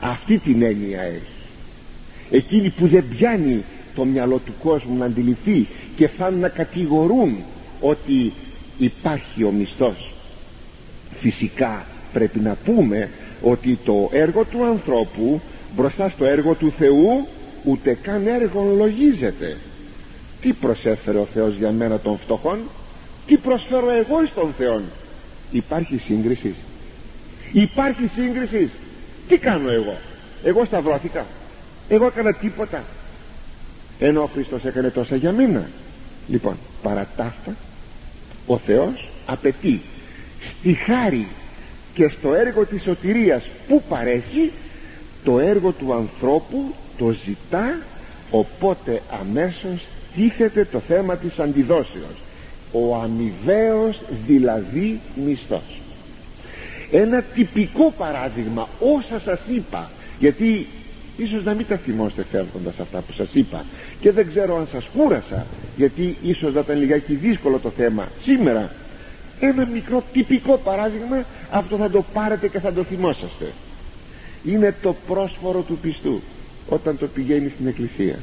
Αυτή 0.00 0.38
την 0.38 0.62
έννοια 0.62 1.00
έχει. 1.02 1.40
Εκείνη 2.30 2.70
που 2.70 2.86
δεν 2.86 3.04
πιάνει 3.16 3.62
το 3.94 4.04
μυαλό 4.04 4.38
του 4.38 4.52
κόσμου 4.62 4.96
να 4.96 5.04
αντιληφθεί 5.04 5.66
και 5.96 6.08
θα 6.08 6.30
να 6.30 6.48
κατηγορούν 6.48 7.36
ότι 7.80 8.32
υπάρχει 8.78 9.44
ο 9.44 9.50
μισθός. 9.50 10.12
Φυσικά 11.20 11.84
πρέπει 12.12 12.40
να 12.40 12.56
πούμε 12.64 13.08
ότι 13.42 13.78
το 13.84 14.08
έργο 14.12 14.44
του 14.44 14.64
ανθρώπου 14.64 15.40
μπροστά 15.76 16.08
στο 16.08 16.24
έργο 16.24 16.54
του 16.54 16.72
Θεού 16.78 17.26
ούτε 17.64 17.98
καν 18.02 18.26
έργο 18.26 18.74
λογίζεται. 18.76 19.56
Τι 20.40 20.52
προσέφερε 20.52 21.18
ο 21.18 21.28
Θεός 21.34 21.56
για 21.56 21.70
μένα 21.70 21.98
των 21.98 22.18
φτωχών; 22.18 22.58
Τι 23.26 23.36
προσφέρω 23.36 23.90
εγώ 23.92 24.22
εις 24.22 24.34
τον 24.34 24.54
Θεό 24.58 24.80
υπάρχει 25.50 25.98
σύγκριση. 25.98 26.54
Υπάρχει 27.52 28.10
σύγκριση. 28.14 28.70
Τι 29.28 29.36
κάνω 29.36 29.70
εγώ; 29.70 29.96
Εγώ 30.44 30.64
σταυρώθηκα. 30.64 31.24
Εγώ 31.88 32.06
έκανα 32.06 32.34
τίποτα. 32.34 32.84
Ενώ 33.98 34.22
ο 34.22 34.26
Χριστός 34.26 34.64
έκανε 34.64 34.90
τόσα 34.90 35.16
για 35.16 35.32
μένα. 35.32 35.68
Λοιπόν 36.28 36.56
παρά 36.82 37.06
ο 38.46 38.58
Θεός 38.58 39.08
απαιτεί 39.26 39.80
στη 40.58 40.72
χάρη 40.72 41.26
και 41.94 42.08
στο 42.18 42.34
έργο 42.34 42.64
της 42.64 42.82
σωτηρίας 42.82 43.42
που 43.68 43.82
παρέχει 43.88 44.52
το 45.24 45.38
έργο 45.38 45.72
του 45.72 45.94
ανθρώπου 45.94 46.74
το 46.98 47.14
ζητά 47.24 47.78
οπότε 48.30 49.02
αμέσως 49.20 49.86
τίθεται 50.16 50.66
το 50.72 50.78
θέμα 50.78 51.16
της 51.16 51.38
αντιδόσεως. 51.38 52.16
Ο 52.72 52.96
αμοιβαίος 52.96 54.00
δηλαδή 54.26 55.00
μισθός. 55.26 55.80
Ένα 56.90 57.22
τυπικό 57.22 57.92
παράδειγμα 57.98 58.68
όσα 58.80 59.20
σας 59.20 59.40
είπα 59.54 59.90
γιατί 60.18 60.66
ίσως 61.16 61.44
να 61.44 61.54
μην 61.54 61.66
τα 61.68 61.76
θυμόστε 61.76 62.24
φεύγοντας 62.30 62.78
αυτά 62.80 62.98
που 63.00 63.12
σας 63.12 63.28
είπα 63.32 63.64
και 64.00 64.12
δεν 64.12 64.28
ξέρω 64.28 64.56
αν 64.56 64.68
σας 64.72 64.88
κούρασα 64.96 65.46
γιατί 65.76 66.16
ίσως 66.22 66.54
να 66.54 66.60
ήταν 66.60 66.78
λιγάκι 66.78 67.14
δύσκολο 67.14 67.58
το 67.58 67.70
θέμα 67.70 68.08
σήμερα 68.24 68.70
ένα 69.40 69.66
μικρό 69.66 70.02
τυπικό 70.12 70.56
παράδειγμα 70.56 71.24
αυτό 71.50 71.76
θα 71.76 71.90
το 71.90 72.04
πάρετε 72.12 72.48
και 72.48 72.60
θα 72.60 72.72
το 72.72 72.82
θυμόσαστε. 72.84 73.52
Είναι 74.44 74.74
το 74.82 74.96
πρόσφορο 75.06 75.60
του 75.60 75.78
πιστού 75.82 76.20
όταν 76.68 76.98
το 76.98 77.06
πηγαίνει 77.06 77.50
στην 77.54 77.66
εκκλησία. 77.66 78.18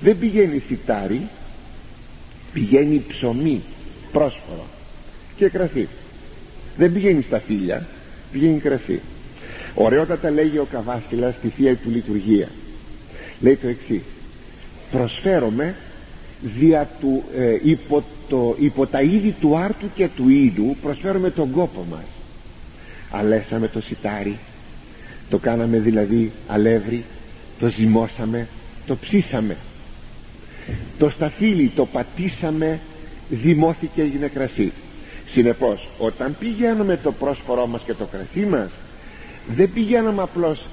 Δεν 0.00 0.18
πηγαίνει 0.18 0.62
σιτάρι 0.68 1.28
πηγαίνει 2.52 3.04
ψωμί 3.08 3.62
πρόσφορο 4.12 4.64
και 5.36 5.48
κρασί. 5.48 5.88
Δεν 6.76 6.92
πηγαίνει 6.92 7.22
στα 7.22 7.38
φίλια 7.38 7.86
πηγαίνει 8.32 8.58
κρασί. 8.58 9.00
Ωραιότατα 9.74 10.30
λέγει 10.30 10.58
ο 10.58 10.66
Καβάσκυλας 10.70 11.34
στη 11.34 11.48
Θεία 11.48 11.76
του 11.76 11.90
Λειτουργία. 11.90 12.48
Λέει 13.40 13.56
το 13.56 13.68
εξής 13.68 14.02
προσφέρομαι 14.90 15.74
δια 16.58 16.88
του, 17.00 17.22
ε, 17.36 17.58
υπό, 17.62 18.02
το, 18.28 18.56
υπό 18.58 18.86
τα 18.86 19.00
είδη 19.00 19.34
του 19.40 19.58
άρτου 19.58 19.86
και 19.94 20.08
του 20.16 20.28
είδου 20.28 20.76
προσφέρουμε 20.82 21.30
τον 21.30 21.50
κόπο 21.50 21.86
μας. 21.90 22.04
Αλέσαμε 23.10 23.68
το 23.68 23.80
σιτάρι 23.80 24.38
το 25.30 25.38
κάναμε 25.38 25.78
δηλαδή 25.78 26.32
αλεύρι 26.48 27.04
το 27.58 27.68
ζυμώσαμε 27.68 28.48
το 28.86 28.96
ψήσαμε. 28.96 29.56
Το 30.98 31.08
σταφύλι 31.08 31.72
το 31.76 31.86
πατήσαμε 31.86 32.80
δημόθηκε 33.28 34.02
έγινε 34.02 34.26
κρασί 34.26 34.72
συνεπώς 35.32 35.88
όταν 35.98 36.36
πηγαίνουμε 36.38 36.96
το 36.96 37.12
πρόσφορό 37.12 37.66
μας 37.66 37.82
και 37.82 37.94
το 37.94 38.04
κρασί 38.04 38.46
μας 38.46 38.70
δεν 39.48 39.72
πηγαίνουμε 39.72 40.22
απλώς 40.22 40.66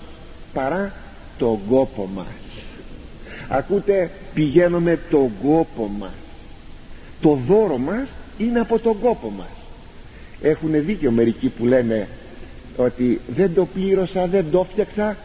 παρά 0.53 0.93
τον 1.37 1.59
κόπο 1.69 2.09
μας 2.15 2.42
ακούτε 3.49 4.09
πηγαίνουμε 4.33 4.99
τον 5.09 5.31
κόπο 5.43 5.91
μας. 5.99 6.13
Το 7.21 7.39
δώρο 7.47 7.77
μας 7.77 8.07
είναι 8.37 8.59
από 8.59 8.79
τον 8.79 8.99
κόπο 8.99 9.29
μας. 9.29 9.47
Έχουν 10.41 10.85
δίκιο 10.85 11.11
μερικοί 11.11 11.47
που 11.47 11.65
λένε 11.65 12.07
ότι 12.77 13.19
δεν 13.35 13.53
το 13.53 13.65
πλήρωσα, 13.65 14.27
δεν 14.27 14.45
το 14.51 14.65
φτιάξα 14.71 15.17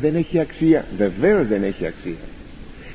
δεν 0.00 0.16
έχει 0.16 0.38
αξία. 0.38 0.84
Βεβαίως 0.96 1.46
δεν 1.46 1.62
έχει 1.62 1.86
αξία. 1.86 2.24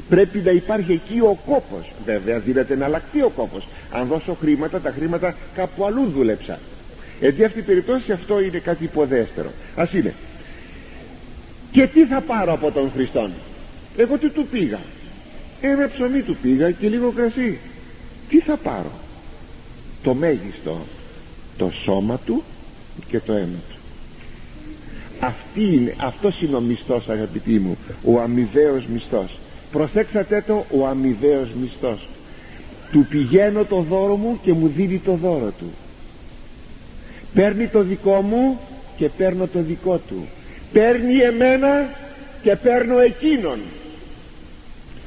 Πρέπει 0.09 0.39
να 0.39 0.51
υπάρχει 0.51 0.91
εκεί 0.91 1.19
ο 1.19 1.37
κόπος. 1.45 1.91
Βέβαια 2.05 2.39
δίνεται 2.39 2.75
να 2.75 2.85
αλλάξει 2.85 3.21
ο 3.21 3.31
κόπος. 3.35 3.67
Αν 3.91 4.07
δώσω 4.07 4.37
χρήματα 4.39 4.79
τα 4.79 4.91
χρήματα 4.91 5.35
κάπου 5.55 5.85
αλλού 5.85 6.11
δούλεψα. 6.15 6.59
Εν 7.21 7.45
αυτή 7.45 7.61
περιπτώσει 7.61 8.11
αυτό 8.11 8.41
είναι 8.41 8.57
κάτι 8.57 8.83
υποδέστερο. 8.83 9.49
Ας 9.75 9.93
είναι. 9.93 10.13
Και 11.71 11.87
τι 11.87 12.05
θα 12.05 12.21
πάρω 12.21 12.53
από 12.53 12.71
τον 12.71 12.91
Χριστόν; 12.95 13.31
Εγώ 13.97 14.17
τι 14.17 14.29
του 14.29 14.47
πήγα. 14.51 14.79
Ένα 15.61 15.89
ψωμί 15.93 16.21
του 16.21 16.37
πήγα 16.41 16.71
και 16.71 16.87
λίγο 16.89 17.11
κρασί. 17.11 17.59
Τι 18.29 18.39
θα 18.39 18.57
πάρω; 18.57 18.91
Το 20.03 20.13
μέγιστο 20.13 20.81
το 21.57 21.71
σώμα 21.83 22.19
του 22.25 22.43
και 23.07 23.19
το 23.19 23.33
αίμα 23.33 23.59
του. 23.69 23.75
Αυτή 25.19 25.63
είναι, 25.63 25.95
αυτός 25.97 26.41
είναι 26.41 26.55
ο 26.55 26.59
μισθός 26.59 27.09
αγαπητοί 27.09 27.59
μου 27.59 27.77
ο 28.03 28.19
αμοιβαίος 28.19 28.85
μισθός. 28.85 29.39
Προσέξατε 29.71 30.43
το 30.47 30.65
ο 30.71 30.87
αμοιβαίος 30.87 31.49
μισθός. 31.61 32.07
Του 32.91 33.05
πηγαίνω 33.09 33.65
το 33.65 33.81
δώρο 33.81 34.15
μου 34.15 34.39
και 34.43 34.53
μου 34.53 34.71
δίνει 34.75 34.97
το 34.97 35.13
δώρο 35.13 35.53
του. 35.59 35.71
Παίρνει 37.33 37.67
το 37.67 37.81
δικό 37.81 38.21
μου 38.21 38.59
και 38.97 39.09
παίρνω 39.09 39.47
το 39.47 39.61
δικό 39.61 39.97
του. 39.97 40.27
Παίρνει 40.73 41.17
εμένα 41.17 41.89
και 42.43 42.55
παίρνω 42.55 42.99
εκείνον 42.99 43.59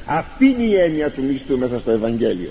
αυτή 0.07 0.45
είναι 0.45 0.63
η 0.63 0.75
έννοια 0.75 1.11
του 1.11 1.23
μισθού 1.23 1.59
μέσα 1.59 1.79
στο 1.79 1.91
Ευαγγέλιο. 1.91 2.51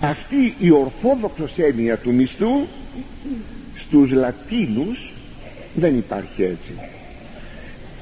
Αυτή 0.00 0.54
η 0.58 0.70
ορθόδοξος 0.70 1.52
έννοια 1.56 1.96
του 1.96 2.12
μισθού 2.12 2.66
στους 3.86 4.10
Λατίνους 4.10 5.12
δεν 5.74 5.96
υπάρχει 5.96 6.42
έτσι. 6.42 6.72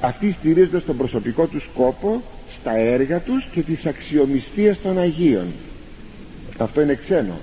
Αυτοί 0.01 0.35
στηρίζονται 0.39 0.79
στον 0.79 0.97
προσωπικό 0.97 1.45
τους 1.45 1.63
σκόπο 1.63 2.21
στα 2.59 2.77
έργα 2.77 3.19
τους 3.19 3.47
και 3.51 3.61
τις 3.61 3.85
αξιομιστίες 3.85 4.77
των 4.83 4.99
Αγίων. 4.99 5.47
Αυτό 6.57 6.81
είναι 6.81 6.93
ξένο 6.93 7.39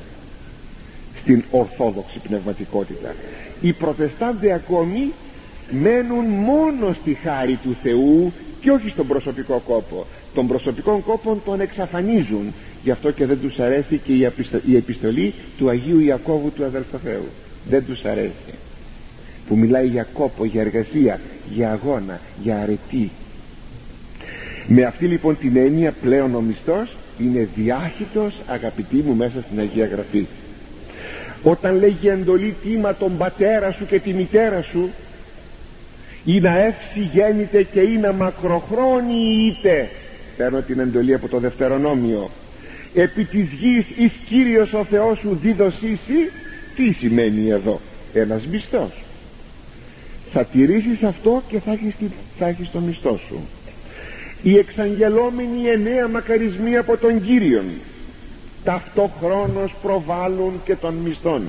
στην 1.21 1.45
ορθόδοξη 1.51 2.19
πνευματικότητα. 2.19 3.15
Οι 3.61 3.73
προτεστάντες 3.73 4.53
ακόμη 4.53 5.13
μένουν 5.71 6.25
μόνο 6.25 6.97
στη 7.01 7.15
χάρη 7.15 7.59
του 7.63 7.77
Θεού 7.83 8.33
και 8.65 8.71
όχι 8.71 8.89
στον 8.89 9.07
προσωπικό 9.07 9.63
κόπο. 9.67 10.07
Τον 10.35 10.47
προσωπικό 10.47 11.03
κόπο 11.07 11.41
τον 11.45 11.61
εξαφανίζουν. 11.61 12.53
Γι' 12.83 12.91
αυτό 12.91 13.11
και 13.11 13.27
δεν 13.27 13.41
τους 13.41 13.59
αρέσει 13.59 14.01
και 14.05 14.13
η 14.67 14.77
επιστολή 14.77 15.35
του 15.59 15.69
Αγίου 15.69 16.01
Ιακώβου 16.01 16.51
του 16.51 16.65
αδελφού 16.65 16.99
Θεού 17.05 17.25
δεν 17.69 17.85
τους 17.87 18.05
αρέσει. 18.05 18.55
Που 19.49 19.57
μιλάει 19.57 19.87
για 19.87 20.07
κόπο, 20.13 20.45
για 20.45 20.61
εργασία 20.61 21.21
για 21.55 21.71
αγώνα, 21.71 22.21
για 22.43 22.61
αρετή. 22.61 23.11
Με 24.67 24.83
αυτή 24.83 25.07
λοιπόν 25.07 25.39
την 25.39 25.57
έννοια 25.57 25.95
πλέον 26.03 26.35
ο 26.35 26.41
μισθός 26.41 26.97
είναι 27.19 27.49
διάχυτος 27.55 28.35
αγαπητοί 28.47 28.97
μου 28.97 29.15
μέσα 29.15 29.43
στην 29.47 29.59
Αγία 29.59 29.87
Γραφή. 29.87 30.27
Όταν 31.43 31.79
λέγει 31.79 32.09
εντολή 32.09 32.55
τίμα 32.63 32.95
τον 32.95 33.17
πατέρα 33.17 33.73
σου 33.73 33.87
και 33.87 34.01
τη 34.01 34.13
μητέρα 34.13 34.63
σου 34.63 34.91
ή 36.25 36.41
να 36.41 36.63
εύση 36.63 37.11
γέννηται 37.13 37.63
και 37.63 37.81
ή 37.81 37.97
να 37.97 38.13
μακροχρόνιοι 38.13 39.57
είτε. 39.59 39.89
Παίρνω 40.37 40.61
την 40.61 40.79
εντολή 40.79 41.15
από 41.15 41.29
το 41.29 41.39
δευτερονόμιο. 41.39 42.31
Επί 42.95 43.25
της 43.25 43.49
γης 43.61 43.87
εις 43.97 44.13
Κύριος 44.29 44.73
ο 44.73 44.85
Θεός 44.85 45.19
σου 45.19 45.39
δίδωσήσει 45.43 46.31
τι 46.77 46.93
σημαίνει 46.93 47.49
εδώ 47.49 47.81
ένας 48.13 48.47
μισθός. 48.47 48.91
Θα 50.33 50.45
τηρήσεις 50.45 51.03
αυτό 51.03 51.43
και 51.49 51.59
θα 51.59 51.73
έχεις, 51.73 51.95
θα 52.39 52.47
έχεις 52.47 52.71
το 52.71 52.79
μισθό 52.81 53.21
σου. 53.29 53.41
Οι 54.43 54.57
εξαγγελόμενοι 54.57 55.69
εννέα 55.69 56.09
μακαρισμοί 56.09 56.77
από 56.77 56.97
τον 56.97 57.23
Κύριον 57.23 57.65
ταυτόχρονος 58.65 59.75
προβάλλουν 59.83 60.61
και 60.65 60.75
των 60.75 60.95
μισθών 60.95 61.43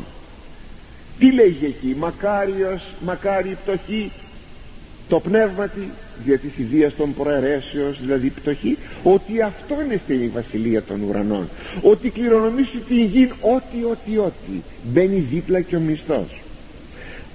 τι 1.19 1.31
λέγει 1.31 1.65
εκεί 1.65 1.95
μακάριος 1.99 2.81
μακάρι 3.05 3.57
πτωχή 3.63 4.11
το 5.09 5.19
πνεύματι 5.19 5.89
δια 6.25 6.37
της 6.37 6.57
ιδείας 6.57 6.95
των 6.95 7.13
προαιρέσεως 7.13 7.99
δηλαδή 8.01 8.29
πτωχή 8.29 8.77
ότι 9.03 9.41
αυτό 9.41 9.75
είναι 9.85 9.99
στην 10.03 10.31
βασιλεία 10.33 10.81
των 10.81 11.01
ουρανών. 11.01 11.49
Ότι 11.81 12.09
κληρονομήσει 12.09 12.77
την 12.87 13.03
γη 13.03 13.29
ό,τι 13.41 13.83
ό,τι 13.91 14.17
ό,τι. 14.17 14.61
Μπαίνει 14.83 15.19
δίπλα 15.31 15.61
και 15.61 15.75
ο 15.75 15.79
μισθός. 15.79 16.41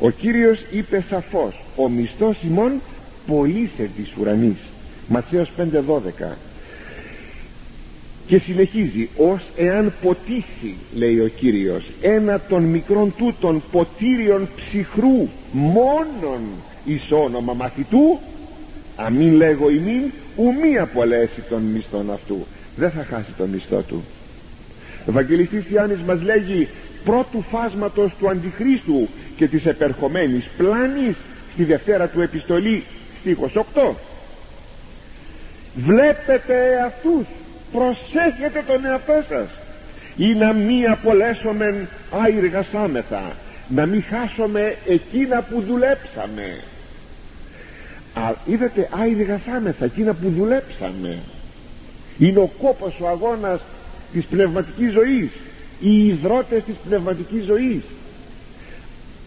Ο 0.01 0.11
Κύριος 0.11 0.59
είπε 0.71 1.05
σαφώς 1.09 1.65
ο 1.77 1.89
μισθός 1.89 2.37
ημών 2.43 2.73
σε 3.77 3.91
της 3.97 4.13
ουρανής 4.21 4.57
Ματθαίος 5.09 5.51
5.12 5.59 6.33
και 8.27 8.39
συνεχίζει 8.39 9.09
ως 9.17 9.41
εάν 9.57 9.93
ποτίσει 10.03 10.75
λέει 10.95 11.21
ο 11.21 11.29
Κύριος 11.29 11.85
ένα 12.01 12.41
των 12.49 12.63
μικρών 12.63 13.15
τούτων 13.17 13.63
ποτήριων 13.73 14.49
ψυχρού 14.57 15.29
μόνον 15.53 16.41
εις 16.85 17.03
όνομα 17.11 17.53
μαθητού 17.53 18.19
αμήν 18.97 19.33
λέγω 19.33 19.71
ημίν 19.71 20.03
ουμή 20.37 20.79
απολέσει 20.79 21.41
τον 21.49 21.63
μισθόν 21.63 22.13
αυτού. 22.13 22.47
Δεν 22.77 22.91
θα 22.91 23.05
χάσει 23.11 23.33
τον 23.37 23.49
μισθό 23.49 23.81
του. 23.81 24.05
Ο 25.07 25.11
Ευαγγελιστής 25.11 25.71
Ιάννης 25.71 26.01
μας 26.07 26.23
λέγει 26.23 26.69
πρώτου 27.05 27.43
φάσματος 27.51 28.13
του 28.19 28.29
Αντιχρίστου 28.31 29.09
και 29.37 29.47
της 29.47 29.67
επερχομένης 29.67 30.45
πλάνης 30.57 31.17
στη 31.53 31.65
Δευτέρα 31.65 32.09
του 32.09 32.21
Επιστολή 32.21 32.85
στίχος 33.21 33.53
8 33.75 33.95
βλέπετε 35.77 36.83
αυτούς 36.87 37.27
προσέχετε 37.73 38.63
τον 38.67 38.85
εαυτό 38.85 39.23
σας. 39.29 39.49
Ή 40.17 40.35
να 40.35 40.53
μη 40.53 40.87
απολέσομεν 40.87 41.89
άιργασάμεθα 42.25 43.23
να 43.75 43.87
μην 43.87 44.03
χάσουμε 44.03 44.77
εκείνα 44.87 45.43
που 45.43 45.61
δουλέψαμε. 45.61 46.61
Α, 48.15 48.33
είδατε 48.47 48.89
άιργασάμεθα 49.03 49.85
εκείνα 49.85 50.15
που 50.15 50.31
δουλέψαμε. 50.31 51.19
Είναι 52.19 52.39
ο 52.39 52.51
κόπος 52.63 53.01
ο 53.01 53.09
αγώνας 53.09 53.61
της 54.13 54.25
πνευματικής 54.25 54.93
ζωής. 54.93 55.31
Οι 55.81 56.07
υδρότες 56.07 56.63
της 56.65 56.75
πνευματικής 56.89 57.45
ζωής. 57.45 57.83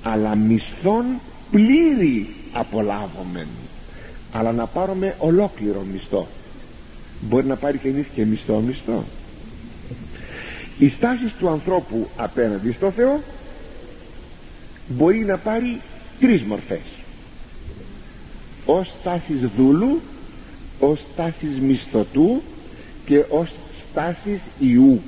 Αλλά 0.04 0.36
μισθών 0.36 1.06
πλήρη 1.52 2.30
απολάβομεν. 2.54 3.48
Αλλά 4.34 4.52
να 4.52 4.66
πάρουμε 4.66 5.16
ολόκληρο 5.18 5.86
μισθό. 5.94 6.28
Μπορεί 7.22 7.46
να 7.46 7.56
πάρει 7.56 7.78
κανείς 7.78 8.06
και 8.16 8.26
μισθό 8.26 8.60
μισθό. 8.60 9.04
Οι 10.80 10.90
στάσεις 10.90 11.34
του 11.40 11.50
ανθρώπου 11.50 12.08
απέναντι 12.18 12.72
στο 12.72 12.92
Θεό 12.92 13.22
μπορεί 14.88 15.26
να 15.26 15.38
πάρει 15.38 15.82
τρεις 16.20 16.42
μορφές. 16.42 16.82
Ως 18.66 18.94
στάσεις 19.00 19.50
δούλου 19.58 20.02
ως 20.80 21.00
στάσεις 21.14 21.60
μισθωτού 21.60 22.42
και 23.06 23.24
ως 23.30 23.52
στάσεις 23.90 24.40
ιού. 24.60 25.02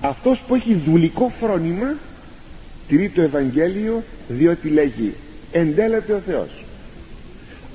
Αυτός 0.00 0.38
που 0.46 0.54
έχει 0.54 0.74
δουλικό 0.74 1.32
φρόνημα 1.40 1.94
τηρεί 2.88 3.08
το 3.08 3.22
Ευαγγέλιο 3.22 4.02
διότι 4.28 4.68
λέγει 4.68 5.14
εντέλεται 5.52 6.12
ο 6.12 6.18
Θεός 6.18 6.48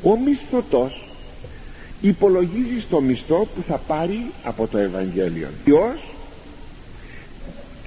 ο 0.04 0.18
μισθωτός 0.18 1.10
υπολογίζει 2.02 2.82
στο 2.82 3.02
μισθό 3.02 3.48
που 3.56 3.64
θα 3.68 3.78
πάρει 3.78 4.32
από 4.44 4.68
το 4.68 4.78
Ευαγγέλιο. 4.78 5.48
Ποιος; 5.64 6.16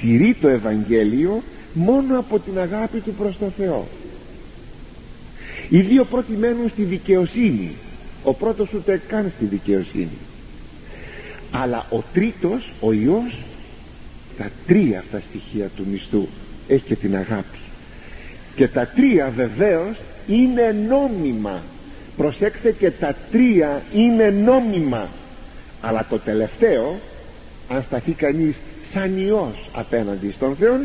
Τηρεί 0.01 0.37
το 0.41 0.49
Ευαγγέλιο 0.49 1.43
μόνο 1.75 2.19
από 2.19 2.39
την 2.39 2.59
αγάπη 2.59 2.99
του 2.99 3.13
προς 3.13 3.39
το 3.39 3.53
Θεό. 3.57 3.87
Οι 5.69 5.81
δύο 5.81 6.05
πρώτοι 6.05 6.33
μένουν 6.33 6.69
στη 6.69 6.83
δικαιοσύνη. 6.83 7.71
Ο 8.25 8.35
πρώτος 8.35 8.73
ούτε 8.73 9.01
καν 9.09 9.33
στη 9.37 9.45
δικαιοσύνη. 9.45 10.19
Αλλά 11.51 11.87
ο 11.91 12.03
τρίτος 12.13 12.73
ο 12.81 12.93
Υιός 12.93 13.39
τα 14.39 14.51
τρία 14.67 14.99
αυτά 14.99 15.23
στοιχεία 15.29 15.71
του 15.77 15.87
μισθού 15.91 16.27
έχει 16.69 16.85
και 16.85 16.95
την 16.95 17.17
αγάπη. 17.17 17.59
Και 18.57 18.69
τα 18.69 18.87
τρία 18.87 19.33
βεβαίως 19.37 19.97
είναι 20.27 20.77
νόμιμα. 20.89 21.63
Προσέξτε 22.17 22.73
και 22.73 22.91
τα 22.91 23.17
τρία 23.31 23.83
είναι 23.95 24.31
νόμιμα. 24.31 25.09
Αλλά 25.81 26.07
το 26.11 26.19
τελευταίο 26.19 26.99
αν 27.69 27.83
σταθεί 27.87 28.13
κανείς 28.13 28.55
σαν 28.93 29.19
Υιός 29.19 29.71
απέναντι 29.73 30.33
στον 30.37 30.57
Θεό 30.57 30.81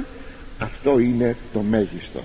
αυτό 0.59 0.99
είναι 0.99 1.35
το 1.53 1.59
μέγιστο. 1.61 2.23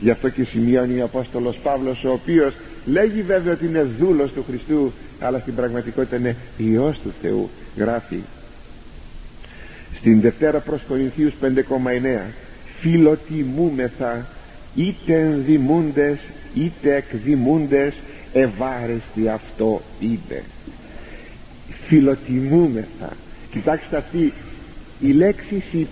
Γι' 0.00 0.10
αυτό 0.10 0.28
και 0.28 0.44
σημειώνει 0.44 1.00
ο 1.00 1.04
Απόστολος 1.04 1.56
Παύλος 1.56 2.04
ο 2.04 2.12
οποίος 2.12 2.54
λέγει 2.86 3.22
βέβαια 3.22 3.52
ότι 3.52 3.66
είναι 3.66 3.88
δούλος 3.98 4.32
του 4.32 4.44
Χριστού 4.48 4.92
αλλά 5.20 5.38
στην 5.38 5.54
πραγματικότητα 5.54 6.16
είναι 6.16 6.36
Υιός 6.56 6.98
του 6.98 7.12
Θεού 7.22 7.50
γράφει. 7.76 8.18
Στην 9.98 10.20
Δευτέρα 10.20 10.58
προς 10.58 10.80
Κορινθίους 10.88 11.32
5,9 11.42 11.50
φιλοτιμούμεθα 12.80 14.26
είτε 14.74 15.20
ενδημούντες 15.20 16.18
είτε 16.54 16.94
εκδημούντες 16.94 17.94
ευάρεστη 18.32 19.28
αυτό 19.28 19.82
είπε 20.00 20.42
φιλοτιμούμεθα 21.86 23.16
κοιτάξτε 23.50 23.96
αυτή 23.96 24.32
η 25.00 25.12
λέξη 25.12 25.62
η 25.72 25.86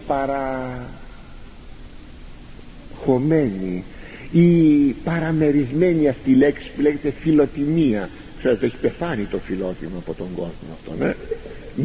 παραχωμένη 3.04 3.84
η 4.32 4.90
παραμερισμένη 5.04 6.08
αυτή 6.08 6.30
η 6.30 6.34
λέξη 6.34 6.70
που 6.76 6.80
λέγεται 6.82 7.10
φιλοτιμία. 7.10 8.08
Ξέρετε 8.38 8.66
έχει 8.66 8.76
πεθάνει 8.76 9.24
το 9.24 9.38
φιλότιμο 9.38 9.98
από 9.98 10.14
τον 10.14 10.26
κόσμο 10.36 10.68
αυτό 10.72 11.04
ναι 11.04 11.14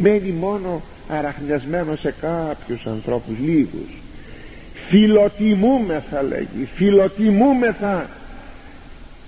μένει 0.00 0.30
μόνο 0.30 0.82
αραχνιασμένο 1.08 1.96
σε 1.96 2.14
κάποιους 2.20 2.86
ανθρώπους 2.86 3.34
λίγους. 3.44 4.02
Φιλοτιμούμεθα 4.88 6.22
λέγει 6.22 6.68
φιλοτιμούμεθα 6.74 8.08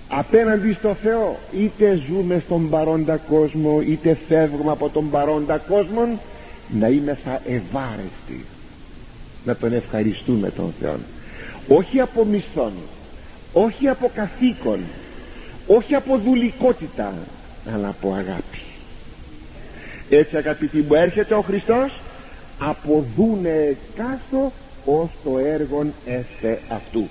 απέναντι 0.07 0.73
στο 0.73 0.95
Θεό 1.03 1.39
είτε 1.57 2.01
ζούμε 2.07 2.41
στον 2.45 2.69
παρόντα 2.69 3.15
κόσμο 3.15 3.81
είτε 3.81 4.17
φεύγουμε 4.27 4.71
από 4.71 4.89
τον 4.89 5.09
παρόντα 5.09 5.57
κόσμο 5.57 6.19
να 6.79 6.87
είμεθα 6.87 7.41
ευάρεστοι 7.45 8.45
να 9.45 9.55
τον 9.55 9.73
ευχαριστούμε 9.73 10.49
τον 10.49 10.73
Θεό 10.79 10.95
όχι 11.67 11.99
από 11.99 12.25
μισθόν 12.25 12.71
όχι 13.53 13.87
από 13.87 14.11
καθήκον 14.15 14.79
όχι 15.67 15.95
από 15.95 16.17
δουλικότητα 16.17 17.13
αλλά 17.73 17.87
από 17.87 18.13
αγάπη. 18.13 18.61
Έτσι 20.09 20.37
αγαπητοί 20.37 20.77
μου 20.77 20.93
έρχεται 20.93 21.33
ο 21.33 21.41
Χριστός 21.41 21.99
αποδούνε 22.59 23.77
κάστο 23.95 24.51
ως 24.85 25.09
το 25.23 25.37
έργον 25.37 25.93
έστε 26.05 26.59
αυτού. 26.69 27.07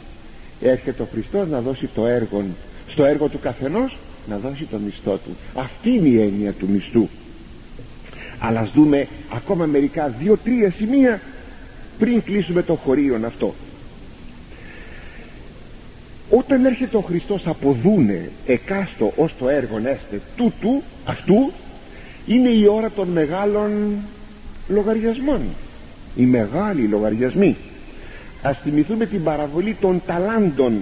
Έρχεται 0.60 1.02
ο 1.02 1.08
Χριστός 1.12 1.48
να 1.48 1.60
δώσει 1.60 1.88
το 1.94 2.06
έργο 2.06 2.44
στο 2.88 3.04
έργο 3.04 3.28
του 3.28 3.38
καθενός 3.38 3.96
να 4.28 4.36
δώσει 4.38 4.64
το 4.64 4.78
μισθό 4.78 5.16
του. 5.16 5.36
Αυτή 5.54 5.90
είναι 5.90 6.08
η 6.08 6.20
έννοια 6.20 6.52
του 6.52 6.68
μισθού. 6.68 7.08
Αλλά 8.38 8.60
ας 8.60 8.70
δούμε 8.70 9.06
ακόμα 9.32 9.66
μερικά 9.66 10.08
δύο-τρία 10.08 10.70
σημεία 10.70 11.20
πριν 11.98 12.22
κλείσουμε 12.22 12.62
το 12.62 12.74
χωρίον 12.74 13.24
αυτό 13.24 13.54
όταν 16.46 16.64
έρχεται 16.64 16.96
ο 16.96 17.00
Χριστός 17.00 17.46
αποδούνε 17.46 18.30
εκάστο 18.46 19.12
ως 19.16 19.34
το 19.38 19.48
έργον 19.48 19.86
έστε 19.86 20.20
τούτου 20.36 20.82
αυτού 21.04 21.52
είναι 22.26 22.50
η 22.50 22.66
ώρα 22.66 22.90
των 22.90 23.08
μεγάλων 23.08 23.96
λογαριασμών 24.68 25.40
οι 26.16 26.22
μεγάλοι 26.22 26.82
λογαριασμοί. 26.82 27.56
Ας 28.42 28.58
θυμηθούμε 28.62 29.06
την 29.06 29.22
παραβολή 29.22 29.76
των 29.80 30.02
ταλάντων. 30.06 30.78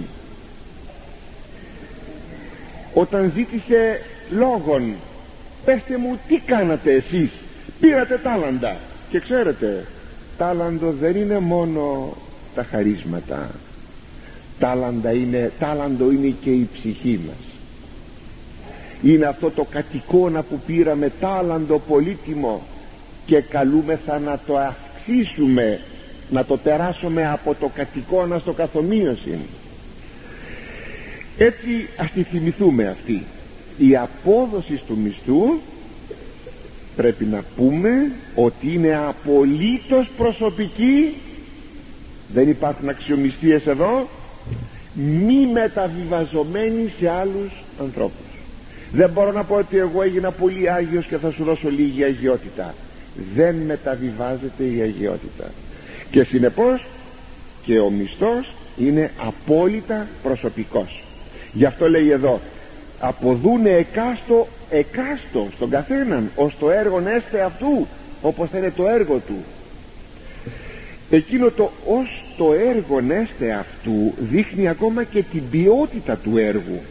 Όταν 2.93 3.31
ζήτησε 3.35 4.01
λόγον 4.31 4.93
πέστε 5.65 5.97
μου 5.97 6.19
τι 6.27 6.39
κάνατε 6.45 6.93
εσείς 6.93 7.29
πήρατε 7.79 8.19
τάλαντα 8.23 8.75
και 9.09 9.19
ξέρετε 9.19 9.85
τάλαντο 10.37 10.91
δεν 10.91 11.15
είναι 11.15 11.39
μόνο 11.39 12.13
τα 12.55 12.63
χαρίσματα 12.63 13.49
τάλαντα 14.59 15.11
είναι, 15.11 15.51
τάλαντο 15.59 16.11
είναι 16.11 16.35
και 16.41 16.49
η 16.49 16.69
ψυχή 16.73 17.19
μας. 17.27 17.35
Είναι 19.03 19.25
αυτό 19.25 19.49
το 19.51 19.63
κατοικώνα 19.63 20.43
που 20.43 20.59
πήραμε 20.65 21.11
τάλαντο 21.19 21.81
πολύτιμο 21.87 22.61
και 23.25 23.41
καλούμεθα 23.41 24.19
να 24.19 24.39
το 24.47 24.57
αυξήσουμε 24.57 25.79
να 26.29 26.45
το 26.45 26.57
περάσουμε 26.57 27.27
από 27.31 27.55
το 27.59 27.71
κατοικώνα 27.75 28.39
στο 28.39 28.53
καθομοίωση. 28.53 29.37
Έτσι 31.37 31.87
ας 31.97 32.11
τη 32.11 32.23
θυμηθούμε 32.23 32.87
αυτή. 32.87 33.23
Η 33.77 33.95
απόδοση 33.95 34.81
του 34.87 34.97
μισθού 35.03 35.59
πρέπει 36.95 37.25
να 37.25 37.43
πούμε 37.55 38.11
ότι 38.35 38.73
είναι 38.73 38.95
απολύτως 38.95 40.09
προσωπική. 40.17 41.13
Δεν 42.33 42.49
υπάρχουν 42.49 42.89
αξιομιστίες 42.89 43.67
εδώ 43.67 44.07
μη 44.95 45.47
μεταβιβαζομένοι 45.53 46.93
σε 46.99 47.09
άλλους 47.09 47.63
ανθρώπους. 47.81 48.25
Δεν 48.91 49.09
μπορώ 49.09 49.31
να 49.31 49.43
πω 49.43 49.55
ότι 49.55 49.77
εγώ 49.77 50.01
έγινα 50.01 50.31
πολύ 50.31 50.69
Άγιος 50.69 51.05
και 51.05 51.17
θα 51.17 51.31
σου 51.31 51.43
δώσω 51.43 51.69
λίγη 51.69 52.03
αγιότητα. 52.03 52.73
Δεν 53.35 53.55
μεταβιβάζεται 53.55 54.63
η 54.63 54.81
αγιότητα. 54.81 55.51
Και 56.11 56.23
συνεπώς 56.23 56.85
και 57.63 57.79
ο 57.79 57.89
μισθός 57.89 58.53
είναι 58.77 59.11
απόλυτα 59.17 60.07
προσωπικός. 60.23 61.03
Γι' 61.53 61.65
αυτό 61.65 61.89
λέει 61.89 62.09
εδώ 62.11 62.39
αποδούνε 62.99 63.69
εκάστο 63.69 64.47
εκάστο 64.69 65.47
στον 65.55 65.69
καθέναν 65.69 66.31
ως 66.35 66.57
το 66.59 66.69
έργο 66.69 67.03
έστε 67.07 67.41
αυτού 67.41 67.87
όπως 68.21 68.49
θα 68.49 68.57
είναι 68.57 68.71
το 68.71 68.87
έργο 68.87 69.21
του 69.27 69.43
εκείνο 71.09 71.49
το 71.49 71.71
ως 71.85 72.23
το 72.37 72.53
έργο 72.53 72.99
έστε 73.09 73.51
αυτού 73.51 74.13
δείχνει 74.31 74.67
ακόμα 74.67 75.03
και 75.03 75.23
την 75.31 75.49
ποιότητα 75.49 76.15
του 76.15 76.37
έργου. 76.37 76.81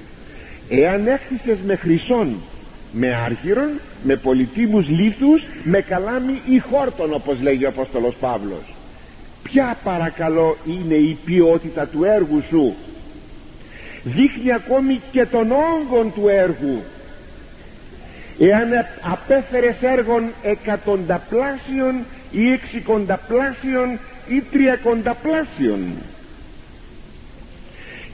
Εάν 0.68 1.06
έχθισες 1.06 1.58
με 1.66 1.76
χρυσόν 1.76 2.36
με 2.92 3.14
άργυρον, 3.14 3.70
με 4.02 4.16
πολιτήμους 4.16 4.88
λίθους 4.88 5.42
με 5.62 5.80
καλάμι 5.80 6.40
ή 6.48 6.58
χόρτον 6.58 7.14
όπως 7.14 7.40
λέγει 7.42 7.64
ο 7.64 7.68
Απόστολος 7.68 8.14
Παύλος. 8.14 8.74
Ποια 9.42 9.76
παρακαλώ 9.84 10.56
είναι 10.66 10.94
η 10.94 11.18
ποιότητα 11.24 11.86
του 11.86 12.04
έργου 12.04 12.42
σου; 12.48 12.74
Δείχνει 14.04 14.52
ακόμη 14.52 15.00
και 15.12 15.26
τον 15.26 15.52
όγκον 15.52 16.12
του 16.14 16.28
έργου. 16.28 16.82
Εάν 18.38 18.68
απέφερες 19.00 19.76
έργων 19.80 20.24
εκατονταπλάσιων 20.42 21.94
ή 22.34 22.52
εξικονταπλάσιων 22.52 23.98
ή 24.28 24.42
τριακονταπλάσιων 24.50 25.80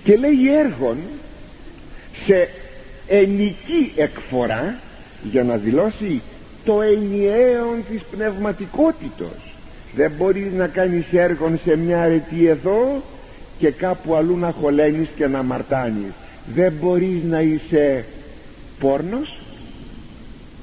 και 0.05 0.17
λέει 0.17 0.55
έργων 0.59 0.97
σε 2.27 2.49
ενική 3.09 3.93
εκφορά 3.97 4.79
για 5.31 5.45
να 5.45 5.57
δηλώσει 5.57 6.21
το 6.65 6.83
ενιαίο 6.83 7.79
της 7.91 8.01
πνευματικότητος. 8.11 9.55
Δεν 9.95 10.13
μπορείς 10.19 10.53
να 10.53 10.67
κάνεις 10.67 11.05
έργον 11.13 11.61
σε 11.65 11.77
μια 11.77 12.01
αρετή 12.01 12.47
εδώ 12.47 13.03
και 13.59 13.71
κάπου 13.71 14.15
αλλού 14.15 14.37
να 14.37 14.51
χωλένεις 14.51 15.09
και 15.17 15.27
να 15.27 15.43
μαρτάνεις. 15.43 16.13
Δεν 16.55 16.73
μπορείς 16.81 17.23
να 17.29 17.41
είσαι 17.41 18.05
πόρνος 18.81 19.39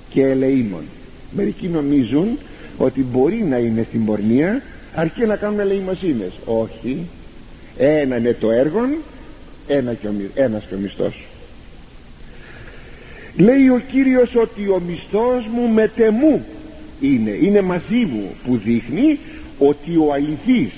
και 0.09 0.25
ελεήμων. 0.25 0.83
Μερικοί 1.31 1.67
νομίζουν 1.67 2.37
ότι 2.77 3.01
μπορεί 3.01 3.43
να 3.43 3.57
είναι 3.57 3.85
στην 3.87 4.05
πορνεία 4.05 4.61
αρκεί 4.95 5.25
να 5.25 5.35
κάνουν 5.35 5.59
ελεημοσύνες 5.59 6.31
όχι. 6.45 7.07
Ένα 7.77 8.17
είναι 8.17 8.33
το 8.33 8.51
έργο 8.51 8.79
ένα 9.67 9.93
και 9.93 10.07
ο, 10.07 10.13
ένας 10.35 10.63
και 10.69 10.75
ο 10.75 10.77
μισθός. 10.77 11.23
Λέει 13.37 13.69
ο 13.69 13.81
Κύριος 13.91 14.35
ότι 14.35 14.67
ο 14.67 14.81
μισθός 14.87 15.45
μου 15.53 15.67
μετεμού 15.67 16.45
είναι. 17.01 17.29
Είναι 17.29 17.61
μαζί 17.61 18.05
μου 18.05 18.35
που 18.45 18.57
δείχνει 18.57 19.19
ότι 19.59 19.97
ο 19.97 20.13
αληθής 20.13 20.71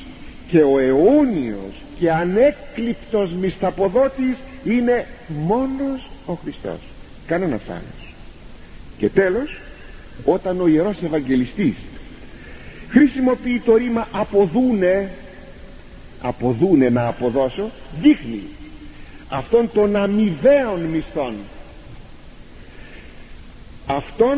και 0.48 0.64
ο 0.64 0.80
αιώνιος 0.80 1.74
και 2.00 2.12
ανέκλειπτος 2.12 3.32
μισθαποδότης 3.32 4.36
είναι 4.64 5.06
μόνος 5.28 6.10
ο 6.26 6.34
Χριστός. 6.34 6.80
Κανένας 7.28 7.62
άλλος. 7.68 8.14
Και 8.98 9.10
τέλος 9.10 9.60
όταν 10.26 10.62
ο 10.62 10.68
Ιερός 10.68 10.98
Ευαγγελιστής 11.04 11.76
χρησιμοποιεί 12.90 13.62
το 13.66 13.76
ρήμα 13.76 14.08
αποδούνε 14.12 15.10
αποδούνε 16.22 16.90
να 16.90 17.08
αποδώσω 17.08 17.70
δείχνει 18.02 18.42
αυτόν 19.30 19.70
τον 19.74 19.96
αμοιβαίων 19.96 20.80
μισθών. 20.80 21.34
Αυτόν 23.88 24.38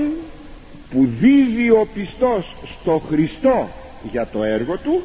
που 0.89 1.09
δίδει 1.19 1.69
ο 1.69 1.87
πιστός 1.93 2.55
στο 2.81 3.01
Χριστό 3.09 3.69
για 4.11 4.27
το 4.31 4.43
έργο 4.43 4.77
του 4.77 5.01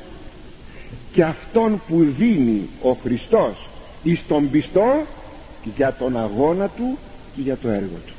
και 1.13 1.25
αυτόν 1.25 1.83
που 1.89 2.07
δίνει 2.19 2.69
ο 2.83 2.93
Χριστός 2.93 3.69
εις 4.03 4.21
τον 4.29 4.51
πιστό 4.51 5.07
για 5.77 5.95
τον 5.99 6.17
αγώνα 6.17 6.69
του 6.69 6.99
και 7.35 7.41
για 7.43 7.57
το 7.57 7.69
έργο 7.69 7.97
του 8.07 8.16